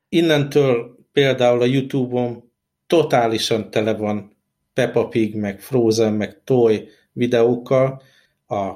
Innentől 0.08 0.96
például 1.12 1.62
a 1.62 1.64
Youtube-on 1.64 2.51
totálisan 2.92 3.70
tele 3.70 3.94
van 3.94 4.36
Peppa 4.72 5.08
Pig, 5.08 5.36
meg 5.36 5.60
Frozen, 5.60 6.12
meg 6.12 6.40
Toy 6.44 6.88
videókkal. 7.12 8.02
A, 8.46 8.72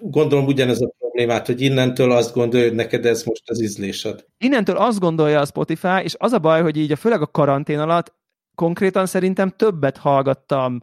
gondolom 0.00 0.46
ugyanez 0.46 0.80
a 0.80 0.92
problémát, 0.98 1.46
hogy 1.46 1.60
innentől 1.60 2.10
azt 2.12 2.34
gondolja, 2.34 2.66
hogy 2.66 2.76
neked 2.76 3.06
ez 3.06 3.22
most 3.22 3.50
az 3.50 3.62
ízlésed. 3.62 4.24
Innentől 4.38 4.76
azt 4.76 5.00
gondolja 5.00 5.40
a 5.40 5.44
Spotify, 5.44 6.02
és 6.02 6.14
az 6.18 6.32
a 6.32 6.38
baj, 6.38 6.62
hogy 6.62 6.76
így 6.76 6.92
a 6.92 6.96
főleg 6.96 7.22
a 7.22 7.26
karantén 7.26 7.78
alatt 7.78 8.14
konkrétan 8.54 9.06
szerintem 9.06 9.50
többet 9.50 9.96
hallgattam 9.96 10.78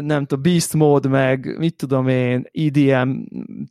nem 0.00 0.24
tudom, 0.24 0.42
Beast 0.42 0.74
Mode, 0.74 1.08
meg 1.08 1.58
mit 1.58 1.76
tudom 1.76 2.08
én, 2.08 2.44
EDM 2.52 3.10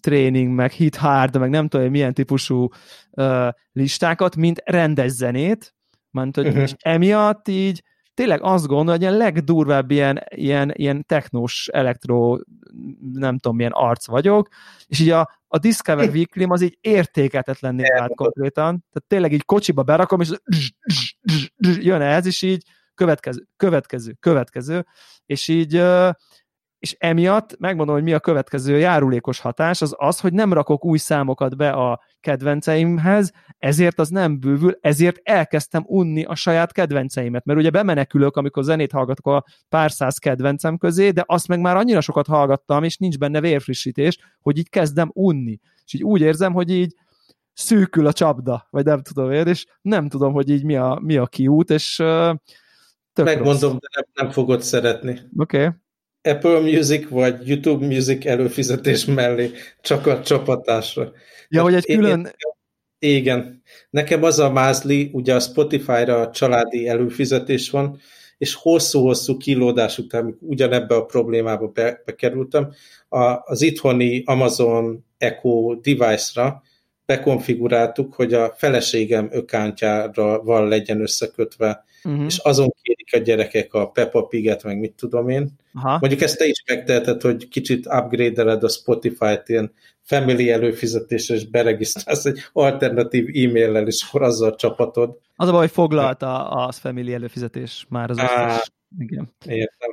training, 0.02 0.54
meg 0.54 0.72
Hit 0.72 0.96
Hard, 0.96 1.38
meg 1.40 1.50
nem 1.50 1.68
tudom, 1.68 1.92
milyen 1.92 2.14
típusú 2.14 2.70
uh, 3.12 3.48
listákat, 3.72 4.36
mint 4.36 4.62
rendes 4.66 5.12
zenét, 5.12 5.74
mert 6.14 6.36
hogy 6.36 6.48
uh-huh. 6.48 6.70
emiatt 6.80 7.48
így 7.48 7.84
tényleg 8.14 8.42
azt 8.42 8.68
gondolom, 8.68 8.92
hogy 8.92 9.02
ilyen 9.02 9.18
legdurvább 9.18 9.92
ilyen, 9.92 10.24
ilyen, 10.30 10.72
ilyen 10.76 11.06
technós 11.06 11.68
elektro, 11.68 12.38
nem 13.14 13.38
tudom 13.38 13.58
milyen 13.58 13.72
arc 13.72 14.08
vagyok, 14.08 14.48
és 14.88 15.00
így 15.00 15.10
a, 15.10 15.30
a 15.48 15.58
Discover 15.58 16.10
weekly 16.16 16.44
az 16.44 16.62
így 16.62 16.78
értéketetlenné 16.82 17.84
vált 17.98 18.16
konkrétan, 18.16 18.86
tehát 18.92 19.08
tényleg 19.08 19.32
így 19.32 19.46
kocsiba 19.46 19.84
berakom, 19.84 20.22
és 20.22 20.32
jön 21.60 22.02
ez, 22.02 22.26
és 22.26 22.42
így 22.42 22.64
következő, 22.96 23.48
következő, 23.58 24.14
következő, 24.20 24.86
és 25.26 25.48
így 25.48 25.84
és 26.84 26.96
emiatt 27.00 27.60
megmondom, 27.60 27.96
hogy 27.96 28.04
mi 28.04 28.14
a 28.14 28.20
következő 28.20 28.78
járulékos 28.78 29.40
hatás, 29.40 29.82
az 29.82 29.96
az, 29.98 30.20
hogy 30.20 30.34
nem 30.34 30.54
rakok 30.54 30.86
új 30.86 30.98
számokat 30.98 31.58
be 31.58 31.70
a 31.70 32.02
kedvenceimhez, 32.20 33.32
ezért 33.58 34.00
az 34.00 34.10
nem 34.10 34.40
bővül, 34.40 34.78
ezért 34.82 35.20
elkezdtem 35.24 35.84
unni 35.88 36.24
a 36.24 36.36
saját 36.36 36.72
kedvenceimet, 36.72 37.46
mert 37.46 37.60
ugye 37.60 37.70
bemenekülök, 37.70 38.36
amikor 38.36 38.64
zenét 38.64 38.92
hallgatok 38.92 39.28
a 39.28 39.46
pár 39.70 39.92
száz 39.92 40.18
kedvencem 40.18 40.78
közé, 40.78 41.10
de 41.10 41.24
azt 41.26 41.48
meg 41.48 41.60
már 41.60 41.76
annyira 41.76 42.02
sokat 42.02 42.28
hallgattam, 42.28 42.84
és 42.84 42.98
nincs 42.98 43.18
benne 43.18 43.42
vérfrissítés, 43.42 44.18
hogy 44.42 44.58
így 44.58 44.70
kezdem 44.70 45.12
unni. 45.14 45.60
És 45.86 45.94
így 45.94 46.04
úgy 46.04 46.22
érzem, 46.22 46.54
hogy 46.54 46.72
így 46.72 46.96
szűkül 47.54 48.08
a 48.08 48.14
csapda, 48.14 48.68
vagy 48.70 48.86
nem 48.86 49.02
tudom 49.02 49.32
én, 49.32 49.48
és 49.48 49.66
nem 49.82 50.10
tudom, 50.10 50.34
hogy 50.34 50.50
így 50.50 50.64
mi 50.64 50.76
a, 50.76 51.00
mi 51.02 51.18
a 51.18 51.26
kiút, 51.26 51.70
és 51.70 52.00
uh, 52.00 52.36
Megmondom, 53.16 53.72
rossz. 53.72 53.80
de 53.80 53.88
nem, 53.96 54.06
nem 54.14 54.30
fogod 54.32 54.62
szeretni. 54.62 55.20
Oké. 55.38 55.58
Okay. 55.58 55.82
Apple 56.24 56.60
Music 56.60 57.10
vagy 57.10 57.48
YouTube 57.48 57.86
Music 57.86 58.26
előfizetés 58.26 59.06
mellé 59.06 59.52
csak 59.82 60.08
a 60.08 60.22
csapatásra. 60.22 61.12
Ja, 61.50 61.62
hogy 61.62 61.74
egy 61.74 61.86
külön... 61.86 62.34
Én, 63.00 63.16
igen. 63.16 63.62
Nekem 63.90 64.24
az 64.24 64.40
a 64.40 64.52
mázli, 64.52 65.10
ugye 65.14 65.36
a 65.36 65.40
Spotify-ra 65.40 66.20
a 66.20 66.30
családi 66.30 66.88
előfizetés 66.88 67.70
van, 67.70 68.00
és 68.38 68.54
hosszú-hosszú 68.54 69.38
kilódás 69.38 69.98
után 69.98 70.38
ugyanebbe 70.40 70.96
a 70.96 71.06
problémába 71.06 71.68
be, 71.68 72.02
bekerültem, 72.06 72.74
a, 73.10 73.52
az 73.52 73.62
itthoni 73.62 74.24
Amazon 74.26 75.06
Echo 75.18 75.76
device-ra 75.76 76.63
bekonfiguráltuk, 77.06 78.14
hogy 78.14 78.34
a 78.34 78.54
feleségem 78.58 79.30
ökántjára 79.32 80.44
van 80.44 80.68
legyen 80.68 81.02
összekötve 81.02 81.86
uh-huh. 82.04 82.26
és 82.26 82.38
azon 82.38 82.74
kérik 82.82 83.14
a 83.14 83.18
gyerekek 83.18 83.74
a 83.74 83.88
Peppa 83.88 84.24
Piget, 84.24 84.64
meg 84.64 84.80
mit 84.80 84.94
tudom 84.94 85.30
én. 85.30 85.50
Aha. 85.74 85.98
Mondjuk 86.00 86.22
ezt 86.22 86.38
te 86.38 86.46
is 86.46 86.64
megteheted, 86.68 87.22
hogy 87.22 87.48
kicsit 87.48 87.86
upgrade-eled 87.86 88.64
a 88.64 88.70
Spotify-t 88.70 89.50
ilyen 89.50 89.74
family 90.02 90.52
előfizetésre, 90.52 91.36
és 91.36 91.50
beregisztrálsz 91.50 92.26
egy 92.26 92.40
alternatív 92.54 93.28
e-maillel, 93.28 93.88
és 93.88 94.06
akkor 94.08 94.22
azzal 94.22 94.56
csapatod. 94.56 95.18
Az 95.36 95.48
a 95.48 95.52
baj, 95.52 95.60
hogy 95.60 95.72
foglalta 95.72 96.50
az 96.50 96.78
family 96.78 97.14
előfizetés 97.14 97.86
már 97.90 98.10
az 98.10 98.18
összes. 98.18 98.72
Igen. 99.00 99.34
Értem. 99.46 99.92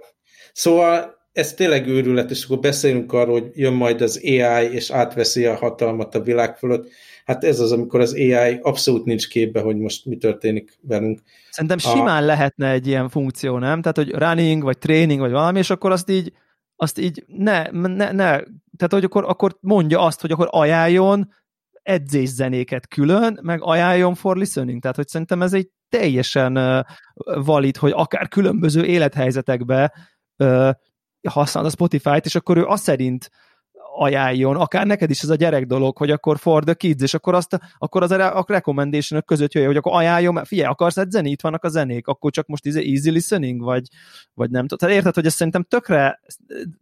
Szóval 0.52 1.19
ez 1.32 1.54
tényleg 1.54 1.86
őrület, 1.86 2.30
és 2.30 2.44
akkor 2.44 2.58
beszélünk 2.58 3.12
arról, 3.12 3.40
hogy 3.40 3.50
jön 3.54 3.72
majd 3.72 4.00
az 4.00 4.20
AI, 4.24 4.72
és 4.72 4.90
átveszi 4.90 5.44
a 5.44 5.56
hatalmat 5.56 6.14
a 6.14 6.20
világ 6.20 6.56
fölött. 6.56 6.88
Hát 7.24 7.44
ez 7.44 7.60
az, 7.60 7.72
amikor 7.72 8.00
az 8.00 8.14
AI 8.14 8.58
abszolút 8.62 9.04
nincs 9.04 9.28
képbe, 9.28 9.60
hogy 9.60 9.76
most 9.76 10.04
mi 10.04 10.16
történik 10.16 10.78
velünk. 10.80 11.20
Szerintem 11.50 11.78
simán 11.78 12.22
a... 12.22 12.26
lehetne 12.26 12.70
egy 12.70 12.86
ilyen 12.86 13.08
funkció, 13.08 13.58
nem? 13.58 13.82
Tehát, 13.82 13.96
hogy 13.96 14.10
running, 14.10 14.62
vagy 14.62 14.78
training, 14.78 15.20
vagy 15.20 15.30
valami, 15.30 15.58
és 15.58 15.70
akkor 15.70 15.90
azt 15.90 16.10
így, 16.10 16.32
azt 16.76 16.98
így 16.98 17.24
ne, 17.26 17.70
ne, 17.70 18.12
ne 18.12 18.40
tehát, 18.80 18.94
hogy 18.94 19.04
akkor, 19.04 19.24
akkor 19.24 19.56
mondja 19.60 20.00
azt, 20.00 20.20
hogy 20.20 20.30
akkor 20.30 20.48
ajánljon 20.50 21.32
edzészenéket 21.82 22.88
külön, 22.88 23.38
meg 23.42 23.62
ajánljon 23.62 24.14
for 24.14 24.36
listening. 24.36 24.80
Tehát, 24.80 24.96
hogy 24.96 25.08
szerintem 25.08 25.42
ez 25.42 25.52
egy 25.52 25.68
teljesen 25.88 26.86
valid, 27.24 27.76
hogy 27.76 27.92
akár 27.94 28.28
különböző 28.28 28.84
élethelyzetekbe 28.84 29.92
használod 31.28 31.70
a 31.70 31.72
Spotify-t, 31.72 32.24
és 32.24 32.34
akkor 32.34 32.56
ő 32.56 32.64
azt 32.64 32.82
szerint 32.82 33.30
ajánljon, 33.96 34.56
akár 34.56 34.86
neked 34.86 35.10
is 35.10 35.22
ez 35.22 35.28
a 35.28 35.34
gyerek 35.34 35.66
dolog, 35.66 35.96
hogy 35.96 36.10
akkor 36.10 36.38
for 36.38 36.64
the 36.64 36.74
kids, 36.74 37.02
és 37.02 37.14
akkor, 37.14 37.34
azt, 37.34 37.58
akkor 37.78 38.02
az 38.02 38.10
a, 38.10 38.44
recommendation 38.46 39.22
között 39.24 39.52
jöjjön, 39.52 39.72
hogy 39.72 39.80
akkor 39.80 40.00
ajánljon, 40.00 40.44
figyelj, 40.44 40.68
akarsz 40.68 40.96
edzeni, 40.96 41.30
itt 41.30 41.40
vannak 41.40 41.64
a 41.64 41.68
zenék, 41.68 42.06
akkor 42.06 42.30
csak 42.30 42.46
most 42.46 42.66
izé 42.66 42.90
easy 42.92 43.10
listening, 43.10 43.62
vagy, 43.62 43.88
vagy 44.34 44.50
nem 44.50 44.62
tudom. 44.62 44.78
Tehát 44.78 44.94
érted, 44.94 45.14
hogy 45.14 45.26
ez 45.26 45.34
szerintem 45.34 45.62
tökre 45.62 46.20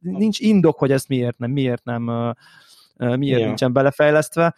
nincs 0.00 0.38
indok, 0.38 0.78
hogy 0.78 0.92
ezt 0.92 1.08
miért 1.08 1.38
nem, 1.38 1.50
miért 1.50 1.84
nem 1.84 2.34
miért 2.98 3.40
ja. 3.40 3.46
nincsen 3.46 3.72
belefejlesztve. 3.72 4.54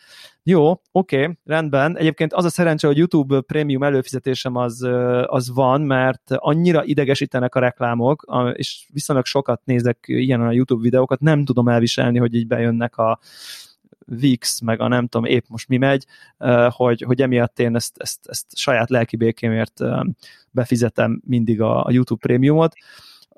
Jó, 0.50 0.80
oké, 0.92 1.38
rendben. 1.44 1.96
Egyébként 1.96 2.32
az 2.32 2.44
a 2.44 2.48
szerencse, 2.48 2.86
hogy 2.86 2.96
YouTube 2.96 3.40
prémium 3.40 3.82
előfizetésem 3.82 4.56
az, 4.56 4.88
az 5.26 5.50
van, 5.54 5.80
mert 5.80 6.22
annyira 6.28 6.84
idegesítenek 6.84 7.54
a 7.54 7.60
reklámok, 7.60 8.24
és 8.52 8.86
viszonylag 8.92 9.24
sokat 9.24 9.60
nézek 9.64 10.04
ilyen 10.06 10.40
a 10.40 10.52
YouTube 10.52 10.82
videókat, 10.82 11.20
nem 11.20 11.44
tudom 11.44 11.68
elviselni, 11.68 12.18
hogy 12.18 12.34
így 12.34 12.46
bejönnek 12.46 12.96
a 12.96 13.18
VIX, 14.06 14.60
meg 14.60 14.80
a 14.80 14.88
nem 14.88 15.06
tudom 15.06 15.26
épp 15.26 15.44
most 15.48 15.68
mi 15.68 15.76
megy, 15.76 16.06
hogy, 16.68 17.02
hogy 17.02 17.22
emiatt 17.22 17.58
én 17.58 17.74
ezt, 17.74 17.96
ezt, 17.98 18.26
ezt 18.28 18.56
saját 18.56 18.90
lelki 18.90 19.16
békémért 19.16 19.80
befizetem 20.50 21.22
mindig 21.26 21.60
a, 21.60 21.84
a 21.84 21.90
YouTube 21.90 22.26
prémiumot. 22.26 22.74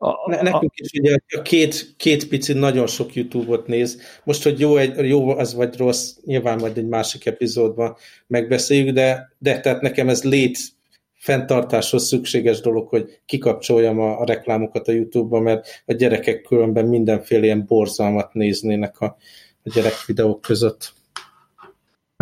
A, 0.04 0.30
ne, 0.30 0.42
nekünk 0.42 0.72
is 0.74 1.00
ugye 1.00 1.16
a 1.28 1.42
két, 1.42 1.94
két 1.96 2.28
pici 2.28 2.52
nagyon 2.52 2.86
sok 2.86 3.14
YouTube-ot 3.14 3.66
néz. 3.66 4.00
Most, 4.24 4.42
hogy 4.42 4.60
jó, 4.60 4.76
egy, 4.76 5.08
jó 5.08 5.28
az 5.28 5.54
vagy 5.54 5.76
rossz, 5.76 6.16
nyilván 6.24 6.58
majd 6.58 6.78
egy 6.78 6.88
másik 6.88 7.26
epizódban 7.26 7.96
megbeszéljük, 8.26 8.94
de, 8.94 9.32
de 9.38 9.60
tehát 9.60 9.80
nekem 9.80 10.08
ez 10.08 10.24
lét 10.24 10.58
fenntartáshoz 11.14 12.06
szükséges 12.06 12.60
dolog, 12.60 12.88
hogy 12.88 13.20
kikapcsoljam 13.26 14.00
a, 14.00 14.20
a 14.20 14.24
reklámokat 14.24 14.88
a 14.88 14.92
YouTube-ba, 14.92 15.40
mert 15.40 15.82
a 15.86 15.92
gyerekek 15.92 16.42
különben 16.42 16.86
mindenféle 16.86 17.44
ilyen 17.44 17.64
borzalmat 17.66 18.32
néznének 18.32 19.00
a, 19.00 19.16
a 19.62 19.70
gyerek 19.74 20.04
videók 20.06 20.40
között. 20.40 20.92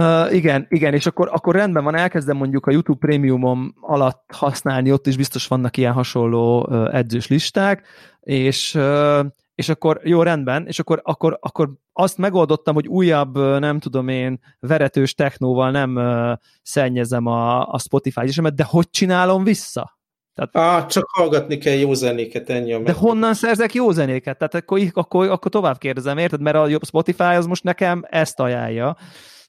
Uh, 0.00 0.34
igen, 0.34 0.66
igen, 0.68 0.94
és 0.94 1.06
akkor, 1.06 1.28
akkor 1.32 1.54
rendben 1.54 1.84
van, 1.84 1.94
elkezdem 1.94 2.36
mondjuk 2.36 2.66
a 2.66 2.70
YouTube 2.70 3.06
Premiumom 3.06 3.74
alatt 3.80 4.24
használni, 4.32 4.92
ott 4.92 5.06
is 5.06 5.16
biztos 5.16 5.46
vannak 5.46 5.76
ilyen 5.76 5.92
hasonló 5.92 6.66
uh, 6.68 6.94
edzős 6.94 7.28
listák, 7.28 7.86
és, 8.20 8.74
uh, 8.74 9.24
és 9.54 9.68
akkor 9.68 10.00
jó, 10.04 10.22
rendben, 10.22 10.66
és 10.66 10.78
akkor, 10.78 11.00
akkor, 11.04 11.38
akkor 11.40 11.70
azt 11.92 12.18
megoldottam, 12.18 12.74
hogy 12.74 12.86
újabb, 12.86 13.38
nem 13.38 13.78
tudom 13.78 14.08
én, 14.08 14.40
veretős 14.60 15.14
technóval 15.14 15.70
nem 15.70 15.96
uh, 15.96 16.32
szennyezem 16.62 17.26
a, 17.26 17.72
a 17.72 17.78
Spotify-esemet, 17.78 18.54
de 18.54 18.64
hogy 18.64 18.90
csinálom 18.90 19.44
vissza? 19.44 19.98
Tehát, 20.34 20.56
Á, 20.56 20.86
csak 20.86 21.08
hallgatni 21.10 21.58
kell 21.58 21.74
jó 21.74 21.94
zenéket, 21.94 22.50
ennyi 22.50 22.72
a 22.72 22.78
De 22.78 22.92
honnan 22.92 23.34
szerzek 23.34 23.74
jó 23.74 23.90
zenéket? 23.90 24.38
Tehát 24.38 24.54
akkor, 24.54 24.80
akkor, 24.92 25.28
akkor 25.28 25.50
tovább 25.50 25.78
kérdezem, 25.78 26.18
érted? 26.18 26.40
Mert 26.40 26.56
a 26.56 26.84
Spotify 26.84 27.22
az 27.22 27.46
most 27.46 27.64
nekem 27.64 28.04
ezt 28.08 28.40
ajánlja. 28.40 28.96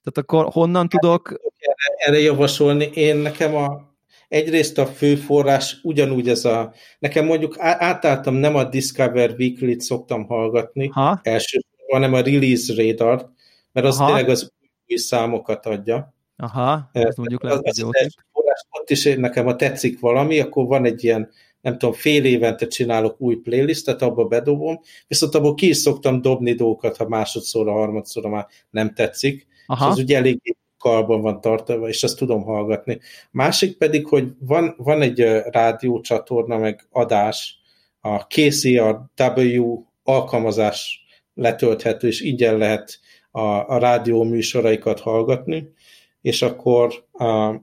Tehát 0.03 0.17
akkor 0.17 0.53
honnan 0.53 0.89
tudok... 0.89 1.39
Erre, 1.57 2.15
erre 2.15 2.19
javasolni, 2.23 2.85
én 2.93 3.15
nekem 3.15 3.55
a 3.55 3.89
egyrészt 4.31 4.77
a 4.77 4.85
főforrás 4.85 5.79
ugyanúgy 5.83 6.29
ez 6.29 6.45
a, 6.45 6.73
nekem 6.99 7.25
mondjuk 7.25 7.55
átálltam 7.59 8.33
nem 8.33 8.55
a 8.55 8.63
Discover 8.63 9.35
Weekly-t 9.37 9.81
szoktam 9.81 10.25
hallgatni 10.25 10.87
ha? 10.87 11.19
elsősorban, 11.23 11.87
hanem 11.87 12.13
a 12.13 12.21
Release 12.21 12.73
Radar, 12.75 13.29
mert 13.71 13.87
az 13.87 13.99
Aha. 13.99 14.05
tényleg 14.05 14.29
az 14.29 14.51
új 14.87 14.97
számokat 14.97 15.65
adja. 15.65 16.13
Aha, 16.37 16.89
ez 16.91 17.15
mondjuk 17.15 17.43
lehet, 17.43 17.59
az, 17.63 17.79
az, 17.79 18.15
forrás, 18.31 18.65
ott 18.69 18.89
is 18.89 19.03
nekem, 19.03 19.45
ha 19.45 19.55
tetszik 19.55 19.99
valami, 19.99 20.39
akkor 20.39 20.65
van 20.65 20.85
egy 20.85 21.03
ilyen 21.03 21.29
nem 21.61 21.77
tudom, 21.77 21.93
fél 21.93 22.25
évente 22.25 22.67
csinálok 22.67 23.21
új 23.21 23.35
playlistet, 23.35 24.01
abba 24.01 24.25
bedobom, 24.25 24.79
viszont 25.07 25.35
abból 25.35 25.53
ki 25.53 25.67
is 25.67 25.77
szoktam 25.77 26.21
dobni 26.21 26.53
dolgokat, 26.53 26.97
ha 26.97 27.07
másodszorra, 27.07 27.71
harmadszorra 27.71 28.29
már 28.29 28.47
nem 28.69 28.93
tetszik, 28.93 29.47
Aha. 29.72 29.88
az 29.88 29.97
ugye 29.97 30.17
elég 30.17 30.55
karban 30.78 31.22
van 31.22 31.41
tartva, 31.41 31.88
és 31.88 32.03
azt 32.03 32.17
tudom 32.17 32.43
hallgatni. 32.43 32.99
Másik 33.32 33.78
pedig, 33.78 34.07
hogy 34.07 34.32
van, 34.39 34.76
van 34.78 35.01
egy 35.01 35.19
rádiócsatorna, 35.49 36.57
meg 36.57 36.88
adás, 36.89 37.59
a 38.01 38.28
KCRW 38.28 39.86
alkalmazás 40.03 41.05
letölthető, 41.34 42.07
és 42.07 42.22
ingyen 42.22 42.57
lehet 42.57 42.99
a, 43.32 43.41
a 43.41 43.78
rádió 43.78 44.24
műsoraikat 44.24 44.99
hallgatni, 44.99 45.74
és 46.22 46.41
akkor 46.41 47.05
a, 47.11 47.55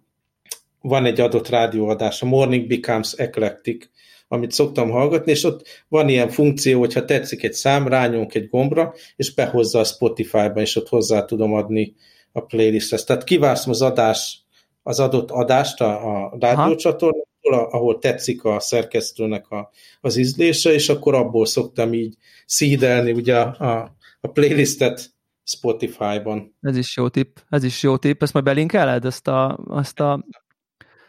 van 0.81 1.05
egy 1.05 1.21
adott 1.21 1.49
rádióadás, 1.49 2.23
a 2.23 2.27
Morning 2.27 2.67
Becomes 2.67 3.13
Eclectic, 3.13 3.91
amit 4.29 4.51
szoktam 4.51 4.91
hallgatni, 4.91 5.31
és 5.31 5.45
ott 5.45 5.66
van 5.89 6.09
ilyen 6.09 6.29
funkció, 6.29 6.79
hogyha 6.79 7.05
tetszik 7.05 7.43
egy 7.43 7.53
szám, 7.53 7.89
rányunk 7.89 8.35
egy 8.35 8.49
gombra, 8.49 8.95
és 9.16 9.35
behozza 9.35 9.79
a 9.79 9.85
Spotify-ba, 9.85 10.61
és 10.61 10.76
ott 10.76 10.89
hozzá 10.89 11.24
tudom 11.24 11.55
adni 11.55 11.95
a 12.33 12.41
playlisthez. 12.41 13.05
Tehát 13.05 13.24
kiválasztom 13.24 13.72
az 13.72 13.83
adás, 13.83 14.43
az 14.83 15.01
adott 15.01 15.31
adást 15.31 15.81
a, 15.81 16.24
a 16.24 16.37
rádiócsatornától, 16.41 17.26
ahol 17.70 17.99
tetszik 17.99 18.45
a 18.45 18.61
szerkesztőnek 18.61 19.51
a, 19.51 19.70
az 20.01 20.16
ízlése, 20.16 20.72
és 20.72 20.89
akkor 20.89 21.14
abból 21.14 21.47
szoktam 21.47 21.93
így 21.93 22.14
szídelni 22.47 23.12
ugye 23.12 23.37
a, 23.37 23.66
a, 23.66 23.97
a 24.20 24.29
playlistet 24.29 25.16
Spotify-ban. 25.45 26.57
Ez 26.61 26.76
is 26.76 26.97
jó 26.97 27.09
tipp, 27.09 27.37
ez 27.49 27.64
is 27.64 27.83
jó 27.83 27.97
tipp, 27.97 28.22
ezt 28.22 28.33
majd 28.33 28.45
belinkeled, 28.45 29.05
ezt 29.05 29.29
a, 29.29 29.59
azt 29.66 30.01
a 30.01 30.24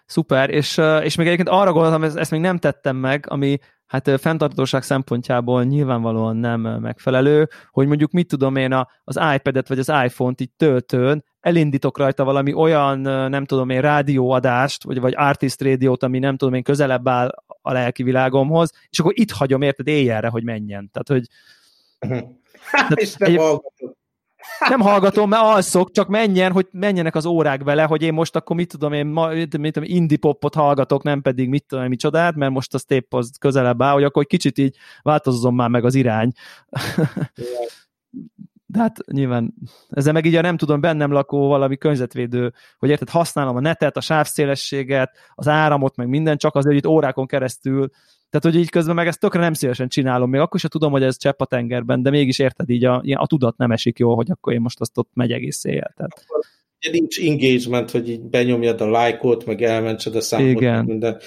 Szuper, 0.10 0.50
és, 0.50 0.78
és 1.04 1.16
még 1.16 1.28
egyébként 1.28 1.50
arra 1.50 1.72
gondoltam, 1.72 2.04
ezt, 2.04 2.18
ezt 2.18 2.32
még 2.32 2.42
nem 2.42 2.58
tettem 2.58 2.96
meg, 2.96 3.26
ami 3.28 3.58
hát 3.86 4.12
fenntartóság 4.22 4.84
szempontjából 4.84 5.64
nyilvánvalóan 5.64 6.36
nem 6.36 6.62
megfelelő, 6.62 7.48
hogy 7.72 7.88
mondjuk 7.88 8.12
mit 8.12 8.28
tudom 8.28 8.56
én 8.56 8.72
a, 8.72 8.88
az 9.04 9.20
iPad-et 9.36 9.68
vagy 9.68 9.80
az 9.80 9.92
iPhone-t 10.06 10.42
így 10.42 10.52
töltőn, 10.58 11.24
elindítok 11.40 11.98
rajta 11.98 12.24
valami 12.24 12.54
olyan, 12.54 13.00
nem 13.30 13.46
tudom 13.46 13.70
én, 13.70 13.82
rádióadást, 13.82 14.84
vagy, 14.84 15.00
vagy 15.00 15.14
artist 15.18 15.62
rádiót, 15.62 16.04
ami 16.04 16.20
nem 16.20 16.38
tudom 16.38 16.54
én, 16.54 16.64
közelebb 16.64 17.08
áll 17.08 17.30
a 17.62 17.72
lelki 17.72 18.04
világomhoz, 18.04 18.72
és 18.90 19.00
akkor 19.00 19.14
itt 19.16 19.32
hagyom 19.32 19.62
érted 19.62 19.88
éjjelre, 19.88 20.28
hogy 20.28 20.44
menjen. 20.44 20.90
Tehát, 20.92 21.08
hogy 21.08 21.28
tehát, 22.72 23.00
és 23.02 23.16
nem 23.16 23.32
egy, 23.32 23.40
nem 24.70 24.80
hallgatom, 24.80 25.30
mert 25.30 25.44
alszok, 25.44 25.92
csak 25.92 26.08
menjen, 26.08 26.52
hogy 26.52 26.68
menjenek 26.72 27.16
az 27.16 27.26
órák 27.26 27.64
vele, 27.64 27.84
hogy 27.84 28.02
én 28.02 28.14
most 28.14 28.36
akkor 28.36 28.56
mit 28.56 28.70
tudom 28.70 28.94
én, 28.94 29.06
ma, 29.06 29.28
mit 29.28 29.50
tudom, 29.50 29.84
indie 29.84 30.18
popot 30.18 30.56
hallgatok, 30.56 31.04
nem 31.04 31.22
pedig 31.22 31.50
mit 31.50 31.66
tudom 31.68 31.88
micsodát, 31.88 32.36
mert 32.36 32.52
most 32.52 32.74
az 32.74 32.86
épp 32.88 33.14
az 33.14 33.32
közelebb 33.40 33.82
áll, 33.82 33.94
hogy 33.94 34.04
akkor 34.04 34.22
egy 34.22 34.28
kicsit 34.28 34.58
így 34.58 34.76
változzon 35.02 35.54
már 35.54 35.70
meg 35.70 35.86
az 35.86 35.96
irány. 35.96 36.32
De 38.72 38.80
hát 38.80 38.98
nyilván 39.12 39.54
ezzel 39.90 40.14
meg 40.14 40.26
így 40.26 40.36
a 40.36 40.42
nem 40.42 40.58
tudom, 40.58 40.82
bennem 40.82 41.12
lakó 41.12 41.48
valami 41.48 41.78
környezetvédő, 41.78 42.54
hogy 42.78 42.90
érted, 42.90 43.10
használom 43.10 43.56
a 43.56 43.60
netet, 43.60 43.98
a 43.98 44.02
sávszélességet, 44.02 45.12
az 45.36 45.48
áramot, 45.48 45.96
meg 45.96 46.08
minden, 46.08 46.38
csak 46.38 46.56
azért, 46.56 46.74
hogy 46.74 46.84
itt 46.84 46.90
órákon 46.90 47.28
keresztül 47.28 47.90
tehát, 48.30 48.56
hogy 48.56 48.56
így 48.56 48.70
közben 48.70 48.96
meg 48.96 49.08
ezt 49.08 49.20
tökre 49.20 49.40
nem 49.40 49.54
szívesen 49.54 49.88
csinálom, 49.88 50.30
még 50.30 50.42
akkor 50.42 50.60
sem 50.60 50.70
tudom, 50.70 50.92
hogy 50.92 51.04
ez 51.04 51.18
csepp 51.18 51.42
a 51.42 51.46
tengerben, 51.46 52.02
de 52.02 52.10
mégis 52.10 52.40
érted, 52.40 52.70
így 52.70 52.86
a, 52.86 53.04
a 53.14 53.28
tudat 53.28 53.58
nem 53.58 53.72
esik 53.72 54.00
jól, 54.00 54.16
hogy 54.16 54.32
akkor 54.32 54.54
én 54.54 54.62
most 54.62 54.80
azt 54.80 54.98
ott 54.98 55.10
megy 55.14 55.32
egész 55.32 55.64
éjjel. 55.64 55.94
Tehát... 55.96 56.26
Ugye 56.82 56.92
nincs 56.92 57.20
engagement, 57.20 57.92
hogy 57.92 58.10
így 58.10 58.22
benyomjad 58.22 58.82
a 58.82 58.90
lájkot, 58.90 59.46
meg 59.46 59.62
elmentsed 59.62 60.16
a 60.16 60.22
számot, 60.22 60.50
Igen. 60.50 60.86
minden. 60.86 61.20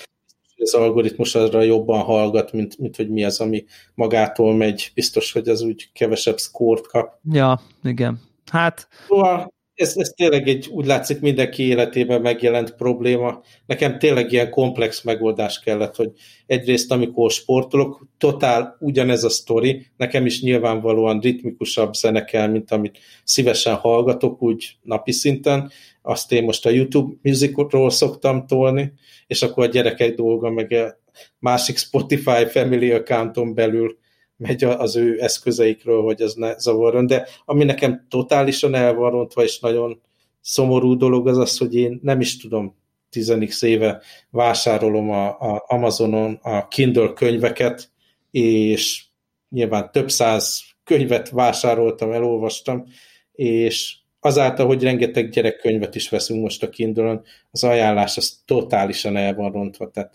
Az 0.57 0.75
algoritmus 0.75 1.35
arra 1.35 1.63
jobban 1.63 2.01
hallgat, 2.01 2.53
mint, 2.53 2.79
mint 2.79 2.97
hogy 2.97 3.09
mi 3.09 3.25
az, 3.25 3.41
ami 3.41 3.65
magától 3.95 4.57
megy. 4.57 4.91
Biztos, 4.95 5.33
hogy 5.33 5.49
az 5.49 5.63
úgy 5.63 5.91
kevesebb 5.93 6.39
szkórt 6.39 6.87
kap. 6.87 7.19
Ja, 7.33 7.61
igen. 7.83 8.21
Hát... 8.51 8.89
Szóval 9.09 9.53
ez, 9.75 9.97
ez 9.97 10.09
tényleg 10.09 10.49
egy, 10.49 10.69
úgy 10.71 10.87
látszik 10.87 11.21
mindenki 11.21 11.63
életében 11.63 12.21
megjelent 12.21 12.75
probléma. 12.75 13.43
Nekem 13.67 13.99
tényleg 13.99 14.33
ilyen 14.33 14.51
komplex 14.51 15.03
megoldás 15.03 15.61
kellett, 15.61 15.97
hogy 15.97 16.11
egyrészt 16.47 16.93
amikor 16.93 17.31
sportolok, 17.31 18.07
totál 18.19 18.77
ugyanez 18.81 19.25
a 19.25 19.29
sztori, 19.29 19.87
nekem 19.97 20.27
is 20.27 20.43
nyilvánvalóan 20.43 21.21
ritmikusabb 21.21 21.95
zene 21.95 22.25
kell, 22.25 22.47
mint 22.47 22.71
amit 22.71 22.99
szívesen 23.25 23.75
hallgatok 23.75 24.43
úgy 24.43 24.77
napi 24.83 25.13
szinten, 25.13 25.71
azt 26.03 26.33
én 26.33 26.45
most 26.45 26.67
a 26.67 26.71
YouTube 26.71 27.15
Musicról 27.23 27.91
szoktam 27.91 28.47
tolni, 28.47 28.93
és 29.27 29.43
akkor 29.43 29.65
a 29.65 29.69
gyerekek 29.69 30.15
dolga 30.15 30.51
meg 30.51 30.73
a 30.73 30.99
másik 31.39 31.77
Spotify 31.77 32.45
Family 32.51 32.91
accounton 32.91 33.55
belül 33.55 34.01
megy 34.43 34.65
az 34.65 34.97
ő 34.97 35.23
eszközeikről, 35.23 36.03
hogy 36.03 36.21
ez 36.21 36.35
ne 36.35 36.59
zavarjon, 36.59 37.07
de 37.07 37.29
ami 37.45 37.65
nekem 37.65 38.07
totálisan 38.09 38.75
el 38.75 39.27
és 39.43 39.59
nagyon 39.61 40.01
szomorú 40.41 40.97
dolog 40.97 41.29
az 41.29 41.39
az, 41.39 41.59
hogy 41.59 41.75
én 41.75 42.01
nem 42.03 42.21
is 42.21 42.37
tudom, 42.37 42.77
10 43.11 43.63
éve 43.63 44.03
vásárolom 44.31 45.11
a, 45.11 45.27
a 45.29 45.65
Amazonon 45.67 46.39
a 46.43 46.69
Kindle 46.69 47.13
könyveket, 47.13 47.91
és 48.31 49.05
nyilván 49.49 49.91
több 49.93 50.11
száz 50.11 50.63
könyvet 50.85 51.31
vásároltam, 51.31 52.13
elolvastam, 52.13 52.85
és 53.33 53.97
azáltal, 54.21 54.67
hogy 54.67 54.83
rengeteg 54.83 55.29
gyerekkönyvet 55.29 55.95
is 55.95 56.09
veszünk 56.09 56.43
most 56.43 56.63
a 56.63 56.69
Kindle-on, 56.69 57.23
az 57.51 57.65
ajánlás 57.65 58.17
az 58.17 58.43
totálisan 58.45 59.17
el 59.17 59.35
van 59.35 59.53
rontva, 59.53 59.91
tehát 59.91 60.15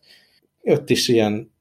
ott 0.61 0.89
is 0.89 1.07
ilyen 1.07 1.51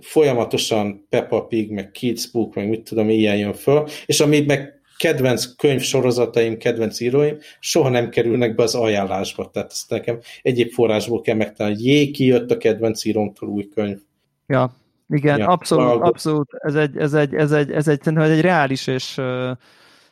folyamatosan 0.00 1.06
Peppa 1.08 1.44
Pig, 1.44 1.70
meg 1.70 1.90
Kids 1.90 2.30
Book, 2.30 2.54
meg 2.54 2.68
mit 2.68 2.82
tudom, 2.82 3.08
ilyen 3.08 3.36
jön 3.36 3.52
föl, 3.52 3.88
és 4.06 4.20
ami 4.20 4.40
meg 4.40 4.80
kedvenc 4.96 5.54
könyvsorozataim, 5.56 6.58
kedvenc 6.58 7.00
íróim 7.00 7.36
soha 7.60 7.88
nem 7.88 8.08
kerülnek 8.08 8.54
be 8.54 8.62
az 8.62 8.74
ajánlásba. 8.74 9.50
Tehát 9.50 9.70
ezt 9.70 9.90
nekem 9.90 10.18
egyéb 10.42 10.70
forrásból 10.70 11.20
kell 11.20 11.36
megtalálni. 11.36 11.82
Jé, 11.82 12.10
kijött 12.10 12.50
a 12.50 12.56
kedvenc 12.56 13.04
írónktól 13.04 13.48
új 13.48 13.68
könyv. 13.68 13.98
Ja, 14.46 14.76
igen, 15.08 15.38
ja, 15.38 15.46
abszolút, 15.46 16.02
abszolút. 16.02 16.48
Ez 16.52 16.74
egy, 16.74 16.96
ez 16.96 17.14
egy, 17.14 17.34
ez 17.34 17.52
egy, 17.52 17.70
ez 17.70 17.88
egy, 17.88 18.00
ez 18.04 18.30
egy 18.30 18.40
reális 18.40 18.86
és, 18.86 19.20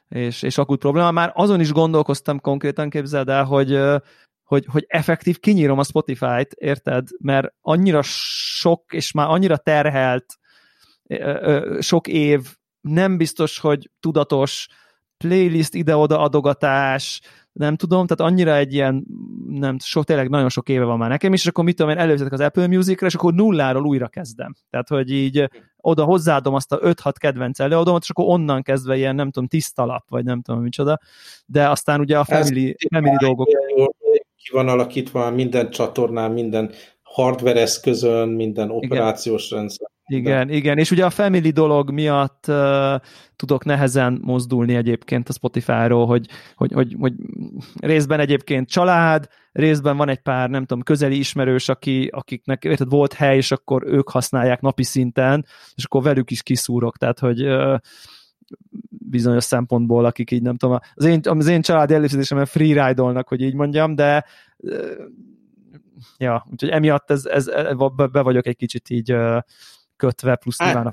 és, 0.08 0.42
és 0.42 0.58
akut 0.58 0.78
probléma. 0.78 1.10
Már 1.10 1.32
azon 1.34 1.60
is 1.60 1.72
gondolkoztam 1.72 2.40
konkrétan, 2.40 2.90
képzeld 2.90 3.28
el, 3.28 3.44
hogy 3.44 3.78
hogy, 4.44 4.66
hogy 4.66 4.84
effektív 4.88 5.38
kinyírom 5.38 5.78
a 5.78 5.84
Spotify-t, 5.84 6.52
érted? 6.52 7.08
Mert 7.18 7.54
annyira 7.60 8.00
sok, 8.02 8.92
és 8.92 9.12
már 9.12 9.28
annyira 9.28 9.56
terhelt 9.56 10.26
sok 11.78 12.08
év, 12.08 12.40
nem 12.80 13.16
biztos, 13.16 13.58
hogy 13.58 13.90
tudatos 14.00 14.68
playlist 15.16 15.74
ide-oda 15.74 16.20
adogatás, 16.20 17.20
nem 17.52 17.76
tudom, 17.76 18.06
tehát 18.06 18.32
annyira 18.32 18.56
egy 18.56 18.72
ilyen, 18.72 19.06
nem, 19.48 19.78
sok, 19.78 20.04
tényleg 20.04 20.28
nagyon 20.28 20.48
sok 20.48 20.68
éve 20.68 20.84
van 20.84 20.98
már 20.98 21.08
nekem 21.08 21.32
is, 21.32 21.40
és 21.40 21.46
akkor 21.46 21.64
mit 21.64 21.76
tudom 21.76 21.92
én, 21.92 21.98
előzetek 21.98 22.32
az 22.32 22.40
Apple 22.40 22.66
Music-re, 22.66 23.06
és 23.06 23.14
akkor 23.14 23.34
nulláról 23.34 23.84
újra 23.84 24.08
kezdem. 24.08 24.54
Tehát, 24.70 24.88
hogy 24.88 25.10
így 25.10 25.50
oda 25.76 26.04
hozzáadom 26.04 26.54
azt 26.54 26.72
a 26.72 26.78
5-6 26.78 27.12
kedvenc 27.18 27.60
előadómat, 27.60 28.02
és 28.02 28.10
akkor 28.10 28.24
onnan 28.28 28.62
kezdve 28.62 28.96
ilyen, 28.96 29.14
nem 29.14 29.30
tudom, 29.30 29.48
tiszta 29.48 29.84
lap, 29.84 30.08
vagy 30.08 30.24
nem 30.24 30.42
tudom 30.42 30.62
micsoda, 30.62 30.98
de 31.46 31.68
aztán 31.68 32.00
ugye 32.00 32.18
a 32.18 32.24
family, 32.24 32.76
family 32.92 33.16
dolgok 33.16 33.48
ki 34.36 34.50
van 34.52 34.68
alakítva 34.68 35.30
minden 35.30 35.70
csatornán, 35.70 36.30
minden 36.30 36.70
hardware 37.02 37.60
eszközön, 37.60 38.28
minden 38.28 38.70
operációs 38.70 39.46
igen. 39.46 39.58
rendszer. 39.58 39.92
Igen, 40.06 40.50
igen, 40.50 40.78
és 40.78 40.90
ugye 40.90 41.04
a 41.04 41.10
family 41.10 41.50
dolog 41.50 41.90
miatt 41.90 42.44
uh, 42.48 42.94
tudok 43.36 43.64
nehezen 43.64 44.18
mozdulni 44.22 44.74
egyébként 44.74 45.28
a 45.28 45.32
Spotify-ról, 45.32 46.06
hogy, 46.06 46.26
hogy, 46.54 46.72
hogy, 46.72 46.96
hogy 46.98 47.12
részben 47.80 48.20
egyébként 48.20 48.68
család, 48.68 49.28
részben 49.52 49.96
van 49.96 50.08
egy 50.08 50.20
pár, 50.20 50.50
nem 50.50 50.64
tudom, 50.64 50.82
közeli 50.82 51.18
ismerős, 51.18 51.68
aki, 51.68 52.08
akiknek 52.12 52.64
érted, 52.64 52.88
volt 52.88 53.12
hely, 53.12 53.36
és 53.36 53.50
akkor 53.50 53.82
ők 53.86 54.10
használják 54.10 54.60
napi 54.60 54.82
szinten, 54.82 55.46
és 55.74 55.84
akkor 55.84 56.02
velük 56.02 56.30
is 56.30 56.42
kiszúrok, 56.42 56.96
tehát 56.96 57.18
hogy 57.18 57.46
uh, 57.46 57.78
bizonyos 58.88 59.44
szempontból, 59.44 60.04
akik 60.04 60.30
így 60.30 60.42
nem 60.42 60.56
tudom, 60.56 60.78
az 60.94 61.04
én, 61.04 61.20
az 61.22 61.46
én 61.46 61.62
család 61.62 61.90
előfizetésemben 61.90 62.46
freeride-olnak, 62.46 63.28
hogy 63.28 63.40
így 63.40 63.54
mondjam, 63.54 63.94
de 63.94 64.24
ja, 66.18 66.46
úgyhogy 66.50 66.68
emiatt 66.68 67.10
ez, 67.10 67.24
ez, 67.24 67.50
be 68.12 68.20
vagyok 68.20 68.46
egy 68.46 68.56
kicsit 68.56 68.90
így 68.90 69.14
kötve, 69.96 70.36
plusz 70.36 70.58
hát, 70.58 70.74
nyilván 70.74 70.92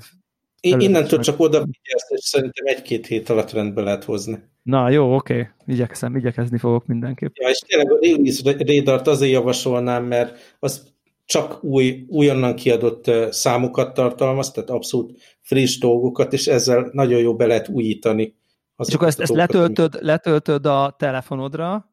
Innentől 0.64 1.20
csak 1.20 1.40
oda 1.40 1.58
figyelsz, 1.58 2.08
és 2.08 2.24
szerintem 2.24 2.66
egy-két 2.66 3.06
hét 3.06 3.28
alatt 3.28 3.50
rendbe 3.50 3.82
lehet 3.82 4.04
hozni. 4.04 4.42
Na 4.62 4.90
jó, 4.90 5.14
oké, 5.14 5.32
okay. 5.32 5.74
igyekszem, 5.74 6.16
igyekezni 6.16 6.58
fogok 6.58 6.86
mindenképp. 6.86 7.34
Ja, 7.34 7.48
és 7.48 7.58
tényleg 7.58 7.92
a 7.92 7.98
release 8.00 8.42
radart 8.76 9.06
azért 9.06 9.32
javasolnám, 9.32 10.04
mert 10.04 10.56
az 10.58 10.91
csak 11.32 11.64
új, 11.64 12.04
újonnan 12.08 12.54
kiadott 12.54 13.10
számokat 13.30 13.94
tartalmaz, 13.94 14.50
tehát 14.50 14.70
abszolút 14.70 15.20
friss 15.40 15.78
dolgokat, 15.78 16.32
és 16.32 16.46
ezzel 16.46 16.90
nagyon 16.92 17.20
jó 17.20 17.36
be 17.36 17.46
lehet 17.46 17.68
újítani. 17.68 18.36
És 18.76 18.94
akkor 18.94 19.06
ezt, 19.06 19.20
ezt 19.20 19.32
letöltöd, 19.32 19.98
letöltöd 20.00 20.66
a 20.66 20.94
telefonodra, 20.98 21.68
Aha. 21.68 21.90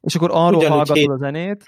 és 0.00 0.14
akkor 0.14 0.30
arról 0.32 0.58
Ugyanúgy 0.58 0.68
hallgatod 0.68 0.96
hét... 0.96 1.08
a 1.08 1.16
zenét, 1.16 1.64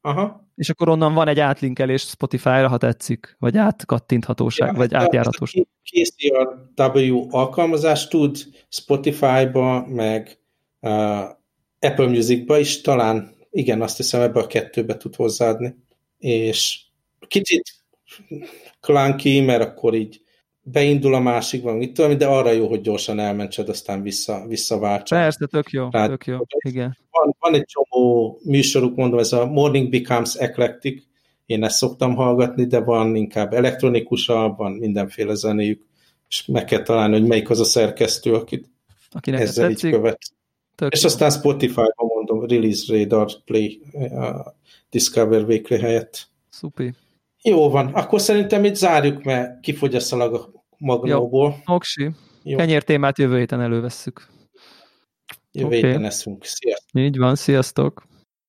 Aha. 0.00 0.46
És 0.54 0.70
akkor 0.70 0.88
onnan 0.88 1.14
van 1.14 1.28
egy 1.28 1.40
átlinkelés 1.40 2.02
Spotify-ra, 2.02 2.68
ha 2.68 2.76
tetszik, 2.76 3.36
vagy 3.38 3.56
átkattinthatóság, 3.56 4.68
ja, 4.68 4.78
vagy 4.78 4.94
átjárhatóság. 4.94 5.66
KCRW 5.82 7.26
alkalmazás 7.30 8.08
tud 8.08 8.36
Spotify-ba, 8.68 9.86
meg 9.86 10.38
uh, 10.80 11.20
Apple 11.78 12.06
Music-ba 12.08 12.58
is 12.58 12.80
talán, 12.80 13.36
igen, 13.58 13.82
azt 13.82 13.96
hiszem 13.96 14.20
ebbe 14.20 14.40
a 14.40 14.46
kettőbe 14.46 14.96
tud 14.96 15.14
hozzáadni. 15.14 15.76
És 16.18 16.80
kicsit 17.28 17.62
clunky, 18.80 19.40
mert 19.40 19.62
akkor 19.62 19.94
így 19.94 20.20
beindul 20.60 21.14
a 21.14 21.18
másik 21.18 21.62
van, 21.62 21.76
mit 21.76 21.92
tudom, 21.92 22.18
de 22.18 22.26
arra 22.26 22.50
jó, 22.50 22.68
hogy 22.68 22.80
gyorsan 22.80 23.18
elmentsed, 23.18 23.68
aztán 23.68 24.02
vissza, 24.02 24.46
visszaváltsad. 24.46 25.18
Persze, 25.18 25.46
tök 25.46 25.70
jó, 25.70 25.88
Rád, 25.90 26.08
tök 26.08 26.26
jó, 26.26 26.38
igen. 26.58 26.98
Van, 27.10 27.36
van 27.38 27.54
egy 27.54 27.64
csomó 27.64 28.38
műsoruk, 28.44 28.96
mondom, 28.96 29.18
ez 29.18 29.32
a 29.32 29.46
Morning 29.46 29.90
Becomes 29.90 30.34
Eclectic, 30.34 31.02
én 31.46 31.64
ezt 31.64 31.76
szoktam 31.76 32.14
hallgatni, 32.14 32.66
de 32.66 32.80
van 32.80 33.16
inkább 33.16 33.52
elektronikusabb, 33.52 34.56
van 34.56 34.72
mindenféle 34.72 35.34
zenéjük, 35.34 35.86
és 36.28 36.46
meg 36.46 36.64
kell 36.64 36.82
találni, 36.82 37.18
hogy 37.18 37.28
melyik 37.28 37.50
az 37.50 37.60
a 37.60 37.64
szerkesztő, 37.64 38.34
akit 38.34 38.70
Akinek 39.10 39.40
ezzel 39.40 39.68
tetszik. 39.68 39.88
így 39.88 39.94
követ. 39.94 40.18
Tök 40.74 40.92
és 40.92 41.02
jó. 41.02 41.08
aztán 41.08 41.30
Spotify-ban 41.30 42.17
mondom, 42.28 42.48
Release 42.48 42.96
Radar 42.96 43.30
Play 43.44 43.80
uh, 43.92 44.46
Discover 44.90 45.44
Weekly 45.44 45.78
helyett. 45.78 46.28
Szupi. 46.48 46.94
Jó 47.42 47.70
van, 47.70 47.86
akkor 47.86 48.20
szerintem 48.20 48.64
itt 48.64 48.74
zárjuk, 48.74 49.22
mert 49.22 49.60
kifogy 49.60 49.94
a 49.94 50.00
szalag 50.00 50.34
a 50.34 50.50
magnóból. 50.78 51.62
Jó, 51.66 51.74
oksi. 51.74 52.10
Jó. 52.42 52.56
Kenyér 52.56 52.82
témát 52.82 53.18
jövő 53.18 53.38
héten 53.38 53.60
elővesszük. 53.60 54.26
Jövő 55.52 55.66
okay. 55.66 55.82
héten 55.82 56.04
eszünk. 56.04 56.44
Sziasztok! 56.44 57.02
Így 57.02 57.18
van, 57.18 57.34
sziasztok! 57.34 58.06